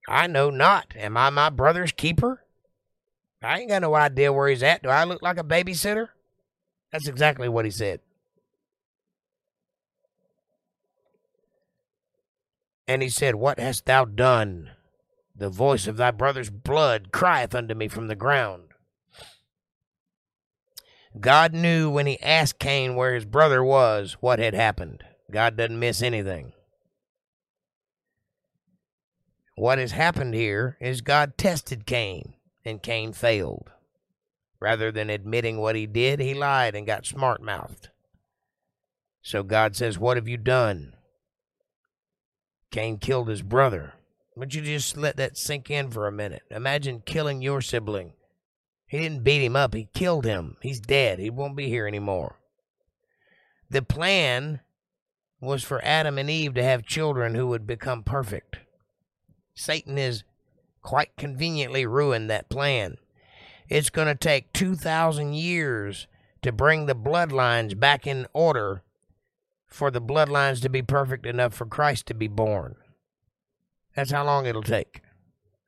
I 0.07 0.27
know 0.27 0.49
not. 0.49 0.93
Am 0.95 1.17
I 1.17 1.29
my 1.29 1.49
brother's 1.49 1.91
keeper? 1.91 2.40
I 3.41 3.59
ain't 3.59 3.69
got 3.69 3.81
no 3.81 3.95
idea 3.95 4.31
where 4.31 4.49
he's 4.49 4.61
at. 4.61 4.83
Do 4.83 4.89
I 4.89 5.03
look 5.03 5.21
like 5.21 5.37
a 5.37 5.43
babysitter? 5.43 6.09
That's 6.91 7.07
exactly 7.07 7.49
what 7.49 7.65
he 7.65 7.71
said. 7.71 8.01
And 12.87 13.01
he 13.01 13.09
said, 13.09 13.35
What 13.35 13.59
hast 13.59 13.85
thou 13.85 14.05
done? 14.05 14.71
The 15.35 15.49
voice 15.49 15.87
of 15.87 15.97
thy 15.97 16.11
brother's 16.11 16.49
blood 16.49 17.11
crieth 17.11 17.55
unto 17.55 17.73
me 17.73 17.87
from 17.87 18.07
the 18.07 18.15
ground. 18.15 18.63
God 21.19 21.53
knew 21.53 21.89
when 21.89 22.05
he 22.05 22.21
asked 22.21 22.59
Cain 22.59 22.95
where 22.95 23.15
his 23.15 23.25
brother 23.25 23.63
was 23.63 24.17
what 24.19 24.39
had 24.39 24.53
happened. 24.53 25.03
God 25.31 25.57
doesn't 25.57 25.79
miss 25.79 26.01
anything. 26.01 26.53
What 29.55 29.77
has 29.77 29.91
happened 29.91 30.33
here 30.33 30.77
is 30.79 31.01
God 31.01 31.37
tested 31.37 31.85
Cain 31.85 32.33
and 32.65 32.81
Cain 32.81 33.13
failed. 33.13 33.71
Rather 34.59 34.91
than 34.91 35.09
admitting 35.09 35.57
what 35.57 35.75
he 35.75 35.87
did, 35.87 36.19
he 36.19 36.33
lied 36.33 36.75
and 36.75 36.85
got 36.85 37.05
smart 37.05 37.41
mouthed. 37.41 37.89
So 39.23 39.43
God 39.43 39.75
says, 39.75 39.97
What 39.97 40.17
have 40.17 40.27
you 40.27 40.37
done? 40.37 40.95
Cain 42.71 42.97
killed 42.99 43.27
his 43.27 43.41
brother. 43.41 43.93
But 44.35 44.55
you 44.55 44.61
just 44.61 44.95
let 44.95 45.17
that 45.17 45.37
sink 45.37 45.69
in 45.69 45.91
for 45.91 46.07
a 46.07 46.11
minute. 46.11 46.43
Imagine 46.49 47.03
killing 47.05 47.41
your 47.41 47.61
sibling. 47.61 48.13
He 48.87 48.97
didn't 48.99 49.23
beat 49.23 49.43
him 49.43 49.55
up, 49.55 49.73
he 49.73 49.89
killed 49.93 50.25
him. 50.25 50.57
He's 50.61 50.79
dead. 50.79 51.19
He 51.19 51.29
won't 51.29 51.55
be 51.55 51.67
here 51.67 51.87
anymore. 51.87 52.37
The 53.69 53.81
plan 53.81 54.61
was 55.39 55.63
for 55.63 55.83
Adam 55.83 56.17
and 56.17 56.29
Eve 56.29 56.53
to 56.55 56.63
have 56.63 56.85
children 56.85 57.35
who 57.35 57.47
would 57.47 57.65
become 57.65 58.03
perfect. 58.03 58.57
Satan 59.53 59.97
is 59.97 60.23
quite 60.81 61.15
conveniently 61.17 61.85
ruined 61.85 62.29
that 62.29 62.49
plan. 62.49 62.97
It's 63.69 63.89
going 63.89 64.07
to 64.07 64.15
take 64.15 64.51
2,000 64.53 65.33
years 65.33 66.07
to 66.41 66.51
bring 66.51 66.85
the 66.85 66.95
bloodlines 66.95 67.79
back 67.79 68.07
in 68.07 68.27
order 68.33 68.83
for 69.67 69.89
the 69.89 70.01
bloodlines 70.01 70.61
to 70.61 70.69
be 70.69 70.81
perfect 70.81 71.25
enough 71.25 71.53
for 71.53 71.65
Christ 71.65 72.07
to 72.07 72.13
be 72.13 72.27
born. 72.27 72.75
That's 73.95 74.11
how 74.11 74.25
long 74.25 74.45
it'll 74.45 74.63
take. 74.63 75.01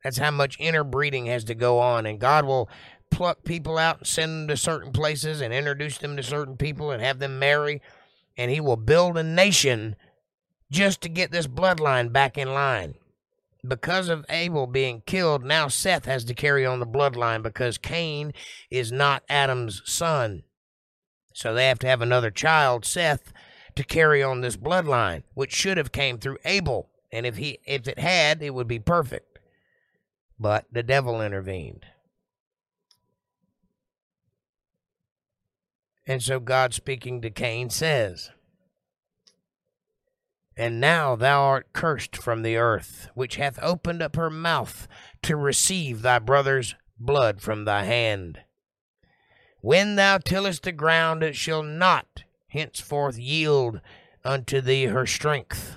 That's 0.02 0.18
how 0.18 0.30
much 0.30 0.58
interbreeding 0.58 1.26
has 1.26 1.44
to 1.44 1.54
go 1.54 1.78
on. 1.78 2.04
And 2.04 2.18
God 2.18 2.44
will 2.44 2.68
pluck 3.10 3.44
people 3.44 3.78
out 3.78 3.98
and 3.98 4.06
send 4.06 4.32
them 4.32 4.48
to 4.48 4.56
certain 4.56 4.92
places 4.92 5.40
and 5.40 5.54
introduce 5.54 5.96
them 5.98 6.16
to 6.16 6.22
certain 6.22 6.56
people 6.56 6.90
and 6.90 7.02
have 7.02 7.20
them 7.20 7.38
marry. 7.38 7.80
And 8.36 8.50
He 8.50 8.60
will 8.60 8.76
build 8.76 9.16
a 9.16 9.22
nation 9.22 9.96
just 10.70 11.00
to 11.02 11.08
get 11.08 11.30
this 11.30 11.46
bloodline 11.46 12.12
back 12.12 12.36
in 12.36 12.52
line 12.52 12.96
because 13.66 14.08
of 14.08 14.26
Abel 14.28 14.66
being 14.66 15.02
killed, 15.06 15.44
now 15.44 15.68
Seth 15.68 16.04
has 16.04 16.24
to 16.24 16.34
carry 16.34 16.66
on 16.66 16.80
the 16.80 16.86
bloodline 16.86 17.42
because 17.42 17.78
Cain 17.78 18.32
is 18.70 18.92
not 18.92 19.22
Adam's 19.28 19.82
son. 19.86 20.42
So 21.34 21.54
they 21.54 21.66
have 21.68 21.78
to 21.80 21.86
have 21.86 22.02
another 22.02 22.30
child, 22.30 22.84
Seth, 22.84 23.32
to 23.74 23.82
carry 23.82 24.22
on 24.22 24.40
this 24.40 24.56
bloodline, 24.56 25.24
which 25.34 25.52
should 25.52 25.78
have 25.78 25.92
came 25.92 26.18
through 26.18 26.38
Abel. 26.44 26.90
And 27.10 27.26
if 27.26 27.36
he 27.36 27.58
if 27.66 27.88
it 27.88 27.98
had, 27.98 28.42
it 28.42 28.54
would 28.54 28.68
be 28.68 28.78
perfect. 28.78 29.38
But 30.38 30.66
the 30.70 30.82
devil 30.82 31.20
intervened. 31.20 31.86
And 36.06 36.22
so 36.22 36.38
God 36.38 36.74
speaking 36.74 37.22
to 37.22 37.30
Cain 37.30 37.70
says, 37.70 38.30
and 40.56 40.80
now 40.80 41.16
thou 41.16 41.42
art 41.42 41.72
cursed 41.72 42.16
from 42.16 42.42
the 42.42 42.56
earth, 42.56 43.08
which 43.14 43.36
hath 43.36 43.58
opened 43.60 44.02
up 44.02 44.16
her 44.16 44.30
mouth 44.30 44.86
to 45.22 45.36
receive 45.36 46.02
thy 46.02 46.20
brother's 46.20 46.76
blood 46.98 47.40
from 47.40 47.64
thy 47.64 47.84
hand. 47.84 48.40
When 49.60 49.96
thou 49.96 50.18
tillest 50.18 50.62
the 50.62 50.72
ground, 50.72 51.22
it 51.22 51.34
shall 51.34 51.62
not 51.62 52.24
henceforth 52.48 53.18
yield 53.18 53.80
unto 54.24 54.60
thee 54.60 54.84
her 54.84 55.06
strength. 55.06 55.76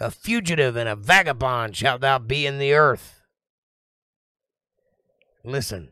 A 0.00 0.10
fugitive 0.10 0.74
and 0.76 0.88
a 0.88 0.96
vagabond 0.96 1.76
shalt 1.76 2.00
thou 2.00 2.18
be 2.18 2.46
in 2.46 2.58
the 2.58 2.72
earth. 2.72 3.20
Listen, 5.44 5.90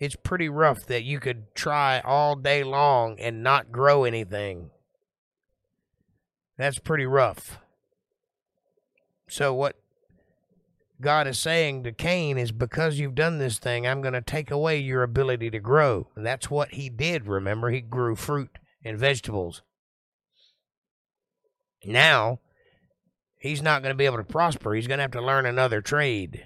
it's 0.00 0.16
pretty 0.16 0.48
rough 0.48 0.86
that 0.86 1.02
you 1.02 1.18
could 1.18 1.54
try 1.54 2.00
all 2.00 2.36
day 2.36 2.62
long 2.62 3.18
and 3.18 3.42
not 3.42 3.72
grow 3.72 4.04
anything. 4.04 4.70
That's 6.58 6.80
pretty 6.80 7.06
rough. 7.06 7.58
So, 9.28 9.54
what 9.54 9.76
God 11.00 11.28
is 11.28 11.38
saying 11.38 11.84
to 11.84 11.92
Cain 11.92 12.36
is 12.36 12.50
because 12.50 12.98
you've 12.98 13.14
done 13.14 13.38
this 13.38 13.58
thing, 13.58 13.86
I'm 13.86 14.02
going 14.02 14.14
to 14.14 14.20
take 14.20 14.50
away 14.50 14.78
your 14.78 15.04
ability 15.04 15.50
to 15.50 15.60
grow. 15.60 16.08
And 16.16 16.26
that's 16.26 16.50
what 16.50 16.74
he 16.74 16.88
did, 16.88 17.26
remember? 17.26 17.70
He 17.70 17.80
grew 17.80 18.16
fruit 18.16 18.58
and 18.84 18.98
vegetables. 18.98 19.62
Now, 21.84 22.40
he's 23.38 23.62
not 23.62 23.82
going 23.82 23.92
to 23.92 23.98
be 23.98 24.06
able 24.06 24.16
to 24.16 24.24
prosper. 24.24 24.74
He's 24.74 24.88
going 24.88 24.98
to 24.98 25.02
have 25.02 25.12
to 25.12 25.22
learn 25.24 25.46
another 25.46 25.80
trade. 25.80 26.44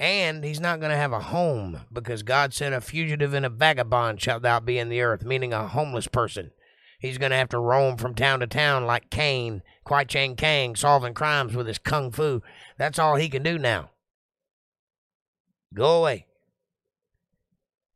And 0.00 0.44
he's 0.44 0.60
not 0.60 0.80
going 0.80 0.92
to 0.92 0.96
have 0.96 1.12
a 1.12 1.20
home 1.20 1.80
because 1.92 2.22
God 2.22 2.54
said, 2.54 2.72
A 2.72 2.80
fugitive 2.80 3.34
and 3.34 3.44
a 3.44 3.50
vagabond 3.50 4.22
shalt 4.22 4.42
thou 4.42 4.60
be 4.60 4.78
in 4.78 4.88
the 4.88 5.02
earth, 5.02 5.24
meaning 5.24 5.52
a 5.52 5.66
homeless 5.66 6.06
person. 6.06 6.52
He's 6.98 7.18
going 7.18 7.30
to 7.30 7.36
have 7.36 7.48
to 7.50 7.58
roam 7.58 7.96
from 7.96 8.14
town 8.14 8.40
to 8.40 8.46
town 8.46 8.84
like 8.84 9.10
Cain, 9.10 9.62
Kwai 9.84 10.04
Chang 10.04 10.34
Caine, 10.34 10.74
solving 10.74 11.14
crimes 11.14 11.54
with 11.54 11.68
his 11.68 11.78
kung 11.78 12.10
fu. 12.10 12.42
That's 12.76 12.98
all 12.98 13.16
he 13.16 13.28
can 13.28 13.42
do 13.42 13.56
now. 13.56 13.90
Go 15.72 16.00
away. 16.00 16.26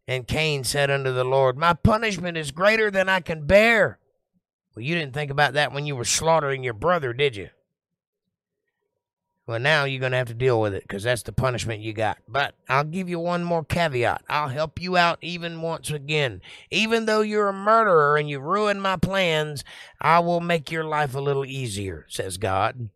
And 0.06 0.26
Cain 0.26 0.62
said 0.64 0.90
unto 0.90 1.12
the 1.12 1.24
Lord, 1.24 1.56
My 1.56 1.72
punishment 1.72 2.36
is 2.36 2.50
greater 2.50 2.90
than 2.90 3.08
I 3.08 3.20
can 3.20 3.46
bear. 3.46 3.98
Well, 4.74 4.84
you 4.84 4.94
didn't 4.94 5.14
think 5.14 5.30
about 5.30 5.54
that 5.54 5.72
when 5.72 5.86
you 5.86 5.96
were 5.96 6.04
slaughtering 6.04 6.62
your 6.62 6.74
brother, 6.74 7.12
did 7.12 7.36
you? 7.36 7.50
Well, 9.46 9.58
now 9.58 9.84
you're 9.84 9.98
going 9.98 10.12
to 10.12 10.18
have 10.18 10.28
to 10.28 10.34
deal 10.34 10.60
with 10.60 10.72
it 10.72 10.84
because 10.84 11.02
that's 11.02 11.24
the 11.24 11.32
punishment 11.32 11.80
you 11.80 11.92
got. 11.92 12.18
But 12.28 12.54
I'll 12.68 12.84
give 12.84 13.08
you 13.08 13.18
one 13.18 13.42
more 13.42 13.64
caveat. 13.64 14.22
I'll 14.28 14.48
help 14.48 14.80
you 14.80 14.96
out 14.96 15.18
even 15.20 15.62
once 15.62 15.90
again. 15.90 16.40
Even 16.70 17.06
though 17.06 17.22
you're 17.22 17.48
a 17.48 17.52
murderer 17.52 18.16
and 18.16 18.30
you 18.30 18.38
ruined 18.38 18.82
my 18.82 18.96
plans, 18.96 19.64
I 20.00 20.20
will 20.20 20.40
make 20.40 20.70
your 20.70 20.84
life 20.84 21.14
a 21.14 21.20
little 21.20 21.44
easier, 21.44 22.06
says 22.08 22.36
God. 22.36 22.90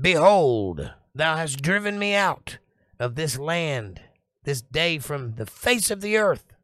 Behold, 0.00 0.90
thou 1.14 1.36
hast 1.36 1.60
driven 1.60 1.98
me 1.98 2.14
out 2.14 2.58
of 2.98 3.16
this 3.16 3.38
land 3.38 4.00
this 4.44 4.62
day 4.62 4.98
from 4.98 5.34
the 5.34 5.44
face 5.44 5.90
of 5.90 6.00
the 6.00 6.16
earth. 6.16 6.54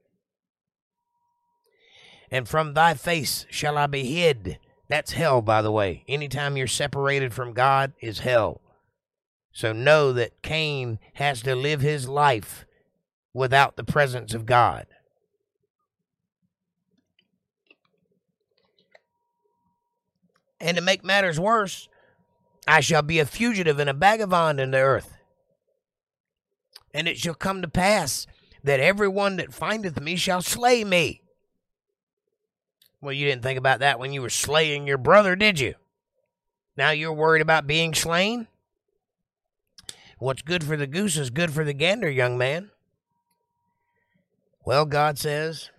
And 2.31 2.49
from 2.49 2.73
thy 2.73 2.95
face 2.95 3.45
shall 3.51 3.77
I 3.77 3.87
be 3.87 4.05
hid 4.05 4.59
that's 4.89 5.13
hell, 5.13 5.43
by 5.43 5.63
the 5.63 5.73
way. 5.73 6.05
Anytime 6.07 6.57
you're 6.57 6.67
separated 6.67 7.35
from 7.35 7.53
God 7.53 7.93
is 8.01 8.21
hell. 8.21 8.61
So 9.53 9.73
know 9.73 10.13
that 10.13 10.43
Cain 10.43 10.99
has 11.15 11.43
to 11.43 11.57
live 11.57 11.81
his 11.81 12.09
life 12.09 12.67
without 13.33 13.77
the 13.77 13.85
presence 13.85 14.35
of 14.35 14.47
God. 14.47 14.87
And 20.61 20.77
to 20.77 20.83
make 20.83 21.05
matters 21.05 21.39
worse, 21.39 21.89
I 22.67 22.81
shall 22.81 23.03
be 23.03 23.19
a 23.19 23.27
fugitive 23.27 23.79
and 23.79 23.91
a 23.91 23.95
vagabond 23.95 24.61
in 24.61 24.71
the 24.71 24.79
earth. 24.79 25.17
And 26.95 27.07
it 27.07 27.19
shall 27.19 27.35
come 27.35 27.63
to 27.63 27.69
pass 27.69 28.27
that 28.63 28.81
every 28.81 29.09
one 29.09 29.37
that 29.37 29.55
findeth 29.55 30.01
me 30.01 30.17
shall 30.17 30.43
slay 30.43 30.83
me. 30.83 31.23
Well, 33.01 33.13
you 33.13 33.27
didn't 33.27 33.43
think 33.43 33.59
about 33.59 33.81
that 33.81 33.99
when 33.99 34.13
you 34.13 34.23
were 34.23 34.31
slaying 34.31 34.87
your 34.87 34.99
brother, 34.99 35.37
did 35.37 35.61
you? 35.61 35.75
Now 36.77 36.91
you're 36.91 37.13
worried 37.13 37.43
about 37.43 37.67
being 37.67 37.95
slain? 37.95 38.49
What's 40.19 40.43
good 40.43 40.65
for 40.65 40.77
the 40.77 40.87
goose 40.87 41.17
is 41.17 41.31
good 41.31 41.53
for 41.53 41.63
the 41.63 41.75
gander, 41.75 42.11
young 42.11 42.39
man. 42.39 42.71
Well, 44.65 44.87
God 44.87 45.19
says, 45.19 45.71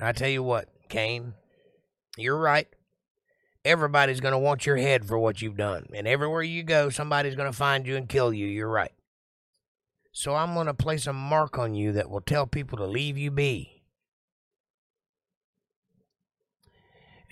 I 0.00 0.12
tell 0.12 0.28
you 0.28 0.42
what, 0.42 0.68
Cain, 0.88 1.34
you're 2.16 2.38
right. 2.38 2.68
Everybody's 3.64 4.20
going 4.20 4.32
to 4.32 4.38
want 4.38 4.64
your 4.64 4.76
head 4.76 5.04
for 5.04 5.18
what 5.18 5.42
you've 5.42 5.56
done. 5.56 5.86
And 5.94 6.06
everywhere 6.06 6.42
you 6.42 6.62
go, 6.62 6.88
somebody's 6.88 7.34
going 7.34 7.50
to 7.50 7.56
find 7.56 7.86
you 7.86 7.96
and 7.96 8.08
kill 8.08 8.32
you. 8.32 8.46
You're 8.46 8.68
right. 8.68 8.92
So 10.12 10.34
I'm 10.34 10.54
going 10.54 10.66
to 10.66 10.74
place 10.74 11.06
a 11.06 11.12
mark 11.12 11.58
on 11.58 11.74
you 11.74 11.92
that 11.92 12.08
will 12.08 12.20
tell 12.20 12.46
people 12.46 12.78
to 12.78 12.86
leave 12.86 13.18
you 13.18 13.30
be. 13.30 13.73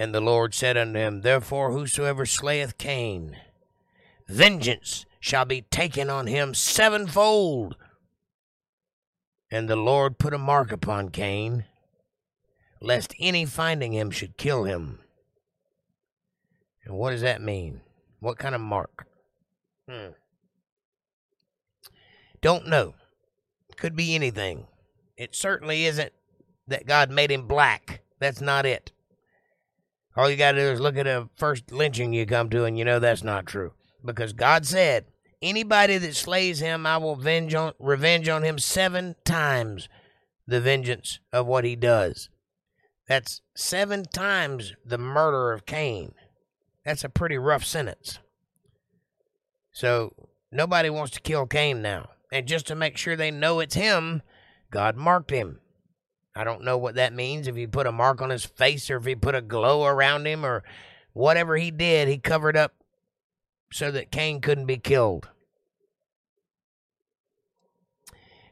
And 0.02 0.12
the 0.12 0.20
Lord 0.20 0.52
said 0.52 0.76
unto 0.76 0.98
him, 0.98 1.20
Therefore, 1.20 1.70
whosoever 1.70 2.26
slayeth 2.26 2.76
Cain, 2.76 3.36
vengeance 4.26 5.06
shall 5.20 5.44
be 5.44 5.62
taken 5.62 6.10
on 6.10 6.26
him 6.26 6.54
sevenfold. 6.54 7.76
And 9.48 9.68
the 9.68 9.76
Lord 9.76 10.18
put 10.18 10.34
a 10.34 10.38
mark 10.38 10.72
upon 10.72 11.10
Cain, 11.10 11.66
lest 12.80 13.14
any 13.20 13.44
finding 13.44 13.92
him 13.92 14.10
should 14.10 14.36
kill 14.36 14.64
him. 14.64 14.98
And 16.84 16.96
what 16.96 17.12
does 17.12 17.20
that 17.20 17.40
mean? 17.40 17.82
What 18.18 18.38
kind 18.38 18.56
of 18.56 18.60
mark? 18.60 19.06
Hmm. 19.88 20.14
Don't 22.40 22.66
know. 22.66 22.94
Could 23.76 23.94
be 23.94 24.16
anything. 24.16 24.66
It 25.16 25.36
certainly 25.36 25.84
isn't 25.84 26.12
that 26.66 26.86
God 26.86 27.08
made 27.08 27.30
him 27.30 27.46
black. 27.46 28.00
That's 28.18 28.40
not 28.40 28.66
it. 28.66 28.90
All 30.16 30.30
you 30.30 30.36
got 30.36 30.52
to 30.52 30.58
do 30.58 30.70
is 30.70 30.80
look 30.80 30.96
at 30.96 31.06
a 31.06 31.28
first 31.36 31.72
lynching 31.72 32.12
you 32.12 32.26
come 32.26 32.50
to, 32.50 32.64
and 32.64 32.78
you 32.78 32.84
know 32.84 32.98
that's 32.98 33.24
not 33.24 33.46
true. 33.46 33.72
Because 34.04 34.32
God 34.32 34.66
said, 34.66 35.06
Anybody 35.42 35.98
that 35.98 36.14
slays 36.14 36.60
him, 36.60 36.86
I 36.86 36.98
will 36.98 37.16
venge 37.16 37.52
on, 37.52 37.72
revenge 37.80 38.28
on 38.28 38.44
him 38.44 38.60
seven 38.60 39.16
times 39.24 39.88
the 40.46 40.60
vengeance 40.60 41.18
of 41.32 41.46
what 41.46 41.64
he 41.64 41.74
does. 41.74 42.28
That's 43.08 43.40
seven 43.56 44.04
times 44.04 44.74
the 44.86 44.98
murder 44.98 45.52
of 45.52 45.66
Cain. 45.66 46.14
That's 46.84 47.02
a 47.02 47.08
pretty 47.08 47.38
rough 47.38 47.64
sentence. 47.64 48.20
So 49.72 50.14
nobody 50.52 50.90
wants 50.90 51.10
to 51.14 51.20
kill 51.20 51.46
Cain 51.46 51.82
now. 51.82 52.10
And 52.30 52.46
just 52.46 52.68
to 52.68 52.76
make 52.76 52.96
sure 52.96 53.16
they 53.16 53.32
know 53.32 53.58
it's 53.58 53.74
him, 53.74 54.22
God 54.70 54.96
marked 54.96 55.32
him. 55.32 55.58
I 56.34 56.44
don't 56.44 56.64
know 56.64 56.78
what 56.78 56.94
that 56.94 57.12
means. 57.12 57.46
If 57.46 57.56
he 57.56 57.66
put 57.66 57.86
a 57.86 57.92
mark 57.92 58.22
on 58.22 58.30
his 58.30 58.44
face 58.44 58.90
or 58.90 58.96
if 58.96 59.04
he 59.04 59.14
put 59.14 59.34
a 59.34 59.42
glow 59.42 59.84
around 59.84 60.26
him 60.26 60.44
or 60.44 60.62
whatever 61.12 61.56
he 61.56 61.70
did, 61.70 62.08
he 62.08 62.18
covered 62.18 62.56
up 62.56 62.74
so 63.70 63.90
that 63.90 64.10
Cain 64.10 64.40
couldn't 64.40 64.66
be 64.66 64.78
killed. 64.78 65.28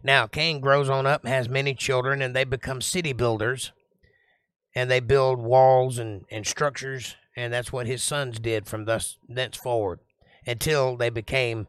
Now, 0.03 0.26
Cain 0.26 0.61
grows 0.61 0.89
on 0.89 1.07
up, 1.07 1.26
has 1.26 1.49
many 1.49 1.74
children, 1.74 2.22
and 2.22 2.35
they 2.35 2.45
become 2.45 2.81
city 2.81 3.12
builders. 3.12 3.72
And 4.74 4.91
they 4.91 5.01
build 5.01 5.41
walls 5.41 5.99
and, 5.99 6.24
and 6.31 6.47
structures, 6.47 7.16
and 7.37 7.53
that's 7.53 7.72
what 7.72 7.87
his 7.87 8.03
sons 8.03 8.39
did 8.39 8.66
from 8.66 8.85
thus 8.85 9.18
thenceforward 9.28 9.99
until 10.47 10.97
they 10.97 11.11
became 11.11 11.66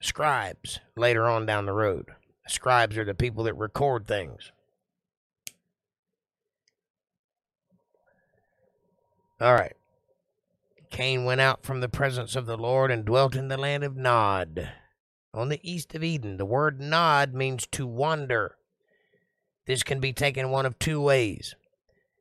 scribes 0.00 0.80
later 0.94 1.26
on 1.26 1.46
down 1.46 1.66
the 1.66 1.72
road. 1.72 2.10
Scribes 2.46 2.98
are 2.98 3.04
the 3.04 3.14
people 3.14 3.44
that 3.44 3.56
record 3.56 4.06
things. 4.06 4.52
All 9.40 9.54
right. 9.54 9.74
Cain 10.90 11.24
went 11.24 11.40
out 11.40 11.64
from 11.64 11.80
the 11.80 11.88
presence 11.88 12.36
of 12.36 12.46
the 12.46 12.56
Lord 12.56 12.90
and 12.92 13.04
dwelt 13.04 13.34
in 13.34 13.48
the 13.48 13.56
land 13.56 13.82
of 13.82 13.96
Nod, 13.96 14.70
on 15.32 15.48
the 15.48 15.58
east 15.68 15.94
of 15.94 16.04
Eden. 16.04 16.36
The 16.36 16.44
word 16.44 16.80
Nod 16.80 17.34
means 17.34 17.66
to 17.72 17.84
wander. 17.84 18.54
This 19.66 19.82
can 19.82 19.98
be 19.98 20.12
taken 20.12 20.50
one 20.50 20.66
of 20.66 20.78
two 20.78 21.00
ways. 21.00 21.56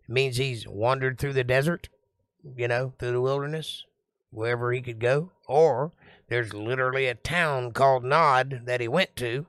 It 0.07 0.11
means 0.11 0.37
he's 0.37 0.67
wandered 0.67 1.19
through 1.19 1.33
the 1.33 1.43
desert, 1.43 1.89
you 2.55 2.67
know, 2.67 2.93
through 2.97 3.11
the 3.11 3.21
wilderness, 3.21 3.85
wherever 4.31 4.71
he 4.71 4.81
could 4.81 4.99
go, 4.99 5.31
or 5.47 5.91
there's 6.29 6.53
literally 6.53 7.07
a 7.07 7.13
town 7.13 7.73
called 7.73 8.03
Nod 8.03 8.61
that 8.65 8.81
he 8.81 8.87
went 8.87 9.15
to. 9.17 9.45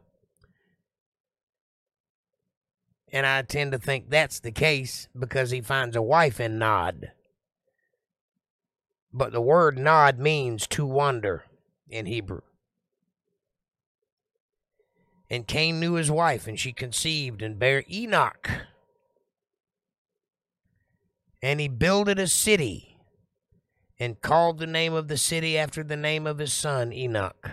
And 3.11 3.25
I 3.25 3.41
tend 3.43 3.73
to 3.73 3.79
think 3.79 4.11
that's 4.11 4.41
the 4.41 4.53
case 4.53 5.09
because 5.19 5.51
he 5.51 5.63
finds 5.63 5.97
a 5.97 6.03
wife 6.03 6.41
in 6.41 6.59
Nod. 6.59 7.13
But 9.17 9.31
the 9.31 9.41
word 9.41 9.79
nod 9.79 10.19
means 10.19 10.67
to 10.67 10.85
wander 10.85 11.45
in 11.89 12.07
Hebrew. 12.07 12.41
And 15.31 15.47
Cain 15.47 15.79
knew 15.79 15.95
his 15.95 16.11
wife, 16.11 16.49
and 16.49 16.59
she 16.59 16.73
conceived 16.73 17.41
and 17.41 17.57
bare 17.57 17.85
Enoch. 17.89 18.51
And 21.41 21.61
he 21.61 21.69
builded 21.69 22.19
a 22.19 22.27
city 22.27 22.99
and 24.01 24.21
called 24.21 24.59
the 24.59 24.67
name 24.67 24.93
of 24.93 25.07
the 25.07 25.17
city 25.17 25.57
after 25.57 25.85
the 25.85 25.97
name 25.97 26.27
of 26.27 26.39
his 26.39 26.53
son 26.53 26.93
Enoch. 26.93 27.51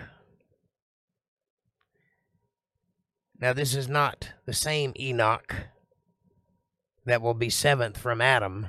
Now, 3.38 3.52
this 3.52 3.72
is 3.74 3.88
not 3.88 4.32
the 4.46 4.52
same 4.52 4.92
Enoch 4.98 5.54
that 7.04 7.22
will 7.22 7.34
be 7.34 7.50
seventh 7.50 7.98
from 7.98 8.20
Adam, 8.20 8.66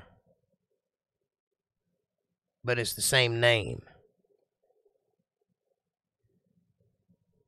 but 2.64 2.80
it's 2.80 2.94
the 2.94 3.02
same 3.02 3.40
name. 3.40 3.82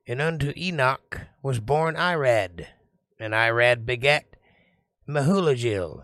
And 0.07 0.21
unto 0.21 0.53
Enoch 0.55 1.21
was 1.41 1.59
born 1.59 1.95
Irad, 1.95 2.67
and 3.19 3.33
Irad 3.33 3.85
begat 3.85 4.35
Mahulajil, 5.09 6.03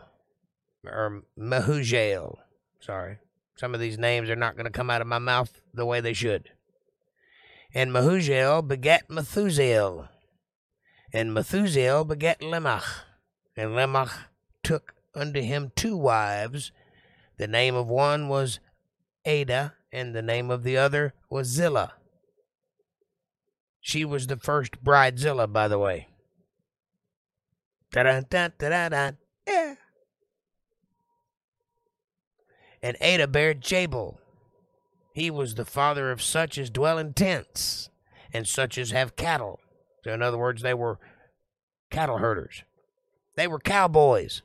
or 0.83 1.23
Mahujael. 1.37 2.37
Sorry. 2.79 3.19
Some 3.55 3.75
of 3.75 3.79
these 3.79 3.99
names 3.99 4.29
are 4.29 4.35
not 4.35 4.55
going 4.55 4.65
to 4.65 4.71
come 4.71 4.89
out 4.89 5.01
of 5.01 5.07
my 5.07 5.19
mouth 5.19 5.61
the 5.71 5.85
way 5.85 6.01
they 6.01 6.13
should. 6.13 6.49
And 7.73 7.91
Mahujael 7.91 8.67
begat 8.67 9.07
Methusael, 9.07 10.09
and 11.13 11.31
Methusael 11.31 12.07
begat 12.07 12.41
Lamech, 12.41 12.83
and 13.55 13.75
Lamech 13.75 14.09
took 14.63 14.95
unto 15.13 15.41
him 15.41 15.71
two 15.75 15.95
wives. 15.95 16.71
The 17.37 17.47
name 17.47 17.75
of 17.75 17.87
one 17.87 18.29
was 18.29 18.59
Adah, 19.25 19.73
and 19.91 20.15
the 20.15 20.21
name 20.21 20.49
of 20.49 20.63
the 20.63 20.77
other 20.77 21.13
was 21.29 21.47
Zillah. 21.47 21.93
She 23.79 24.05
was 24.05 24.27
the 24.27 24.37
first 24.37 24.83
bridezilla, 24.83 25.51
by 25.51 25.67
the 25.67 25.79
way. 25.79 26.07
Da 27.91 28.03
da 28.03 28.21
da 28.21 28.49
da 28.57 28.89
da. 28.89 29.11
Yeah. 29.47 29.75
And 32.81 32.97
Adah 33.01 33.27
bare 33.27 33.53
Jabal. 33.53 34.19
He 35.13 35.29
was 35.29 35.55
the 35.55 35.65
father 35.65 36.11
of 36.11 36.21
such 36.21 36.57
as 36.57 36.69
dwell 36.69 36.97
in 36.97 37.13
tents, 37.13 37.89
and 38.33 38.47
such 38.47 38.77
as 38.77 38.91
have 38.91 39.15
cattle. 39.15 39.59
So, 40.03 40.13
in 40.13 40.21
other 40.21 40.37
words, 40.37 40.61
they 40.61 40.73
were 40.73 40.99
cattle 41.89 42.19
herders. 42.19 42.63
They 43.35 43.47
were 43.47 43.59
cowboys. 43.59 44.41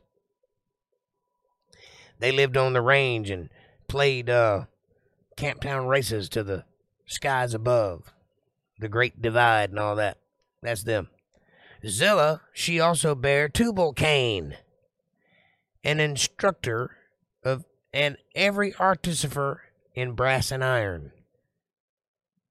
They 2.19 2.33
lived 2.33 2.57
on 2.57 2.73
the 2.73 2.81
range 2.81 3.31
and 3.31 3.49
played 3.89 4.31
uh, 4.31 4.65
Camptown 5.37 5.89
races 5.89 6.29
to 6.31 6.43
the 6.43 6.65
skies 7.07 7.55
above 7.55 8.13
the 8.79 8.89
Great 8.89 9.21
Divide 9.21 9.71
and 9.71 9.79
all 9.79 9.97
that. 9.97 10.19
That's 10.63 10.83
them. 10.83 11.09
Zillah, 11.87 12.43
she 12.53 12.81
also 12.81 13.15
bare 13.15 13.49
Tubal 13.49 13.93
Cain, 13.93 14.57
an 15.85 16.01
instructor 16.01 16.97
of 17.45 17.65
and 17.93 18.17
every 18.35 18.75
artificer 18.75 19.63
in 19.95 20.13
brass 20.13 20.51
and 20.51 20.65
iron. 20.65 21.13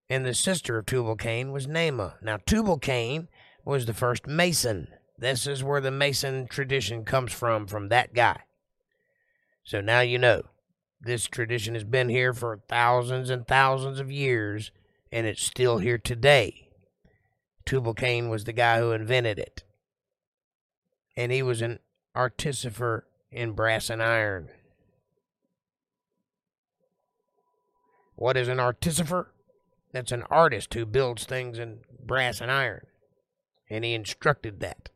And 0.09 0.25
the 0.25 0.33
sister 0.33 0.77
of 0.77 0.85
Tubal 0.85 1.15
Cain 1.15 1.51
was 1.51 1.67
Naamah. 1.67 2.21
Now 2.21 2.37
Tubal 2.37 2.79
Cain 2.79 3.27
was 3.63 3.85
the 3.85 3.93
first 3.93 4.27
mason. 4.27 4.87
This 5.17 5.47
is 5.47 5.63
where 5.63 5.81
the 5.81 5.91
mason 5.91 6.47
tradition 6.47 7.03
comes 7.03 7.33
from, 7.33 7.67
from 7.67 7.89
that 7.89 8.13
guy. 8.13 8.41
So 9.63 9.81
now 9.81 10.01
you 10.01 10.19
know. 10.19 10.43
This 11.05 11.27
tradition 11.27 11.75
has 11.75 11.83
been 11.83 12.09
here 12.09 12.33
for 12.33 12.61
thousands 12.67 13.29
and 13.29 13.47
thousands 13.47 13.99
of 13.99 14.11
years 14.11 14.71
and 15.11 15.27
it's 15.27 15.43
still 15.43 15.77
here 15.77 15.99
today. 15.99 16.69
Tubal 17.63 17.93
Cain 17.93 18.27
was 18.27 18.45
the 18.45 18.53
guy 18.53 18.79
who 18.79 18.91
invented 18.91 19.37
it. 19.37 19.63
And 21.15 21.31
he 21.31 21.43
was 21.43 21.61
an 21.61 21.77
artificer 22.15 23.05
in 23.31 23.51
brass 23.51 23.91
and 23.91 24.01
iron. 24.01 24.49
What 28.15 28.35
is 28.35 28.47
an 28.47 28.59
artificer? 28.59 29.27
That's 29.91 30.11
an 30.11 30.23
artist 30.31 30.73
who 30.73 30.87
builds 30.87 31.25
things 31.25 31.59
in 31.59 31.81
brass 32.03 32.41
and 32.41 32.51
iron. 32.51 32.87
And 33.69 33.85
he 33.85 33.93
instructed 33.93 34.59
that. 34.61 34.89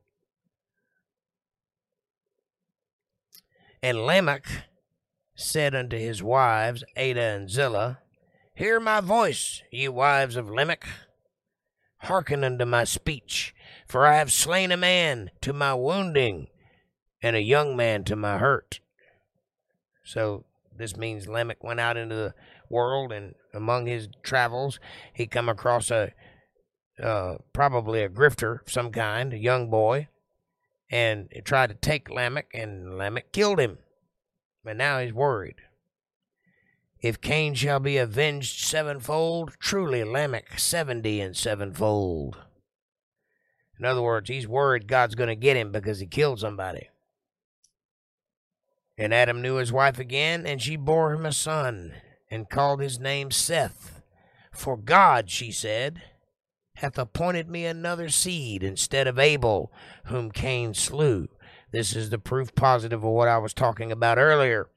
And 3.83 4.07
Lamech 4.07 4.47
said 5.39 5.73
unto 5.73 5.97
his 5.97 6.21
wives, 6.21 6.83
Adah 6.97 7.35
and 7.35 7.49
Zillah, 7.49 7.99
Hear 8.53 8.79
my 8.79 8.99
voice, 8.99 9.63
ye 9.71 9.87
wives 9.87 10.35
of 10.35 10.49
Lamech. 10.49 10.85
Hearken 12.03 12.43
unto 12.43 12.65
my 12.65 12.83
speech, 12.83 13.55
for 13.87 14.05
I 14.05 14.15
have 14.15 14.31
slain 14.31 14.71
a 14.71 14.77
man 14.77 15.31
to 15.41 15.53
my 15.53 15.73
wounding, 15.73 16.47
and 17.21 17.35
a 17.35 17.41
young 17.41 17.75
man 17.75 18.03
to 18.05 18.15
my 18.15 18.37
hurt. 18.37 18.79
So 20.03 20.45
this 20.75 20.97
means 20.97 21.27
Lamech 21.27 21.63
went 21.63 21.79
out 21.79 21.97
into 21.97 22.15
the 22.15 22.33
world, 22.69 23.11
and 23.11 23.35
among 23.53 23.85
his 23.85 24.09
travels, 24.23 24.79
he 25.13 25.25
come 25.25 25.49
across 25.49 25.89
a 25.89 26.11
uh, 27.01 27.35
probably 27.53 28.03
a 28.03 28.09
grifter 28.09 28.61
of 28.61 28.71
some 28.71 28.91
kind, 28.91 29.33
a 29.33 29.37
young 29.37 29.69
boy, 29.69 30.09
and 30.89 31.29
tried 31.45 31.69
to 31.69 31.75
take 31.75 32.09
Lamech, 32.09 32.51
and 32.53 32.97
Lamech 32.97 33.31
killed 33.31 33.59
him. 33.59 33.77
And 34.65 34.77
now 34.77 34.99
he's 34.99 35.13
worried. 35.13 35.55
If 37.01 37.21
Cain 37.21 37.53
shall 37.53 37.79
be 37.79 37.97
avenged 37.97 38.59
sevenfold, 38.59 39.53
truly 39.59 40.03
Lamech 40.03 40.59
seventy 40.59 41.21
and 41.21 41.35
sevenfold. 41.35 42.37
In 43.79 43.85
other 43.85 44.01
words, 44.01 44.29
he's 44.29 44.47
worried 44.47 44.87
God's 44.87 45.15
going 45.15 45.29
to 45.29 45.35
get 45.35 45.55
him 45.55 45.71
because 45.71 45.99
he 45.99 46.07
killed 46.07 46.41
somebody. 46.41 46.89
And 48.97 49.13
Adam 49.13 49.41
knew 49.41 49.55
his 49.55 49.71
wife 49.71 49.97
again, 49.97 50.45
and 50.45 50.61
she 50.61 50.75
bore 50.75 51.13
him 51.13 51.25
a 51.25 51.31
son, 51.31 51.93
and 52.29 52.49
called 52.49 52.81
his 52.81 52.99
name 52.99 53.31
Seth. 53.31 54.01
For 54.51 54.75
God, 54.75 55.29
she 55.29 55.53
said, 55.53 56.01
hath 56.75 56.97
appointed 56.97 57.49
me 57.49 57.65
another 57.65 58.09
seed 58.09 58.61
instead 58.61 59.07
of 59.07 59.17
Abel, 59.17 59.71
whom 60.05 60.31
Cain 60.31 60.73
slew. 60.73 61.29
This 61.71 61.95
is 61.95 62.09
the 62.09 62.19
proof 62.19 62.55
positive 62.55 63.03
of 63.03 63.11
what 63.11 63.27
I 63.27 63.37
was 63.37 63.53
talking 63.53 63.91
about 63.91 64.17
earlier. 64.17 64.69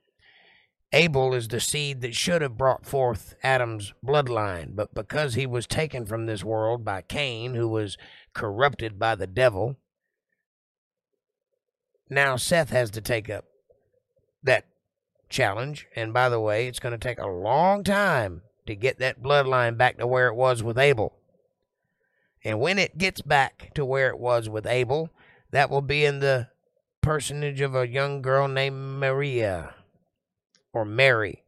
Abel 0.92 1.32
is 1.32 1.48
the 1.48 1.60
seed 1.60 2.02
that 2.02 2.14
should 2.14 2.42
have 2.42 2.58
brought 2.58 2.84
forth 2.84 3.34
Adam's 3.42 3.94
bloodline, 4.04 4.76
but 4.76 4.94
because 4.94 5.34
he 5.34 5.46
was 5.46 5.66
taken 5.66 6.04
from 6.04 6.26
this 6.26 6.44
world 6.44 6.84
by 6.84 7.00
Cain, 7.00 7.54
who 7.54 7.66
was 7.66 7.96
corrupted 8.34 8.98
by 8.98 9.14
the 9.14 9.26
devil, 9.26 9.76
now 12.10 12.36
Seth 12.36 12.68
has 12.70 12.90
to 12.90 13.00
take 13.00 13.30
up 13.30 13.46
that 14.42 14.66
challenge. 15.30 15.86
And 15.96 16.12
by 16.12 16.28
the 16.28 16.40
way, 16.40 16.66
it's 16.66 16.78
going 16.78 16.92
to 16.92 16.98
take 16.98 17.18
a 17.18 17.26
long 17.26 17.84
time 17.84 18.42
to 18.66 18.76
get 18.76 18.98
that 18.98 19.22
bloodline 19.22 19.78
back 19.78 19.96
to 19.96 20.06
where 20.06 20.28
it 20.28 20.34
was 20.34 20.62
with 20.62 20.76
Abel. 20.76 21.14
And 22.44 22.60
when 22.60 22.78
it 22.78 22.98
gets 22.98 23.22
back 23.22 23.72
to 23.74 23.84
where 23.84 24.08
it 24.08 24.18
was 24.18 24.50
with 24.50 24.66
Abel, 24.66 25.08
that 25.52 25.70
will 25.70 25.80
be 25.80 26.04
in 26.04 26.18
the 26.18 26.48
personage 27.02 27.60
of 27.60 27.74
a 27.74 27.88
young 27.88 28.22
girl 28.22 28.48
named 28.48 28.98
Maria 28.98 29.74
or 30.72 30.84
Mary. 30.84 31.44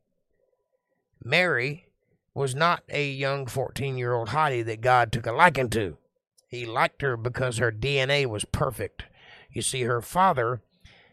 Mary 1.23 1.87
was 2.35 2.55
not 2.55 2.83
a 2.91 3.09
young 3.09 3.47
14 3.47 3.97
year 3.97 4.13
old 4.13 4.29
hottie 4.29 4.65
that 4.65 4.83
God 4.83 5.11
took 5.11 5.27
a 5.27 5.33
liking 5.33 5.71
to. 5.71 5.97
He 6.49 6.67
liked 6.67 7.01
her 7.03 7.17
because 7.17 7.57
her 7.57 7.73
DNA 7.73 8.27
was 8.27 8.45
perfect. 8.45 9.05
You 9.51 9.63
see, 9.63 9.83
her 9.83 10.03
father 10.03 10.61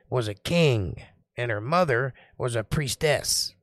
was 0.09 0.27
a 0.27 0.33
king, 0.33 1.01
and 1.37 1.49
her 1.49 1.61
mother 1.61 2.13
was 2.37 2.55
a 2.55 2.63
priestess. 2.63 3.55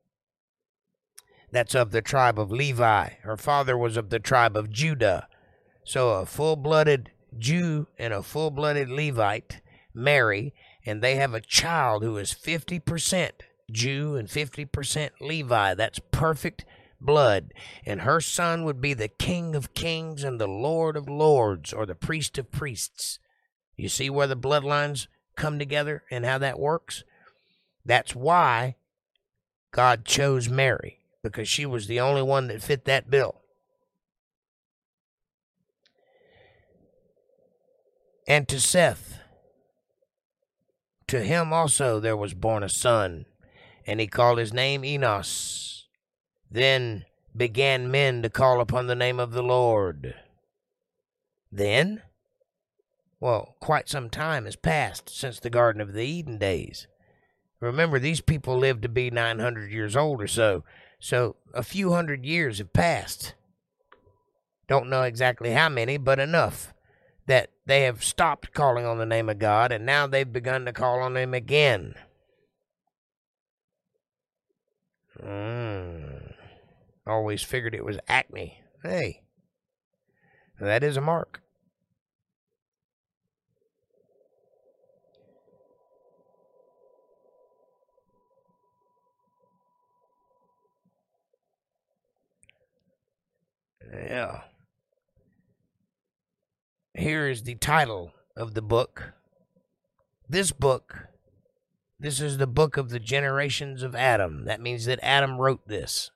That's 1.50 1.74
of 1.74 1.90
the 1.90 2.02
tribe 2.02 2.38
of 2.38 2.50
Levi. 2.50 3.10
Her 3.22 3.36
father 3.36 3.76
was 3.76 3.96
of 3.96 4.10
the 4.10 4.18
tribe 4.18 4.56
of 4.56 4.70
Judah. 4.70 5.28
So 5.84 6.10
a 6.10 6.26
full 6.26 6.56
blooded 6.56 7.10
Jew 7.36 7.86
and 7.98 8.12
a 8.12 8.22
full 8.22 8.50
blooded 8.50 8.88
Levite 8.88 9.60
marry, 9.94 10.54
and 10.84 11.02
they 11.02 11.16
have 11.16 11.34
a 11.34 11.40
child 11.40 12.02
who 12.02 12.16
is 12.16 12.32
50% 12.32 13.30
Jew 13.70 14.16
and 14.16 14.28
50% 14.28 15.10
Levi. 15.20 15.74
That's 15.74 16.00
perfect 16.10 16.64
blood. 17.00 17.52
And 17.84 18.02
her 18.02 18.20
son 18.20 18.64
would 18.64 18.80
be 18.80 18.94
the 18.94 19.08
King 19.08 19.54
of 19.54 19.74
Kings 19.74 20.24
and 20.24 20.40
the 20.40 20.48
Lord 20.48 20.96
of 20.96 21.08
Lords, 21.08 21.72
or 21.72 21.86
the 21.86 21.94
Priest 21.94 22.38
of 22.38 22.50
Priests. 22.50 23.18
You 23.76 23.88
see 23.88 24.10
where 24.10 24.26
the 24.26 24.36
bloodlines 24.36 25.06
come 25.36 25.58
together 25.58 26.02
and 26.10 26.24
how 26.24 26.38
that 26.38 26.58
works? 26.58 27.04
That's 27.84 28.14
why 28.14 28.76
God 29.70 30.04
chose 30.04 30.48
Mary, 30.48 30.98
because 31.22 31.48
she 31.48 31.64
was 31.64 31.86
the 31.86 32.00
only 32.00 32.22
one 32.22 32.48
that 32.48 32.62
fit 32.62 32.84
that 32.86 33.10
bill. 33.10 33.36
And 38.26 38.46
to 38.48 38.60
Seth, 38.60 39.20
to 41.08 41.22
him 41.22 41.52
also 41.52 42.00
there 42.00 42.16
was 42.16 42.34
born 42.34 42.62
a 42.62 42.68
son 42.68 43.26
and 43.86 44.00
he 44.00 44.06
called 44.06 44.38
his 44.38 44.52
name 44.52 44.84
Enos. 44.84 45.86
Then 46.50 47.06
began 47.36 47.90
men 47.90 48.22
to 48.22 48.30
call 48.30 48.60
upon 48.60 48.86
the 48.86 48.94
name 48.94 49.18
of 49.18 49.32
the 49.32 49.42
Lord. 49.42 50.14
Then 51.50 52.02
Well, 53.20 53.56
quite 53.60 53.88
some 53.88 54.10
time 54.10 54.44
has 54.44 54.56
passed 54.56 55.08
since 55.08 55.40
the 55.40 55.50
Garden 55.50 55.80
of 55.80 55.92
the 55.92 56.04
Eden 56.04 56.38
days. 56.38 56.86
Remember, 57.60 57.98
these 57.98 58.20
people 58.20 58.56
lived 58.56 58.82
to 58.82 58.88
be 58.88 59.10
900 59.10 59.72
years 59.72 59.96
old 59.96 60.22
or 60.22 60.28
so, 60.28 60.62
so 61.00 61.36
a 61.52 61.64
few 61.64 61.92
hundred 61.92 62.24
years 62.24 62.58
have 62.58 62.72
passed. 62.72 63.34
Don't 64.68 64.90
know 64.90 65.02
exactly 65.02 65.50
how 65.52 65.68
many, 65.68 65.96
but 65.96 66.20
enough 66.20 66.72
that 67.26 67.50
they 67.68 67.82
have 67.82 68.02
stopped 68.02 68.54
calling 68.54 68.86
on 68.86 68.96
the 68.96 69.04
name 69.04 69.28
of 69.28 69.38
God 69.38 69.72
and 69.72 69.84
now 69.84 70.06
they've 70.06 70.32
begun 70.32 70.64
to 70.64 70.72
call 70.72 71.00
on 71.00 71.18
Him 71.18 71.34
again. 71.34 71.94
Mm. 75.22 76.32
Always 77.06 77.42
figured 77.42 77.74
it 77.74 77.84
was 77.84 77.98
acne. 78.08 78.62
Hey, 78.82 79.20
that 80.58 80.82
is 80.82 80.96
a 80.96 81.02
mark. 81.02 81.42
Yeah. 93.92 94.40
Here 96.98 97.28
is 97.28 97.44
the 97.44 97.54
title 97.54 98.12
of 98.36 98.54
the 98.54 98.60
book. 98.60 99.12
This 100.28 100.50
book, 100.50 101.06
this 102.00 102.20
is 102.20 102.38
the 102.38 102.46
book 102.48 102.76
of 102.76 102.90
the 102.90 102.98
generations 102.98 103.84
of 103.84 103.94
Adam. 103.94 104.46
That 104.46 104.60
means 104.60 104.84
that 104.86 104.98
Adam 105.00 105.38
wrote 105.38 105.68
this. 105.68 106.10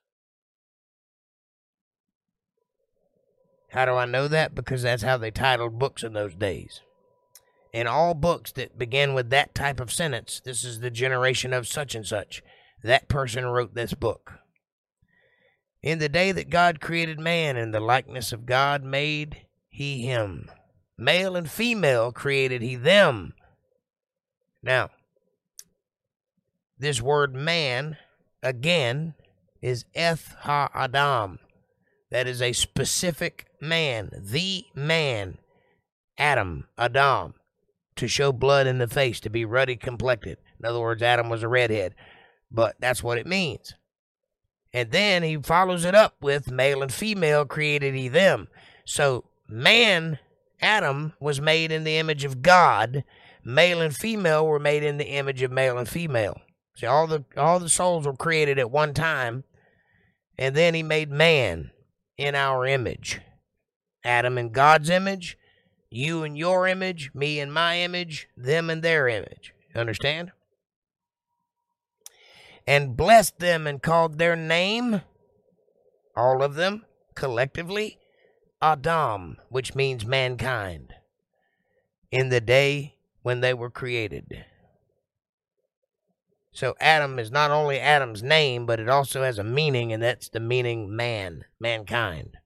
How 3.69 3.85
do 3.85 3.93
I 3.93 4.03
know 4.03 4.27
that? 4.27 4.53
Because 4.53 4.81
that's 4.81 5.03
how 5.03 5.15
they 5.15 5.31
titled 5.31 5.79
books 5.79 6.03
in 6.03 6.11
those 6.11 6.35
days. 6.35 6.81
In 7.71 7.87
all 7.87 8.13
books 8.13 8.51
that 8.51 8.77
begin 8.77 9.13
with 9.13 9.29
that 9.29 9.55
type 9.55 9.79
of 9.79 9.89
sentence, 9.89 10.41
this 10.43 10.65
is 10.65 10.81
the 10.81 10.91
generation 10.91 11.53
of 11.53 11.65
such 11.65 11.95
and 11.95 12.05
such. 12.05 12.43
That 12.83 13.07
person 13.07 13.45
wrote 13.45 13.73
this 13.73 13.93
book. 13.93 14.33
In 15.81 15.99
the 15.99 16.09
day 16.09 16.33
that 16.33 16.49
God 16.49 16.81
created 16.81 17.21
man 17.21 17.55
in 17.55 17.71
the 17.71 17.79
likeness 17.79 18.33
of 18.33 18.45
God 18.45 18.83
made 18.83 19.45
he 19.69 20.05
him. 20.05 20.49
Male 20.97 21.35
and 21.35 21.49
female 21.49 22.11
created 22.11 22.61
he 22.61 22.75
them. 22.75 23.33
Now, 24.61 24.89
this 26.77 27.01
word 27.01 27.33
man, 27.33 27.97
again, 28.41 29.15
is 29.61 29.85
eth 29.95 30.35
ha 30.41 30.69
adam. 30.73 31.39
That 32.11 32.27
is 32.27 32.41
a 32.41 32.53
specific 32.53 33.47
man, 33.59 34.11
the 34.13 34.65
man, 34.75 35.39
Adam, 36.17 36.67
Adam, 36.77 37.33
to 37.95 38.07
show 38.07 38.31
blood 38.31 38.67
in 38.67 38.77
the 38.77 38.87
face, 38.87 39.19
to 39.21 39.29
be 39.29 39.45
ruddy 39.45 39.75
complected. 39.75 40.37
In 40.59 40.65
other 40.65 40.79
words, 40.79 41.01
Adam 41.01 41.29
was 41.29 41.41
a 41.41 41.47
redhead. 41.47 41.95
But 42.51 42.75
that's 42.79 43.01
what 43.01 43.17
it 43.17 43.25
means. 43.25 43.73
And 44.71 44.91
then 44.91 45.23
he 45.23 45.37
follows 45.37 45.85
it 45.85 45.95
up 45.95 46.15
with 46.21 46.51
male 46.51 46.83
and 46.83 46.93
female 46.93 47.45
created 47.45 47.95
he 47.95 48.07
them. 48.07 48.47
So 48.85 49.25
man, 49.47 50.19
Adam, 50.63 51.13
was 51.19 51.41
made 51.41 51.71
in 51.71 51.83
the 51.83 51.97
image 51.97 52.23
of 52.23 52.41
God. 52.41 53.03
Male 53.43 53.81
and 53.81 53.95
female 53.95 54.47
were 54.47 54.59
made 54.59 54.83
in 54.83 54.97
the 54.97 55.09
image 55.09 55.41
of 55.41 55.51
male 55.51 55.77
and 55.77 55.87
female. 55.87 56.39
See, 56.75 56.87
all 56.87 57.05
the 57.05 57.25
all 57.37 57.59
the 57.59 57.69
souls 57.69 58.05
were 58.05 58.15
created 58.15 58.57
at 58.57 58.71
one 58.71 58.93
time, 58.93 59.43
and 60.37 60.55
then 60.55 60.73
he 60.73 60.81
made 60.81 61.11
man 61.11 61.71
in 62.17 62.33
our 62.33 62.65
image. 62.65 63.19
Adam 64.03 64.37
in 64.37 64.49
God's 64.49 64.89
image, 64.89 65.37
you 65.89 66.23
in 66.23 66.35
your 66.35 66.67
image, 66.67 67.11
me 67.13 67.39
in 67.39 67.51
my 67.51 67.77
image, 67.77 68.27
them 68.35 68.69
in 68.69 68.81
their 68.81 69.07
image. 69.07 69.53
Understand? 69.75 70.31
and 72.67 72.95
blessed 72.95 73.39
them 73.39 73.67
and 73.67 73.81
called 73.81 74.17
their 74.17 74.35
name, 74.35 75.01
all 76.15 76.41
of 76.41 76.55
them 76.55 76.85
collectively, 77.15 77.97
Adam, 78.63 79.35
which 79.49 79.75
means 79.75 80.05
mankind, 80.05 80.93
in 82.11 82.29
the 82.29 82.39
day 82.39 82.95
when 83.21 83.41
they 83.41 83.53
were 83.53 83.69
created. 83.69 84.45
So 86.53 86.73
Adam 86.79 87.19
is 87.19 87.29
not 87.29 87.51
only 87.51 87.77
Adam's 87.77 88.23
name, 88.23 88.65
but 88.65 88.79
it 88.79 88.87
also 88.87 89.23
has 89.23 89.37
a 89.37 89.43
meaning, 89.43 89.91
and 89.91 90.01
that's 90.01 90.29
the 90.29 90.39
meaning 90.39 90.95
man, 90.95 91.43
mankind. 91.59 92.37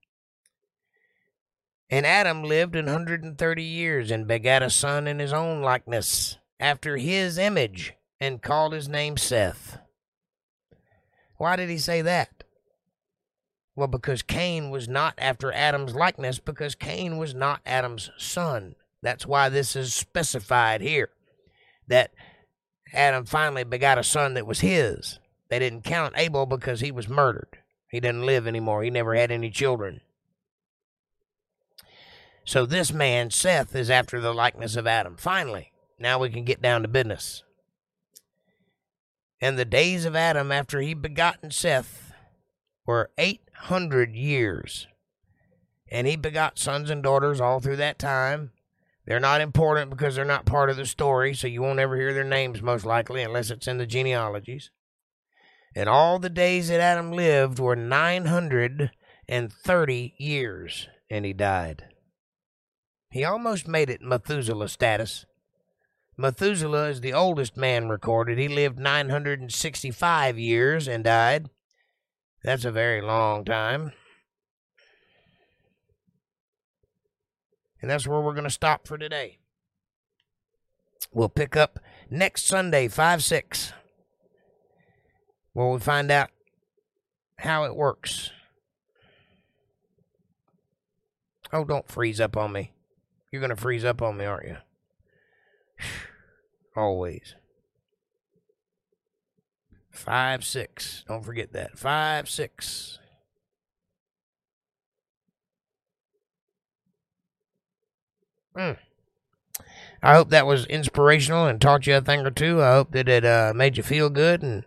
And 1.88 2.04
Adam 2.04 2.44
lived 2.44 2.76
an 2.76 2.88
hundred 2.88 3.24
and 3.24 3.38
thirty 3.38 3.64
years 3.64 4.10
and 4.10 4.28
begat 4.28 4.64
a 4.64 4.72
son 4.72 5.08
in 5.08 5.20
his 5.20 5.32
own 5.32 5.62
likeness, 5.62 6.40
after 6.60 6.98
his 6.98 7.38
image, 7.38 7.94
and 8.20 8.42
called 8.42 8.74
his 8.74 8.90
name 8.90 9.18
Seth. 9.18 9.78
Why 11.36 11.56
did 11.56 11.70
he 11.70 11.78
say 11.78 12.02
that? 12.02 12.37
Well, 13.78 13.88
because 13.88 14.24
Cain 14.24 14.72
was 14.72 14.90
not 14.90 15.14
after 15.20 15.52
Adam's 15.52 15.94
likeness, 15.94 16.40
because 16.40 16.74
Cain 16.74 17.20
was 17.20 17.36
not 17.36 17.62
Adam's 17.64 18.10
son. 18.18 18.74
That's 19.04 19.28
why 19.28 19.50
this 19.50 19.76
is 19.76 19.94
specified 19.94 20.82
here. 20.82 21.10
That 21.88 22.10
Adam 22.92 23.26
finally 23.26 23.64
begot 23.64 24.00
a 24.00 24.04
son 24.04 24.34
that 24.34 24.48
was 24.48 24.62
his. 24.62 25.20
They 25.50 25.60
didn't 25.60 25.84
count 25.84 26.16
Abel 26.18 26.48
because 26.48 26.80
he 26.80 26.92
was 26.92 27.08
murdered. 27.08 27.60
He 27.92 28.00
didn't 28.00 28.26
live 28.26 28.48
anymore. 28.48 28.82
He 28.82 28.90
never 28.90 29.14
had 29.14 29.30
any 29.30 29.52
children. 29.52 30.02
So 32.46 32.66
this 32.66 32.92
man, 32.92 33.30
Seth, 33.30 33.76
is 33.76 33.92
after 33.92 34.20
the 34.20 34.34
likeness 34.34 34.76
of 34.76 34.88
Adam. 34.88 35.18
Finally, 35.18 35.72
now 36.00 36.18
we 36.18 36.32
can 36.32 36.46
get 36.46 36.64
down 36.64 36.82
to 36.82 36.88
business. 36.88 37.44
And 39.40 39.56
the 39.56 39.66
days 39.66 40.04
of 40.04 40.16
Adam 40.16 40.52
after 40.52 40.82
he 40.82 40.96
begotten 40.96 41.52
Seth 41.52 42.12
were 42.88 43.12
800 43.64 44.16
years. 44.16 44.88
And 45.90 46.08
he 46.08 46.16
begot 46.16 46.60
sons 46.60 46.90
and 46.90 47.04
daughters 47.04 47.42
all 47.42 47.60
through 47.60 47.78
that 47.78 48.00
time. 48.00 48.52
They're 49.06 49.20
not 49.20 49.42
important 49.42 49.90
because 49.90 50.16
they're 50.16 50.26
not 50.26 50.46
part 50.46 50.70
of 50.70 50.76
the 50.76 50.86
story, 50.86 51.34
so 51.34 51.48
you 51.48 51.62
won't 51.62 51.80
ever 51.80 51.96
hear 51.96 52.14
their 52.14 52.26
names 52.26 52.62
most 52.62 52.86
likely 52.86 53.24
unless 53.24 53.50
it's 53.50 53.68
in 53.68 53.78
the 53.78 53.86
genealogies. 53.86 54.70
And 55.74 55.88
all 55.88 56.20
the 56.20 56.30
days 56.30 56.68
that 56.68 56.82
Adam 56.82 57.12
lived 57.12 57.60
were 57.60 57.76
930 57.76 60.14
years, 60.18 60.90
and 61.10 61.26
he 61.26 61.34
died. 61.34 61.86
He 63.10 63.24
almost 63.24 63.68
made 63.68 63.90
it 63.90 64.02
Methuselah 64.02 64.68
status. 64.68 65.26
Methuselah 66.18 66.90
is 66.90 67.00
the 67.00 67.14
oldest 67.14 67.56
man 67.56 67.88
recorded. 67.88 68.38
He 68.38 68.50
lived 68.50 68.80
965 68.80 70.38
years 70.38 70.88
and 70.88 71.04
died. 71.04 71.50
That's 72.44 72.66
a 72.66 72.72
very 72.72 73.02
long 73.02 73.46
time. 73.46 73.92
And 77.82 77.92
that's 77.92 78.08
where 78.08 78.22
we're 78.22 78.34
going 78.34 78.44
to 78.44 78.50
stop 78.50 78.88
for 78.88 78.98
today. 78.98 79.38
We'll 81.14 81.30
pick 81.30 81.56
up 81.56 81.80
next 82.10 82.46
Sunday, 82.46 82.88
5 82.88 83.24
6, 83.24 83.74
where 85.54 85.68
we 85.68 85.80
find 85.80 86.12
out 86.12 86.30
how 87.40 87.64
it 87.66 87.76
works. 87.76 88.32
Oh, 91.54 91.64
don't 91.64 91.88
freeze 91.88 92.20
up 92.20 92.36
on 92.36 92.52
me. 92.52 92.74
You're 93.32 93.42
going 93.42 93.56
to 93.56 93.62
freeze 93.62 93.86
up 93.86 94.02
on 94.02 94.18
me, 94.18 94.26
aren't 94.26 94.48
you? 94.48 94.58
Always. 96.76 97.36
Five, 99.98 100.46
six. 100.46 101.04
Don't 101.08 101.26
forget 101.26 101.54
that. 101.54 101.78
Five, 101.78 102.30
six. 102.30 103.00
Mm. 108.56 108.78
I 110.04 110.14
hope 110.14 110.30
that 110.30 110.46
was 110.46 110.66
inspirational 110.68 111.48
and 111.48 111.60
taught 111.60 111.88
you 111.88 111.96
a 111.96 112.02
thing 112.02 112.26
or 112.26 112.32
two. 112.32 112.62
I 112.62 112.74
hope 112.74 112.92
that 112.92 113.10
it 113.10 113.26
uh, 113.26 113.54
made 113.56 113.76
you 113.76 113.84
feel 113.84 114.10
good 114.10 114.44
and 114.44 114.64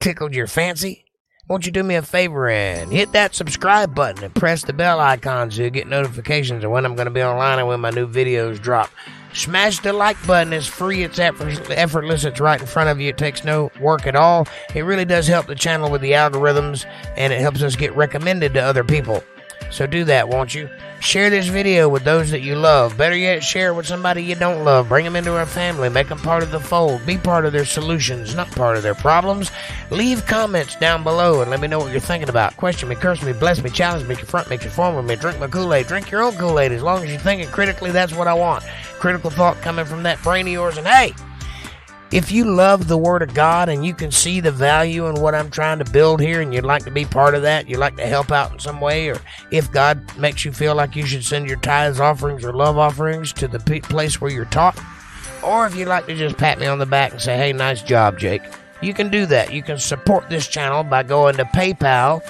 tickled 0.00 0.34
your 0.34 0.46
fancy. 0.46 1.04
Won't 1.50 1.66
you 1.66 1.72
do 1.72 1.82
me 1.82 1.96
a 1.96 2.02
favor 2.02 2.48
and 2.48 2.92
hit 2.92 3.10
that 3.10 3.34
subscribe 3.34 3.92
button 3.92 4.22
and 4.22 4.32
press 4.32 4.62
the 4.62 4.72
bell 4.72 5.00
icon 5.00 5.50
so 5.50 5.62
you 5.62 5.70
get 5.70 5.88
notifications 5.88 6.62
of 6.62 6.70
when 6.70 6.86
I'm 6.86 6.94
going 6.94 7.06
to 7.06 7.10
be 7.10 7.24
online 7.24 7.58
and 7.58 7.66
when 7.66 7.80
my 7.80 7.90
new 7.90 8.06
videos 8.06 8.62
drop. 8.62 8.88
Smash 9.32 9.80
the 9.80 9.92
like 9.92 10.16
button. 10.28 10.52
It's 10.52 10.68
free. 10.68 11.02
It's 11.02 11.18
effortless. 11.18 12.24
It's 12.24 12.38
right 12.38 12.60
in 12.60 12.66
front 12.68 12.88
of 12.88 13.00
you. 13.00 13.08
It 13.08 13.18
takes 13.18 13.42
no 13.42 13.72
work 13.80 14.06
at 14.06 14.14
all. 14.14 14.46
It 14.76 14.82
really 14.82 15.04
does 15.04 15.26
help 15.26 15.46
the 15.46 15.56
channel 15.56 15.90
with 15.90 16.02
the 16.02 16.12
algorithms 16.12 16.86
and 17.16 17.32
it 17.32 17.40
helps 17.40 17.64
us 17.64 17.74
get 17.74 17.96
recommended 17.96 18.54
to 18.54 18.60
other 18.60 18.84
people. 18.84 19.24
So 19.70 19.86
do 19.86 20.04
that, 20.04 20.28
won't 20.28 20.54
you? 20.54 20.68
Share 21.00 21.30
this 21.30 21.46
video 21.46 21.88
with 21.88 22.04
those 22.04 22.30
that 22.30 22.40
you 22.40 22.56
love. 22.56 22.98
Better 22.98 23.16
yet, 23.16 23.42
share 23.42 23.70
it 23.70 23.74
with 23.74 23.86
somebody 23.86 24.22
you 24.22 24.34
don't 24.34 24.64
love. 24.64 24.88
Bring 24.88 25.04
them 25.04 25.16
into 25.16 25.34
our 25.34 25.46
family. 25.46 25.88
Make 25.88 26.08
them 26.08 26.18
part 26.18 26.42
of 26.42 26.50
the 26.50 26.60
fold. 26.60 27.06
Be 27.06 27.16
part 27.16 27.46
of 27.46 27.52
their 27.52 27.64
solutions, 27.64 28.34
not 28.34 28.50
part 28.50 28.76
of 28.76 28.82
their 28.82 28.94
problems. 28.94 29.50
Leave 29.90 30.26
comments 30.26 30.76
down 30.76 31.02
below 31.02 31.40
and 31.40 31.50
let 31.50 31.60
me 31.60 31.68
know 31.68 31.78
what 31.78 31.92
you're 31.92 32.00
thinking 32.00 32.28
about. 32.28 32.56
Question 32.56 32.88
me, 32.88 32.96
curse 32.96 33.22
me, 33.22 33.32
bless 33.32 33.62
me, 33.62 33.70
challenge 33.70 34.06
me, 34.06 34.16
confront 34.16 34.50
me, 34.50 34.58
conform 34.58 34.96
with 34.96 35.06
me, 35.06 35.16
drink 35.16 35.38
my 35.38 35.46
Kool-Aid. 35.46 35.86
Drink 35.86 36.10
your 36.10 36.22
own 36.22 36.34
Kool-Aid. 36.34 36.72
As 36.72 36.82
long 36.82 37.02
as 37.02 37.10
you're 37.10 37.20
thinking 37.20 37.48
critically, 37.48 37.92
that's 37.92 38.14
what 38.14 38.28
I 38.28 38.34
want. 38.34 38.64
Critical 38.98 39.30
thought 39.30 39.56
coming 39.62 39.86
from 39.86 40.02
that 40.02 40.22
brain 40.22 40.46
of 40.46 40.52
yours. 40.52 40.76
And 40.76 40.86
hey, 40.86 41.14
if 42.12 42.32
you 42.32 42.44
love 42.44 42.88
the 42.88 42.98
Word 42.98 43.22
of 43.22 43.34
God 43.34 43.68
and 43.68 43.86
you 43.86 43.94
can 43.94 44.10
see 44.10 44.40
the 44.40 44.50
value 44.50 45.06
in 45.06 45.20
what 45.20 45.34
I'm 45.34 45.50
trying 45.50 45.78
to 45.78 45.90
build 45.90 46.20
here 46.20 46.40
and 46.40 46.52
you'd 46.52 46.64
like 46.64 46.84
to 46.84 46.90
be 46.90 47.04
part 47.04 47.34
of 47.34 47.42
that, 47.42 47.68
you'd 47.68 47.78
like 47.78 47.96
to 47.96 48.06
help 48.06 48.32
out 48.32 48.52
in 48.52 48.58
some 48.58 48.80
way, 48.80 49.08
or 49.08 49.20
if 49.50 49.70
God 49.70 50.16
makes 50.18 50.44
you 50.44 50.52
feel 50.52 50.74
like 50.74 50.96
you 50.96 51.06
should 51.06 51.24
send 51.24 51.46
your 51.46 51.58
tithes, 51.58 52.00
offerings, 52.00 52.44
or 52.44 52.52
love 52.52 52.78
offerings 52.78 53.32
to 53.34 53.46
the 53.46 53.60
place 53.60 54.20
where 54.20 54.30
you're 54.30 54.44
taught, 54.46 54.78
or 55.44 55.66
if 55.66 55.76
you'd 55.76 55.88
like 55.88 56.06
to 56.06 56.16
just 56.16 56.36
pat 56.36 56.58
me 56.58 56.66
on 56.66 56.78
the 56.78 56.86
back 56.86 57.12
and 57.12 57.20
say, 57.20 57.36
hey, 57.36 57.52
nice 57.52 57.82
job, 57.82 58.18
Jake, 58.18 58.42
you 58.82 58.92
can 58.92 59.10
do 59.10 59.26
that. 59.26 59.52
You 59.52 59.62
can 59.62 59.78
support 59.78 60.28
this 60.28 60.48
channel 60.48 60.82
by 60.82 61.02
going 61.02 61.36
to 61.36 61.44
PayPal 61.44 62.22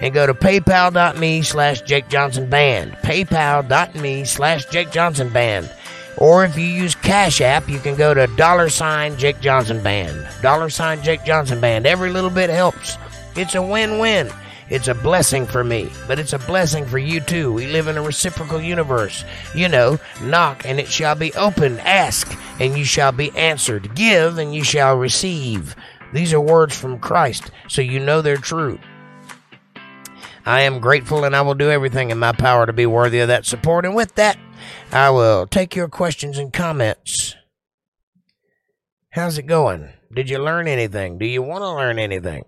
and 0.00 0.12
go 0.12 0.26
to 0.26 0.34
paypal.me 0.34 1.42
slash 1.42 1.82
Jake 1.82 2.08
Johnson 2.08 2.48
Band. 2.48 2.92
Paypal.me 3.02 4.24
slash 4.24 4.66
Jake 4.66 4.90
Johnson 4.90 5.28
Band. 5.28 5.70
Or 6.18 6.44
if 6.44 6.56
you 6.56 6.66
use 6.66 6.94
Cash 6.94 7.40
App, 7.40 7.68
you 7.68 7.78
can 7.78 7.96
go 7.96 8.14
to 8.14 8.26
dollar 8.36 8.68
sign 8.68 9.16
Jake 9.16 9.40
Johnson 9.40 9.82
Band. 9.82 10.28
Dollar 10.42 10.70
sign 10.70 11.02
Jake 11.02 11.24
Johnson 11.24 11.60
Band. 11.60 11.86
Every 11.86 12.10
little 12.10 12.30
bit 12.30 12.50
helps. 12.50 12.96
It's 13.34 13.54
a 13.54 13.62
win 13.62 13.98
win. 13.98 14.30
It's 14.68 14.88
a 14.88 14.94
blessing 14.94 15.46
for 15.46 15.62
me, 15.62 15.90
but 16.06 16.18
it's 16.18 16.32
a 16.32 16.38
blessing 16.38 16.86
for 16.86 16.98
you 16.98 17.20
too. 17.20 17.52
We 17.52 17.66
live 17.66 17.88
in 17.88 17.98
a 17.98 18.02
reciprocal 18.02 18.60
universe. 18.60 19.24
You 19.54 19.68
know, 19.68 19.98
knock 20.22 20.64
and 20.64 20.80
it 20.80 20.88
shall 20.88 21.14
be 21.14 21.32
opened. 21.34 21.80
Ask 21.80 22.34
and 22.60 22.76
you 22.78 22.84
shall 22.84 23.12
be 23.12 23.30
answered. 23.36 23.94
Give 23.94 24.38
and 24.38 24.54
you 24.54 24.64
shall 24.64 24.96
receive. 24.96 25.76
These 26.12 26.32
are 26.32 26.40
words 26.40 26.76
from 26.76 27.00
Christ, 27.00 27.50
so 27.68 27.82
you 27.82 27.98
know 27.98 28.22
they're 28.22 28.36
true. 28.36 28.78
I 30.44 30.62
am 30.62 30.80
grateful 30.80 31.24
and 31.24 31.36
I 31.36 31.42
will 31.42 31.54
do 31.54 31.70
everything 31.70 32.10
in 32.10 32.18
my 32.18 32.32
power 32.32 32.66
to 32.66 32.72
be 32.72 32.86
worthy 32.86 33.20
of 33.20 33.28
that 33.28 33.46
support. 33.46 33.84
And 33.84 33.94
with 33.94 34.14
that, 34.16 34.38
I 34.92 35.08
will 35.08 35.46
take 35.46 35.74
your 35.74 35.88
questions 35.88 36.36
and 36.36 36.52
comments. 36.52 37.34
How's 39.10 39.38
it 39.38 39.46
going? 39.46 39.90
Did 40.14 40.28
you 40.28 40.38
learn 40.38 40.68
anything? 40.68 41.16
Do 41.16 41.24
you 41.24 41.40
want 41.40 41.62
to 41.62 41.70
learn 41.70 41.98
anything? 41.98 42.44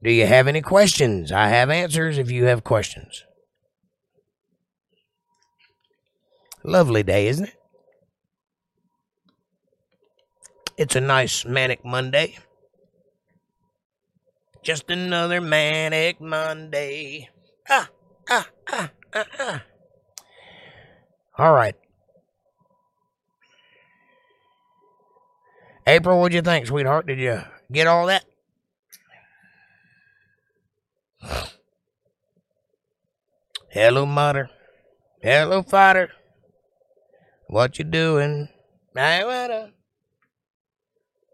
Do 0.00 0.12
you 0.12 0.24
have 0.26 0.46
any 0.46 0.62
questions? 0.62 1.32
I 1.32 1.48
have 1.48 1.68
answers 1.68 2.16
if 2.16 2.30
you 2.30 2.44
have 2.44 2.62
questions. 2.62 3.24
Lovely 6.62 7.02
day, 7.02 7.26
isn't 7.26 7.46
it? 7.48 7.54
It's 10.76 10.94
a 10.94 11.00
nice 11.00 11.44
manic 11.44 11.84
Monday. 11.84 12.38
Just 14.62 14.88
another 14.90 15.40
manic 15.40 16.20
Monday. 16.20 17.30
Ah, 17.68 17.88
ah, 18.30 18.48
ah, 18.68 18.90
ah, 19.12 19.26
ah. 19.40 19.62
All 21.38 21.52
right. 21.52 21.76
April, 25.86 26.20
what'd 26.20 26.34
you 26.34 26.42
think, 26.42 26.66
sweetheart? 26.66 27.06
Did 27.06 27.20
you 27.20 27.40
get 27.70 27.86
all 27.86 28.06
that? 28.06 28.24
Hello, 33.70 34.04
mother. 34.04 34.50
Hello, 35.22 35.62
father. 35.62 36.10
What 37.46 37.78
you 37.78 37.84
doing? 37.84 38.48
I 38.96 39.24
wanna. 39.24 39.72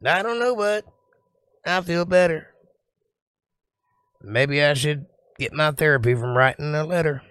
I 0.07 0.23
don't 0.23 0.39
know, 0.39 0.55
but 0.55 0.85
I 1.65 1.81
feel 1.81 2.05
better. 2.05 2.49
Maybe 4.23 4.63
I 4.63 4.75
should 4.75 5.07
get 5.39 5.53
my 5.53 5.71
therapy 5.71 6.15
from 6.15 6.37
writing 6.37 6.75
a 6.75 6.85
letter. 6.85 7.23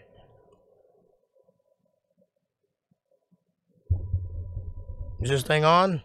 Is 5.24 5.30
this 5.30 5.44
thing 5.44 5.64
on? 5.64 6.04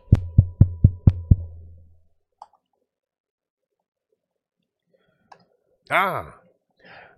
Ah. 5.90 6.36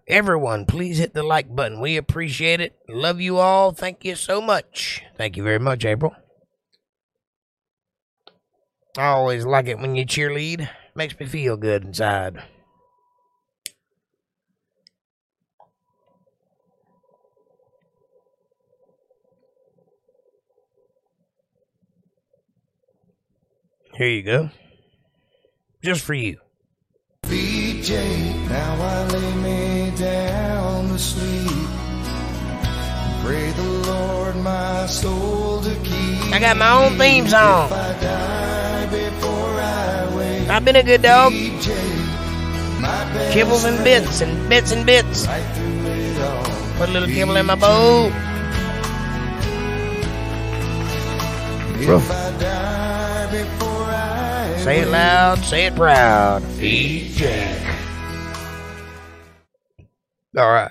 Everyone, 0.09 0.65
please 0.65 0.97
hit 0.97 1.13
the 1.13 1.23
like 1.23 1.55
button. 1.55 1.79
We 1.79 1.99
appreciate 1.99 2.59
it. 2.63 2.79
Love 2.89 3.21
you 3.21 3.37
all. 3.37 3.73
Thank 3.73 4.03
you 4.07 4.17
so 4.17 4.41
much. 4.41 5.03
Thank 5.19 5.37
you 5.37 5.43
very 5.43 5.59
much, 5.59 5.85
April. 5.85 6.15
I 8.97 9.09
always 9.09 9.45
like 9.45 9.67
it 9.67 9.79
when 9.79 9.95
you 9.95 10.07
cheerlead. 10.07 10.71
Makes 10.95 11.21
me 11.21 11.27
feel 11.27 11.59
good 11.59 11.85
inside. 11.85 12.43
Here 24.01 24.09
you 24.09 24.23
go. 24.23 24.49
Just 25.85 26.01
for 26.01 26.15
you. 26.15 26.39
BJ, 27.25 28.49
now 28.49 28.75
I 28.81 29.05
lay 29.09 29.35
me 29.45 29.95
down 29.95 30.89
to 30.89 30.99
sleep. 30.99 31.69
Pray 33.23 33.51
the 33.51 33.69
Lord 33.93 34.37
my 34.37 34.87
soul 34.87 35.61
to 35.61 35.75
keep. 35.85 36.33
I 36.33 36.39
got 36.41 36.57
my 36.57 36.71
own 36.83 36.97
theme 36.97 37.29
song. 37.29 37.71
I've 40.49 40.65
been 40.65 40.77
a 40.77 40.83
good 40.83 41.03
dog. 41.03 41.35
Kibbles 43.35 43.67
and 43.69 43.85
bits 43.85 44.23
and 44.23 44.49
bits 44.49 44.73
and 44.73 44.87
bits. 44.87 45.27
Put 46.79 46.89
a 46.89 46.93
little 46.93 47.07
kibble 47.07 47.37
in 47.37 47.45
my 47.45 47.55
bowl. 47.55 48.09
Bro. 51.85 52.80
Say 54.63 54.81
it 54.81 54.89
loud, 54.89 55.39
say 55.39 55.67
it 55.67 55.75
proud. 55.75 56.43
Feed 56.45 57.13
Jake. 57.13 57.63
All 60.37 60.53
right. 60.53 60.71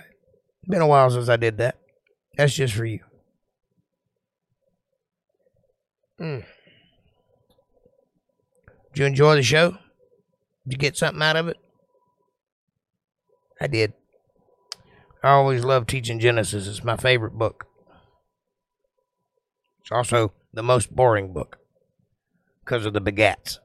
Been 0.67 0.81
a 0.81 0.87
while 0.87 1.09
since 1.09 1.27
I 1.27 1.37
did 1.37 1.57
that. 1.57 1.79
That's 2.37 2.53
just 2.53 2.75
for 2.75 2.85
you. 2.85 2.99
Mm. 6.21 6.45
Did 8.93 8.99
you 8.99 9.05
enjoy 9.05 9.35
the 9.35 9.43
show? 9.43 9.71
Did 9.71 10.73
you 10.73 10.77
get 10.77 10.95
something 10.95 11.23
out 11.23 11.35
of 11.35 11.47
it? 11.47 11.57
I 13.59 13.65
did. 13.65 13.93
I 15.23 15.31
always 15.31 15.65
love 15.65 15.87
teaching 15.87 16.19
Genesis. 16.19 16.67
It's 16.67 16.83
my 16.83 16.95
favorite 16.95 17.33
book. 17.33 17.65
It's 19.81 19.91
also 19.91 20.33
the 20.53 20.61
most 20.61 20.95
boring 20.95 21.33
book 21.33 21.57
because 22.63 22.85
of 22.85 22.93
the 22.93 23.01
begats. 23.01 23.57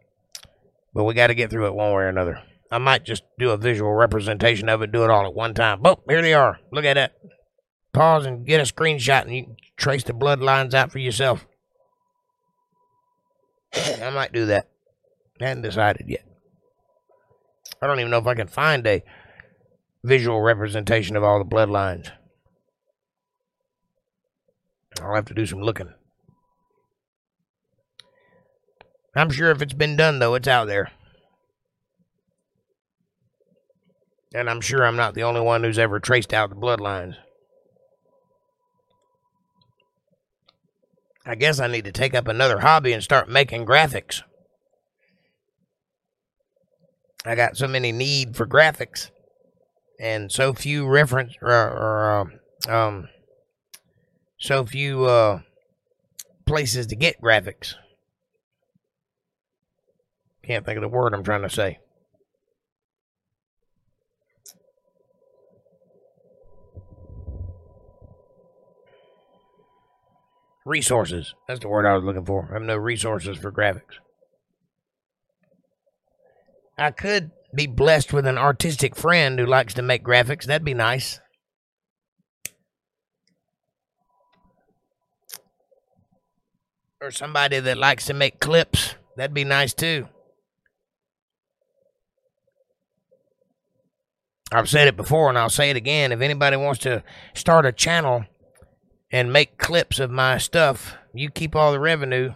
But 0.95 1.05
we 1.05 1.15
got 1.15 1.27
to 1.27 1.35
get 1.35 1.51
through 1.51 1.67
it 1.67 1.75
one 1.75 1.93
way 1.93 2.05
or 2.05 2.09
another. 2.09 2.41
I 2.71 2.79
might 2.79 3.05
just 3.05 3.25
do 3.39 3.51
a 3.51 3.57
visual 3.57 3.93
representation 3.93 4.69
of 4.69 4.83
it, 4.83 4.93
do 4.93 5.05
it 5.05 5.11
all 5.11 5.27
at 5.27 5.35
one 5.35 5.55
time. 5.55 5.83
Boom, 5.83 5.97
here 6.09 6.23
they 6.23 6.35
are. 6.35 6.59
Look 6.73 6.85
at 6.85 6.95
that. 6.95 7.15
Pause 7.93 8.27
and 8.27 8.47
get 8.47 8.61
a 8.61 8.73
screenshot, 8.73 9.23
and 9.23 9.37
you 9.37 9.57
trace 9.77 10.05
the 10.05 10.13
bloodlines 10.13 10.75
out 10.75 10.91
for 10.91 10.99
yourself. 10.99 11.47
I 13.75 14.11
might 14.11 14.33
do 14.33 14.47
that. 14.47 14.69
I 15.41 15.47
hadn't 15.47 15.63
decided 15.63 16.07
yet. 16.09 16.25
I 17.83 17.87
don't 17.87 18.01
even 18.01 18.11
know 18.11 18.19
if 18.19 18.27
I 18.27 18.35
can 18.35 18.49
find 18.49 18.87
a 18.87 19.03
visual 20.03 20.41
representation 20.41 21.17
of 21.17 21.25
all 21.25 21.39
the 21.39 21.45
bloodlines. 21.45 22.11
I'll 25.01 25.15
have 25.15 25.27
to 25.27 25.35
do 25.35 25.47
some 25.47 25.61
looking. 25.61 25.93
I'm 29.17 29.31
sure 29.31 29.51
if 29.51 29.63
it's 29.63 29.75
been 29.75 29.97
done, 29.97 30.19
though, 30.19 30.35
it's 30.35 30.49
out 30.49 30.67
there. 30.67 30.91
And 34.35 34.51
I'm 34.51 34.61
sure 34.61 34.85
I'm 34.85 34.97
not 34.97 35.15
the 35.15 35.23
only 35.23 35.41
one 35.41 35.63
who's 35.63 35.79
ever 35.79 36.01
traced 36.01 36.35
out 36.35 36.51
the 36.51 36.57
bloodlines. 36.57 37.15
I 41.25 41.37
guess 41.37 41.61
I 41.61 41.69
need 41.69 41.85
to 41.85 41.93
take 41.93 42.15
up 42.15 42.29
another 42.29 42.59
hobby 42.59 42.93
and 42.93 43.03
start 43.03 43.29
making 43.29 43.65
graphics. 43.65 44.23
I 47.25 47.35
got 47.35 47.57
so 47.57 47.67
many 47.67 47.93
need 47.93 48.37
for 48.37 48.47
graphics 48.47 49.11
and 49.99 50.31
so 50.31 50.53
few 50.53 50.87
reference 50.87 51.35
or, 51.41 51.51
or 51.51 52.31
uh, 52.69 52.77
um 52.77 53.09
so 54.39 54.67
few 54.67 55.05
uh 55.05 55.41
places 56.45 56.87
to 56.89 56.97
get 56.97 57.23
graphics. 57.23 57.75
Can't 60.47 60.67
think 60.67 60.77
of 60.77 60.83
the 60.83 60.89
word 60.89 61.15
I'm 61.15 61.25
trying 61.25 61.43
to 61.43 61.49
say. 61.49 61.79
Resources. 70.67 71.35
That's 71.49 71.61
the 71.61 71.69
word 71.69 71.87
I 71.87 71.95
was 71.95 72.05
looking 72.05 72.25
for. 72.25 72.49
I 72.51 72.55
have 72.55 72.63
no 72.63 72.77
resources 72.77 73.39
for 73.39 73.51
graphics. 73.51 74.01
I 76.77 76.91
could 76.91 77.31
be 77.55 77.67
blessed 77.67 78.13
with 78.13 78.27
an 78.27 78.39
artistic 78.39 78.97
friend 78.97 79.39
who 79.39 79.47
likes 79.47 79.75
to 79.75 79.83
make 79.83 80.05
graphics. 80.05 80.45
That'd 80.45 80.65
be 80.65 80.75
nice. 80.75 81.21
Or 87.01 87.11
somebody 87.11 87.61
that 87.61 87.79
likes 87.79 88.07
to 88.07 88.15
make 88.15 88.41
clips. 88.41 88.95
That'd 89.17 89.35
be 89.35 89.45
nice 89.45 89.73
too. 89.73 90.09
I've 94.55 94.69
said 94.69 94.87
it 94.87 94.97
before 94.97 95.29
and 95.29 95.37
I'll 95.37 95.51
say 95.51 95.71
it 95.71 95.77
again. 95.77 96.13
If 96.13 96.21
anybody 96.21 96.57
wants 96.57 96.81
to 96.83 97.03
start 97.35 97.67
a 97.67 97.73
channel 97.73 98.25
and 99.11 99.33
make 99.33 99.59
clips 99.59 99.99
of 99.99 100.13
my 100.13 100.39
stuff, 100.39 100.97
you 101.13 101.29
keep 101.29 101.57
all 101.57 101.73
the 101.73 101.81
revenue. 101.81 102.35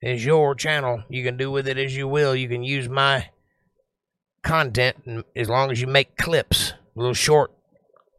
It's 0.00 0.24
your 0.24 0.54
channel. 0.54 1.02
You 1.08 1.24
can 1.24 1.36
do 1.36 1.50
with 1.50 1.66
it 1.66 1.78
as 1.78 1.96
you 1.96 2.06
will. 2.06 2.36
You 2.36 2.48
can 2.48 2.62
use 2.62 2.88
my 2.88 3.30
content 4.44 5.24
as 5.34 5.48
long 5.48 5.72
as 5.72 5.80
you 5.80 5.88
make 5.88 6.16
clips, 6.16 6.74
little 6.94 7.14
short 7.14 7.50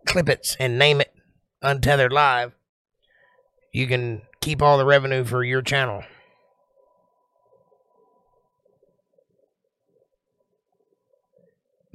clippets, 0.06 0.58
and 0.60 0.78
name 0.78 1.00
it 1.00 1.14
Untethered 1.62 2.12
Live. 2.12 2.52
You 3.72 3.88
can 3.88 4.24
keep 4.42 4.62
all 4.62 4.78
the 4.78 4.86
revenue 4.86 5.24
for 5.24 5.44
your 5.44 5.62
channel. 5.62 6.04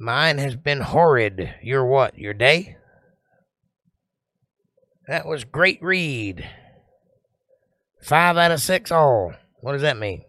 Mine 0.01 0.39
has 0.39 0.55
been 0.55 0.81
horrid. 0.81 1.53
Your 1.61 1.85
what? 1.85 2.17
Your 2.17 2.33
day? 2.33 2.75
That 5.07 5.27
was 5.27 5.43
great 5.43 5.77
read. 5.79 6.49
Five 8.01 8.35
out 8.35 8.49
of 8.49 8.59
six 8.59 8.91
all. 8.91 9.33
What 9.59 9.73
does 9.73 9.83
that 9.83 9.99
mean? 9.99 10.23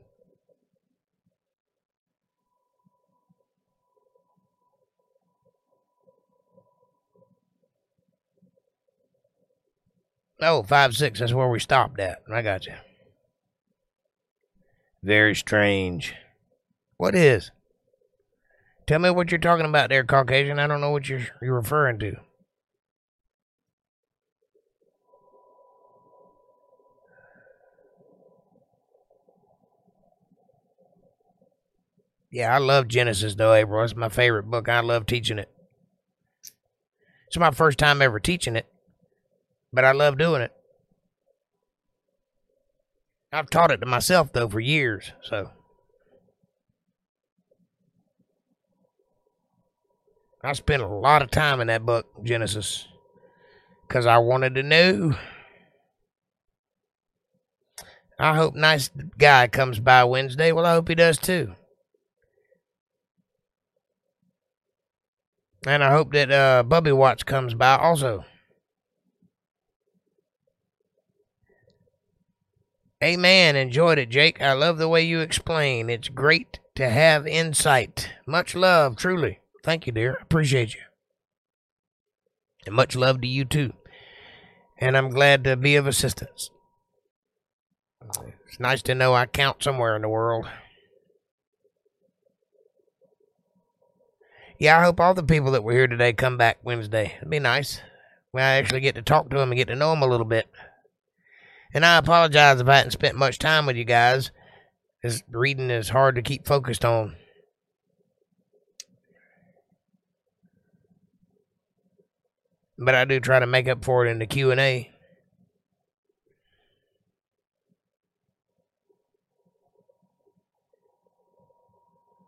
Oh, 10.43 10.63
five, 10.65 10.95
six. 10.95 11.19
That's 11.19 11.33
where 11.33 11.49
we 11.49 11.59
stopped 11.59 11.99
at. 11.99 12.19
I 12.31 12.43
got 12.43 12.67
you. 12.67 12.75
Very 15.03 15.35
strange. 15.35 16.13
What 16.99 17.15
is? 17.15 17.51
Tell 18.87 18.99
me 18.99 19.11
what 19.11 19.31
you're 19.31 19.39
talking 19.39 19.67
about 19.67 19.89
there, 19.91 20.05
Caucasian. 20.05 20.59
I 20.59 20.67
don't 20.67 20.81
know 20.81 20.91
what 20.91 21.09
you're 21.09 21.27
you're 21.41 21.55
referring 21.55 21.99
to. 22.01 22.17
Yeah, 32.31 32.55
I 32.55 32.59
love 32.59 32.89
Genesis 32.89 33.35
though, 33.35 33.53
April. 33.53 33.85
It's 33.85 33.95
my 33.95 34.09
favorite 34.09 34.45
book. 34.45 34.69
I 34.69 34.81
love 34.81 35.07
teaching 35.07 35.39
it. 35.39 35.51
It's 37.27 37.39
my 37.39 37.51
first 37.51 37.79
time 37.79 38.03
ever 38.03 38.19
teaching 38.19 38.57
it, 38.57 38.67
but 39.73 39.85
I 39.85 39.93
love 39.93 40.19
doing 40.19 40.43
it. 40.43 40.53
I've 43.33 43.49
taught 43.49 43.71
it 43.71 43.79
to 43.79 43.87
myself 43.87 44.33
though 44.33 44.49
for 44.49 44.61
years, 44.61 45.13
so 45.23 45.51
I 50.45 50.53
spent 50.55 50.83
a 50.83 50.89
lot 50.89 51.23
of 51.23 51.31
time 51.31 51.61
in 51.61 51.69
that 51.69 51.87
book, 51.87 52.07
Genesis, 52.25 52.89
because 53.87 54.07
I 54.07 54.19
wanted 54.19 54.57
to 54.57 54.63
know. 54.63 55.15
I 58.19 58.35
hope 58.35 58.55
nice 58.55 58.91
guy 59.19 59.47
comes 59.47 59.79
by 59.79 60.05
Wednesday. 60.05 60.51
Well, 60.51 60.67
I 60.67 60.73
hope 60.73 60.89
he 60.89 60.95
does 60.95 61.19
too. 61.19 61.55
And 65.65 65.85
I 65.85 65.93
hope 65.93 66.13
that 66.13 66.31
uh, 66.33 66.65
Bubby 66.65 66.91
Watts 66.91 67.23
comes 67.23 67.55
by 67.55 67.77
also. 67.77 68.25
Amen. 73.03 73.55
Enjoyed 73.57 73.99
it, 73.99 74.09
Jake. 74.09 74.41
I 74.41 74.53
love 74.55 74.79
the 74.79 74.89
way 74.89 75.03
you 75.03 75.21
explain. 75.21 75.89
It's 75.89 76.09
great 76.09 76.59
to 76.77 76.89
have 76.89 77.27
insight. 77.27 78.11
Much 78.27 78.55
love, 78.55 78.97
truly. 78.97 79.42
Thank 79.63 79.87
you, 79.87 79.93
dear. 79.93 80.17
I 80.19 80.23
appreciate 80.23 80.75
you. 80.75 80.81
And 82.67 82.75
much 82.75 82.97
love 82.97 83.21
to 83.21 83.29
you, 83.29 83.45
too. 83.45 83.73
And 84.79 84.97
I'm 84.97 85.11
glad 85.11 85.45
to 85.45 85.57
be 85.57 85.77
of 85.77 85.87
assistance. 85.87 86.51
It's 88.49 88.59
nice 88.59 88.83
to 88.83 88.95
know 88.95 89.15
I 89.15 89.27
count 89.27 89.63
somewhere 89.63 89.95
in 89.95 90.03
the 90.03 90.09
world. 90.09 90.49
Yeah, 94.59 94.79
I 94.79 94.85
hope 94.85 95.01
all 95.01 95.15
the 95.15 95.23
people 95.23 95.53
that 95.53 95.65
were 95.65 95.73
here 95.73 95.87
today 95.87 96.13
come 96.13 96.37
back 96.37 96.59
Wednesday. 96.63 97.15
It'd 97.17 97.31
be 97.31 97.39
nice. 97.39 97.81
When 98.33 98.45
I 98.45 98.55
actually 98.55 98.81
get 98.81 98.95
to 98.97 99.03
talk 99.03 99.31
to 99.31 99.39
them 99.39 99.51
and 99.51 99.59
get 99.59 99.69
to 99.69 99.77
know 99.77 99.91
them 99.91 100.03
a 100.03 100.07
little 100.07 100.27
bit. 100.27 100.49
And 101.75 101.85
I 101.85 101.97
apologize 101.97 102.61
if 102.61 102.69
I 102.69 102.77
hadn't 102.77 102.91
spent 102.91 103.17
much 103.17 103.39
time 103.39 103.67
with 103.67 103.77
you 103.77 103.85
guys. 103.85 104.31
Reading 105.31 105.71
is 105.71 105.89
hard 105.89 106.17
to 106.17 106.23
keep 106.23 106.47
focused 106.47 106.85
on. 106.85 107.17
But 112.85 112.95
I 112.95 113.05
do 113.05 113.21
try 113.21 113.39
to 113.39 113.47
make 113.47 113.69
up 113.69 113.85
for 113.85 114.07
it 114.07 114.11
in 114.11 114.19
the 114.19 114.27
Q 114.27 114.51
and 114.51 114.61
A. 114.61 114.91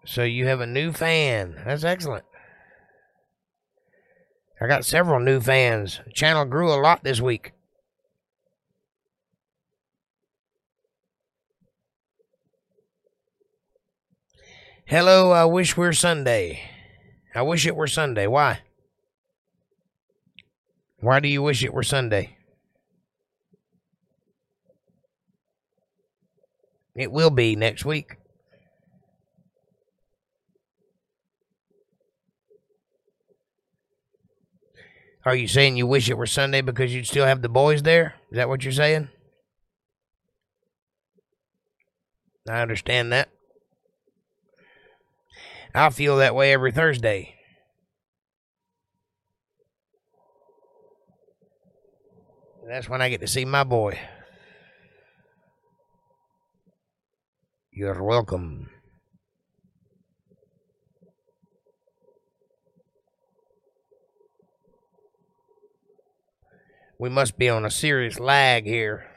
So 0.06 0.22
you 0.22 0.46
have 0.46 0.60
a 0.60 0.66
new 0.66 0.92
fan. 0.92 1.56
That's 1.64 1.84
excellent. 1.84 2.24
I 4.60 4.66
got 4.66 4.84
several 4.84 5.18
new 5.18 5.40
fans. 5.40 6.00
Channel 6.12 6.44
grew 6.44 6.72
a 6.72 6.80
lot 6.80 7.02
this 7.02 7.20
week. 7.20 7.52
Hello, 14.86 15.32
I 15.32 15.46
wish 15.46 15.76
we're 15.76 15.94
Sunday. 15.94 16.60
I 17.34 17.42
wish 17.42 17.66
it 17.66 17.74
were 17.74 17.86
Sunday. 17.86 18.26
Why? 18.26 18.60
Why 21.04 21.20
do 21.20 21.28
you 21.28 21.42
wish 21.42 21.62
it 21.62 21.74
were 21.74 21.82
Sunday? 21.82 22.38
It 26.96 27.12
will 27.12 27.28
be 27.28 27.56
next 27.56 27.84
week. 27.84 28.16
Are 35.26 35.36
you 35.36 35.46
saying 35.46 35.76
you 35.76 35.86
wish 35.86 36.08
it 36.08 36.16
were 36.16 36.24
Sunday 36.24 36.62
because 36.62 36.94
you'd 36.94 37.06
still 37.06 37.26
have 37.26 37.42
the 37.42 37.50
boys 37.50 37.82
there? 37.82 38.14
Is 38.30 38.36
that 38.36 38.48
what 38.48 38.64
you're 38.64 38.72
saying? 38.72 39.10
I 42.48 42.62
understand 42.62 43.12
that. 43.12 43.28
I 45.74 45.90
feel 45.90 46.16
that 46.16 46.34
way 46.34 46.54
every 46.54 46.72
Thursday. 46.72 47.33
That's 52.66 52.88
when 52.88 53.02
I 53.02 53.10
get 53.10 53.20
to 53.20 53.26
see 53.26 53.44
my 53.44 53.62
boy. 53.62 53.98
You're 57.70 58.02
welcome. 58.02 58.70
We 66.98 67.10
must 67.10 67.36
be 67.36 67.48
on 67.48 67.66
a 67.66 67.70
serious 67.70 68.18
lag 68.18 68.64
here. 68.64 69.10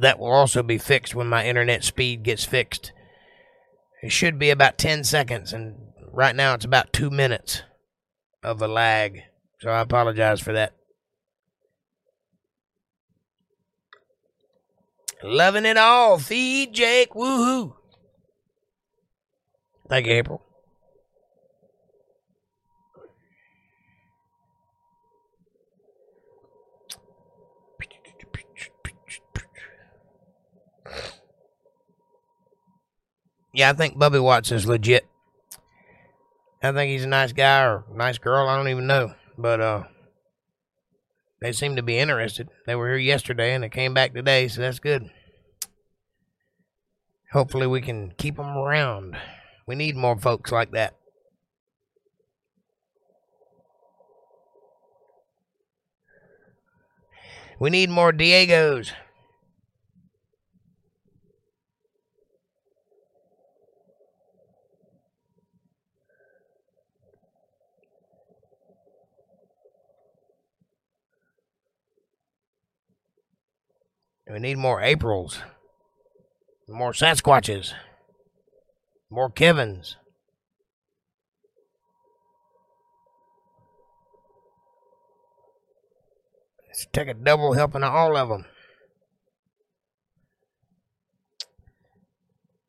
That 0.00 0.18
will 0.18 0.32
also 0.32 0.62
be 0.62 0.78
fixed 0.78 1.14
when 1.14 1.28
my 1.28 1.46
internet 1.46 1.84
speed 1.84 2.22
gets 2.22 2.44
fixed. 2.44 2.92
It 4.02 4.10
should 4.10 4.38
be 4.38 4.50
about 4.50 4.78
10 4.78 5.04
seconds, 5.04 5.52
and 5.52 5.76
right 6.10 6.34
now 6.34 6.54
it's 6.54 6.64
about 6.64 6.92
two 6.92 7.10
minutes 7.10 7.62
of 8.42 8.60
a 8.62 8.68
lag. 8.68 9.22
So 9.60 9.70
I 9.70 9.80
apologize 9.80 10.40
for 10.40 10.52
that. 10.52 10.74
Loving 15.22 15.66
it 15.66 15.76
all. 15.76 16.18
Feed 16.18 16.72
Jake. 16.72 17.10
Woohoo. 17.10 17.74
Thank 19.88 20.06
you, 20.06 20.12
April. 20.14 20.42
Yeah, 33.54 33.68
I 33.68 33.74
think 33.74 33.98
Bubby 33.98 34.18
Watts 34.18 34.50
is 34.50 34.66
legit. 34.66 35.06
I 36.62 36.70
think 36.72 36.90
he's 36.90 37.04
a 37.04 37.08
nice 37.08 37.32
guy 37.32 37.64
or 37.64 37.84
nice 37.92 38.18
girl. 38.18 38.48
I 38.48 38.56
don't 38.56 38.68
even 38.68 38.86
know. 38.86 39.14
But 39.36 39.60
uh, 39.60 39.82
they 41.40 41.52
seem 41.52 41.74
to 41.76 41.82
be 41.82 41.98
interested. 41.98 42.48
They 42.66 42.76
were 42.76 42.88
here 42.90 42.98
yesterday 42.98 43.52
and 43.54 43.64
they 43.64 43.68
came 43.68 43.94
back 43.94 44.14
today, 44.14 44.46
so 44.46 44.60
that's 44.60 44.78
good. 44.78 45.10
Hopefully, 47.32 47.66
we 47.66 47.80
can 47.80 48.12
keep 48.16 48.36
them 48.36 48.56
around. 48.56 49.16
We 49.66 49.74
need 49.74 49.96
more 49.96 50.18
folks 50.18 50.52
like 50.52 50.70
that. 50.72 50.94
We 57.58 57.70
need 57.70 57.90
more 57.90 58.12
Diegos. 58.12 58.92
We 74.32 74.38
need 74.38 74.56
more 74.56 74.80
Aprils, 74.80 75.40
more 76.66 76.92
Sasquatches, 76.92 77.74
more 79.10 79.28
Kevins. 79.28 79.96
Let's 86.66 86.86
take 86.94 87.08
a 87.08 87.14
double 87.14 87.52
helping 87.52 87.82
of 87.82 87.92
all 87.92 88.16
of 88.16 88.30
them. 88.30 88.46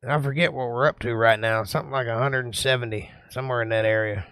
I 0.06 0.20
forget 0.20 0.52
what 0.52 0.68
we're 0.68 0.86
up 0.86 0.98
to 0.98 1.14
right 1.14 1.40
now. 1.40 1.64
Something 1.64 1.92
like 1.92 2.06
170, 2.06 3.10
somewhere 3.30 3.62
in 3.62 3.70
that 3.70 3.86
area. 3.86 4.26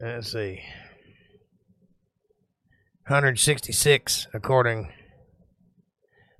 Let's 0.00 0.32
see. 0.32 0.60
166 3.08 4.28
according 4.32 4.92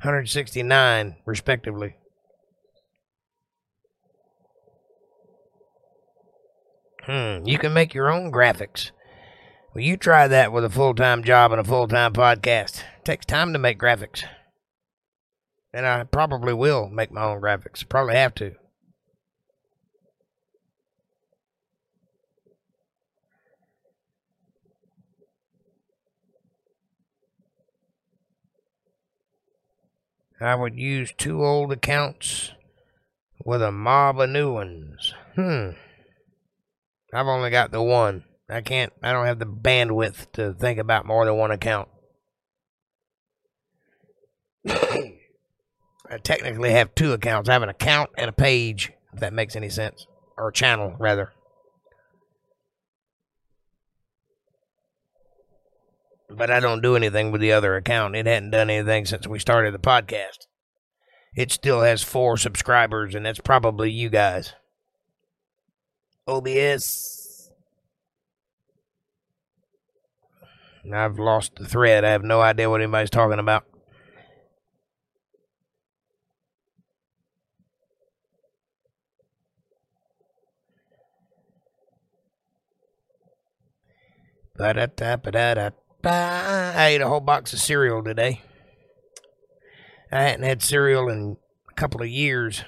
169 0.02 1.16
respectively. 1.24 1.96
Hmm, 7.02 7.38
you 7.46 7.58
can 7.58 7.72
make 7.72 7.94
your 7.94 8.12
own 8.12 8.30
graphics. 8.30 8.92
Well, 9.74 9.82
you 9.82 9.96
try 9.96 10.28
that 10.28 10.52
with 10.52 10.64
a 10.64 10.70
full-time 10.70 11.24
job 11.24 11.50
and 11.50 11.60
a 11.60 11.64
full-time 11.64 12.12
podcast. 12.12 12.82
It 12.98 13.04
takes 13.04 13.26
time 13.26 13.52
to 13.54 13.58
make 13.58 13.78
graphics. 13.78 14.22
And 15.72 15.84
I 15.84 16.04
probably 16.04 16.52
will 16.52 16.88
make 16.88 17.10
my 17.10 17.24
own 17.24 17.40
graphics. 17.40 17.88
Probably 17.88 18.14
have 18.14 18.34
to. 18.36 18.52
I 30.40 30.54
would 30.54 30.76
use 30.76 31.12
two 31.16 31.44
old 31.44 31.72
accounts 31.72 32.52
with 33.44 33.62
a 33.62 33.72
mob 33.72 34.20
of 34.20 34.30
new 34.30 34.52
ones. 34.52 35.14
Hmm. 35.34 35.70
I've 37.12 37.26
only 37.26 37.50
got 37.50 37.72
the 37.72 37.82
one. 37.82 38.24
I 38.48 38.60
can't, 38.60 38.92
I 39.02 39.12
don't 39.12 39.26
have 39.26 39.38
the 39.38 39.46
bandwidth 39.46 40.32
to 40.32 40.54
think 40.54 40.78
about 40.78 41.06
more 41.06 41.24
than 41.24 41.36
one 41.36 41.50
account. 41.50 41.88
I 44.68 46.18
technically 46.22 46.70
have 46.72 46.94
two 46.94 47.12
accounts. 47.12 47.48
I 47.48 47.52
have 47.52 47.62
an 47.62 47.68
account 47.68 48.10
and 48.16 48.28
a 48.28 48.32
page, 48.32 48.92
if 49.12 49.20
that 49.20 49.32
makes 49.32 49.56
any 49.56 49.68
sense. 49.68 50.06
Or 50.36 50.48
a 50.48 50.52
channel, 50.52 50.94
rather. 50.98 51.32
But 56.28 56.50
I 56.50 56.60
don't 56.60 56.82
do 56.82 56.96
anything 56.96 57.32
with 57.32 57.40
the 57.40 57.52
other 57.52 57.76
account. 57.76 58.16
It 58.16 58.26
hadn't 58.26 58.50
done 58.50 58.70
anything 58.70 59.06
since 59.06 59.26
we 59.26 59.38
started 59.38 59.74
the 59.74 59.78
podcast. 59.78 60.46
It 61.34 61.52
still 61.52 61.82
has 61.82 62.02
four 62.02 62.36
subscribers, 62.36 63.14
and 63.14 63.24
that's 63.24 63.40
probably 63.40 63.90
you 63.90 64.10
guys. 64.10 64.54
OBS. 66.26 67.50
I've 70.92 71.18
lost 71.18 71.56
the 71.56 71.66
thread. 71.66 72.04
I 72.04 72.10
have 72.10 72.24
no 72.24 72.40
idea 72.40 72.70
what 72.70 72.80
anybody's 72.80 73.10
talking 73.10 73.38
about. 73.38 73.64
Ba-da-da-ba-da-da. 84.56 85.70
I 86.10 86.88
ate 86.88 87.00
a 87.00 87.08
whole 87.08 87.20
box 87.20 87.52
of 87.52 87.60
cereal 87.60 88.02
today. 88.02 88.42
I 90.10 90.22
hadn't 90.22 90.44
had 90.44 90.62
cereal 90.62 91.08
in 91.08 91.36
a 91.68 91.74
couple 91.74 92.00
of 92.00 92.08
years. 92.08 92.64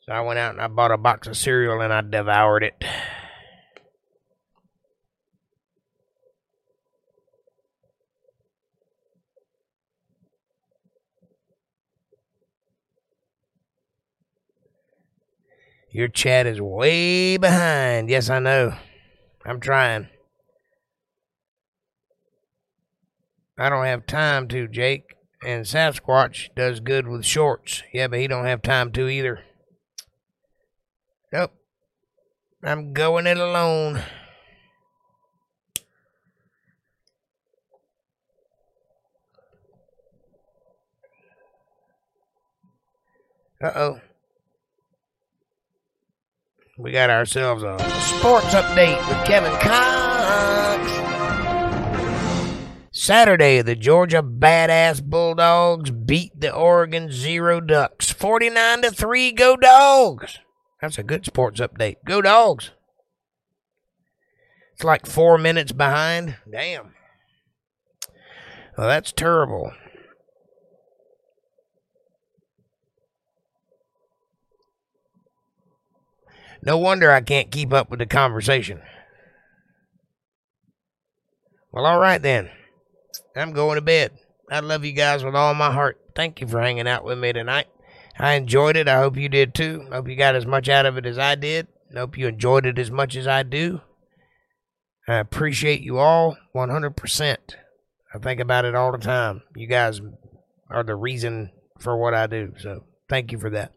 So 0.00 0.12
I 0.12 0.20
went 0.20 0.38
out 0.38 0.52
and 0.52 0.60
I 0.60 0.68
bought 0.68 0.92
a 0.92 0.96
box 0.96 1.28
of 1.28 1.36
cereal 1.36 1.80
and 1.80 1.92
I 1.92 2.00
devoured 2.00 2.62
it. 2.62 2.82
Your 15.90 16.08
chat 16.08 16.46
is 16.46 16.60
way 16.60 17.36
behind. 17.36 18.10
Yes, 18.10 18.28
I 18.28 18.38
know. 18.38 18.74
I'm 19.44 19.60
trying. 19.60 20.08
I 23.58 23.68
don't 23.68 23.86
have 23.86 24.06
time 24.06 24.48
to, 24.48 24.68
Jake. 24.68 25.14
And 25.44 25.64
Sasquatch 25.64 26.54
does 26.54 26.80
good 26.80 27.06
with 27.06 27.24
shorts. 27.24 27.82
Yeah, 27.92 28.08
but 28.08 28.18
he 28.18 28.26
don't 28.26 28.46
have 28.46 28.62
time 28.62 28.90
to 28.92 29.08
either. 29.08 29.40
Nope. 31.32 31.52
I'm 32.62 32.92
going 32.92 33.26
it 33.26 33.38
alone. 33.38 34.02
Uh 43.62 43.70
oh. 43.74 44.00
We 46.78 46.92
got 46.92 47.08
ourselves 47.08 47.62
a 47.62 47.78
sports 48.00 48.52
update 48.54 48.98
with 49.08 49.26
Kevin 49.26 49.52
Cox. 49.60 50.05
Saturday, 53.06 53.62
the 53.62 53.76
Georgia 53.76 54.20
Badass 54.20 55.00
Bulldogs 55.00 55.92
beat 55.92 56.40
the 56.40 56.52
Oregon 56.52 57.12
Zero 57.12 57.60
Ducks 57.60 58.10
49 58.10 58.82
to 58.82 58.90
3. 58.90 59.30
Go 59.30 59.56
Dogs! 59.56 60.40
That's 60.82 60.98
a 60.98 61.04
good 61.04 61.24
sports 61.24 61.60
update. 61.60 61.98
Go 62.04 62.20
Dogs! 62.20 62.72
It's 64.74 64.82
like 64.82 65.06
four 65.06 65.38
minutes 65.38 65.70
behind. 65.70 66.38
Damn. 66.50 66.94
Well, 68.76 68.88
that's 68.88 69.12
terrible. 69.12 69.70
No 76.60 76.76
wonder 76.76 77.12
I 77.12 77.20
can't 77.20 77.52
keep 77.52 77.72
up 77.72 77.88
with 77.88 78.00
the 78.00 78.06
conversation. 78.06 78.80
Well, 81.70 81.86
all 81.86 82.00
right 82.00 82.20
then. 82.20 82.50
I'm 83.36 83.52
going 83.52 83.76
to 83.76 83.82
bed. 83.82 84.12
I 84.50 84.60
love 84.60 84.84
you 84.84 84.92
guys 84.92 85.24
with 85.24 85.34
all 85.34 85.54
my 85.54 85.72
heart. 85.72 86.00
Thank 86.14 86.40
you 86.40 86.46
for 86.46 86.60
hanging 86.60 86.88
out 86.88 87.04
with 87.04 87.18
me 87.18 87.32
tonight. 87.32 87.66
I 88.18 88.34
enjoyed 88.34 88.76
it. 88.76 88.88
I 88.88 88.98
hope 88.98 89.16
you 89.16 89.28
did 89.28 89.54
too. 89.54 89.86
Hope 89.92 90.08
you 90.08 90.16
got 90.16 90.34
as 90.34 90.46
much 90.46 90.68
out 90.68 90.86
of 90.86 90.96
it 90.96 91.06
as 91.06 91.18
I 91.18 91.34
did. 91.34 91.66
Hope 91.94 92.16
you 92.16 92.28
enjoyed 92.28 92.66
it 92.66 92.78
as 92.78 92.90
much 92.90 93.16
as 93.16 93.26
I 93.26 93.42
do. 93.42 93.80
I 95.08 95.16
appreciate 95.16 95.82
you 95.82 95.98
all 95.98 96.36
100%. 96.54 97.36
I 98.14 98.18
think 98.18 98.40
about 98.40 98.64
it 98.64 98.74
all 98.74 98.92
the 98.92 98.98
time. 98.98 99.42
You 99.54 99.66
guys 99.66 100.00
are 100.70 100.82
the 100.82 100.96
reason 100.96 101.50
for 101.78 101.96
what 101.96 102.14
I 102.14 102.26
do. 102.26 102.54
So 102.58 102.84
thank 103.08 103.32
you 103.32 103.38
for 103.38 103.50
that. 103.50 103.72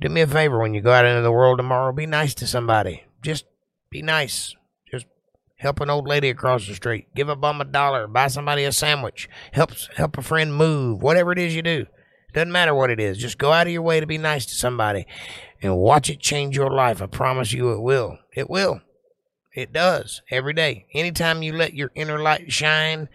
Do 0.00 0.08
me 0.08 0.20
a 0.20 0.26
favor 0.26 0.60
when 0.60 0.74
you 0.74 0.80
go 0.80 0.92
out 0.92 1.04
into 1.04 1.22
the 1.22 1.32
world 1.32 1.58
tomorrow. 1.58 1.92
Be 1.92 2.06
nice 2.06 2.34
to 2.34 2.46
somebody. 2.46 3.04
Just 3.20 3.46
be 3.90 4.00
nice 4.00 4.54
help 5.58 5.80
an 5.80 5.90
old 5.90 6.08
lady 6.08 6.30
across 6.30 6.66
the 6.66 6.74
street, 6.74 7.06
give 7.14 7.28
a 7.28 7.36
bum 7.36 7.60
a 7.60 7.64
dollar, 7.64 8.06
buy 8.06 8.28
somebody 8.28 8.64
a 8.64 8.72
sandwich, 8.72 9.28
help 9.52 9.72
help 9.96 10.18
a 10.18 10.22
friend 10.22 10.54
move, 10.54 11.02
whatever 11.02 11.32
it 11.32 11.38
is 11.38 11.54
you 11.54 11.62
do. 11.62 11.86
Doesn't 12.34 12.52
matter 12.52 12.74
what 12.74 12.90
it 12.90 13.00
is. 13.00 13.18
Just 13.18 13.38
go 13.38 13.52
out 13.52 13.66
of 13.66 13.72
your 13.72 13.82
way 13.82 14.00
to 14.00 14.06
be 14.06 14.18
nice 14.18 14.46
to 14.46 14.54
somebody 14.54 15.06
and 15.62 15.76
watch 15.76 16.10
it 16.10 16.20
change 16.20 16.56
your 16.56 16.70
life. 16.70 17.00
I 17.02 17.06
promise 17.06 17.52
you 17.52 17.72
it 17.72 17.80
will. 17.80 18.18
It 18.34 18.50
will. 18.50 18.80
It 19.54 19.72
does 19.72 20.22
every 20.30 20.52
day. 20.52 20.86
Anytime 20.92 21.42
you 21.42 21.52
let 21.52 21.74
your 21.74 21.90
inner 21.94 22.20
light 22.20 22.52
shine, 22.52 23.08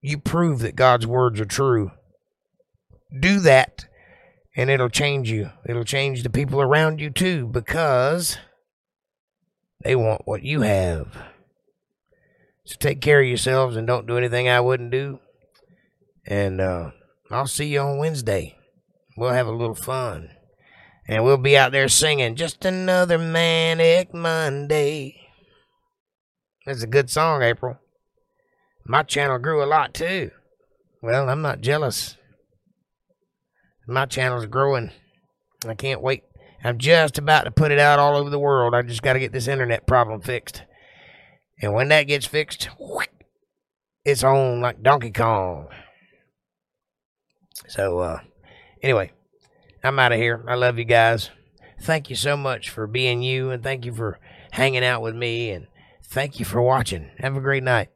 you 0.00 0.18
prove 0.18 0.60
that 0.60 0.76
God's 0.76 1.06
words 1.06 1.40
are 1.40 1.46
true. 1.46 1.90
Do 3.18 3.40
that 3.40 3.86
And 4.54 4.70
it'll 4.70 4.88
change 4.90 5.30
you. 5.30 5.50
It'll 5.68 5.84
change 5.84 6.22
the 6.22 6.30
people 6.30 6.60
around 6.60 7.00
you 7.00 7.10
too 7.10 7.46
because 7.46 8.38
they 9.84 9.94
want 9.94 10.22
what 10.26 10.42
you 10.42 10.62
have. 10.62 11.16
So 12.68 12.76
take 12.78 13.00
care 13.00 13.22
of 13.22 13.26
yourselves 13.26 13.76
and 13.76 13.86
don't 13.86 14.06
do 14.06 14.18
anything 14.18 14.46
I 14.46 14.60
wouldn't 14.60 14.90
do. 14.90 15.20
And 16.26 16.60
uh, 16.60 16.90
I'll 17.30 17.46
see 17.46 17.68
you 17.68 17.80
on 17.80 17.96
Wednesday. 17.96 18.58
We'll 19.16 19.32
have 19.32 19.46
a 19.46 19.52
little 19.52 19.74
fun. 19.74 20.28
And 21.08 21.24
we'll 21.24 21.38
be 21.38 21.56
out 21.56 21.72
there 21.72 21.88
singing 21.88 22.36
just 22.36 22.66
another 22.66 23.16
manic 23.16 24.12
Monday. 24.12 25.16
That's 26.66 26.82
a 26.82 26.86
good 26.86 27.08
song, 27.08 27.42
April. 27.42 27.78
My 28.84 29.02
channel 29.02 29.38
grew 29.38 29.64
a 29.64 29.64
lot 29.64 29.94
too. 29.94 30.30
Well, 31.02 31.30
I'm 31.30 31.40
not 31.40 31.62
jealous. 31.62 32.18
My 33.86 34.04
channel's 34.04 34.44
growing. 34.44 34.90
I 35.66 35.72
can't 35.72 36.02
wait. 36.02 36.24
I'm 36.62 36.76
just 36.76 37.16
about 37.16 37.44
to 37.44 37.50
put 37.50 37.72
it 37.72 37.78
out 37.78 37.98
all 37.98 38.14
over 38.14 38.28
the 38.28 38.38
world. 38.38 38.74
I 38.74 38.82
just 38.82 39.00
got 39.00 39.14
to 39.14 39.20
get 39.20 39.32
this 39.32 39.48
internet 39.48 39.86
problem 39.86 40.20
fixed. 40.20 40.64
And 41.60 41.72
when 41.72 41.88
that 41.88 42.04
gets 42.04 42.26
fixed, 42.26 42.68
it's 44.04 44.24
on 44.24 44.60
like 44.60 44.82
Donkey 44.82 45.10
Kong. 45.10 45.68
So, 47.66 47.98
uh, 47.98 48.20
anyway, 48.82 49.12
I'm 49.82 49.98
out 49.98 50.12
of 50.12 50.18
here. 50.18 50.44
I 50.48 50.54
love 50.54 50.78
you 50.78 50.84
guys. 50.84 51.30
Thank 51.80 52.10
you 52.10 52.16
so 52.16 52.36
much 52.36 52.70
for 52.70 52.86
being 52.86 53.22
you, 53.22 53.50
and 53.50 53.62
thank 53.62 53.84
you 53.84 53.92
for 53.92 54.18
hanging 54.52 54.84
out 54.84 55.02
with 55.02 55.14
me, 55.14 55.50
and 55.50 55.66
thank 56.02 56.38
you 56.38 56.44
for 56.44 56.62
watching. 56.62 57.10
Have 57.18 57.36
a 57.36 57.40
great 57.40 57.62
night. 57.62 57.90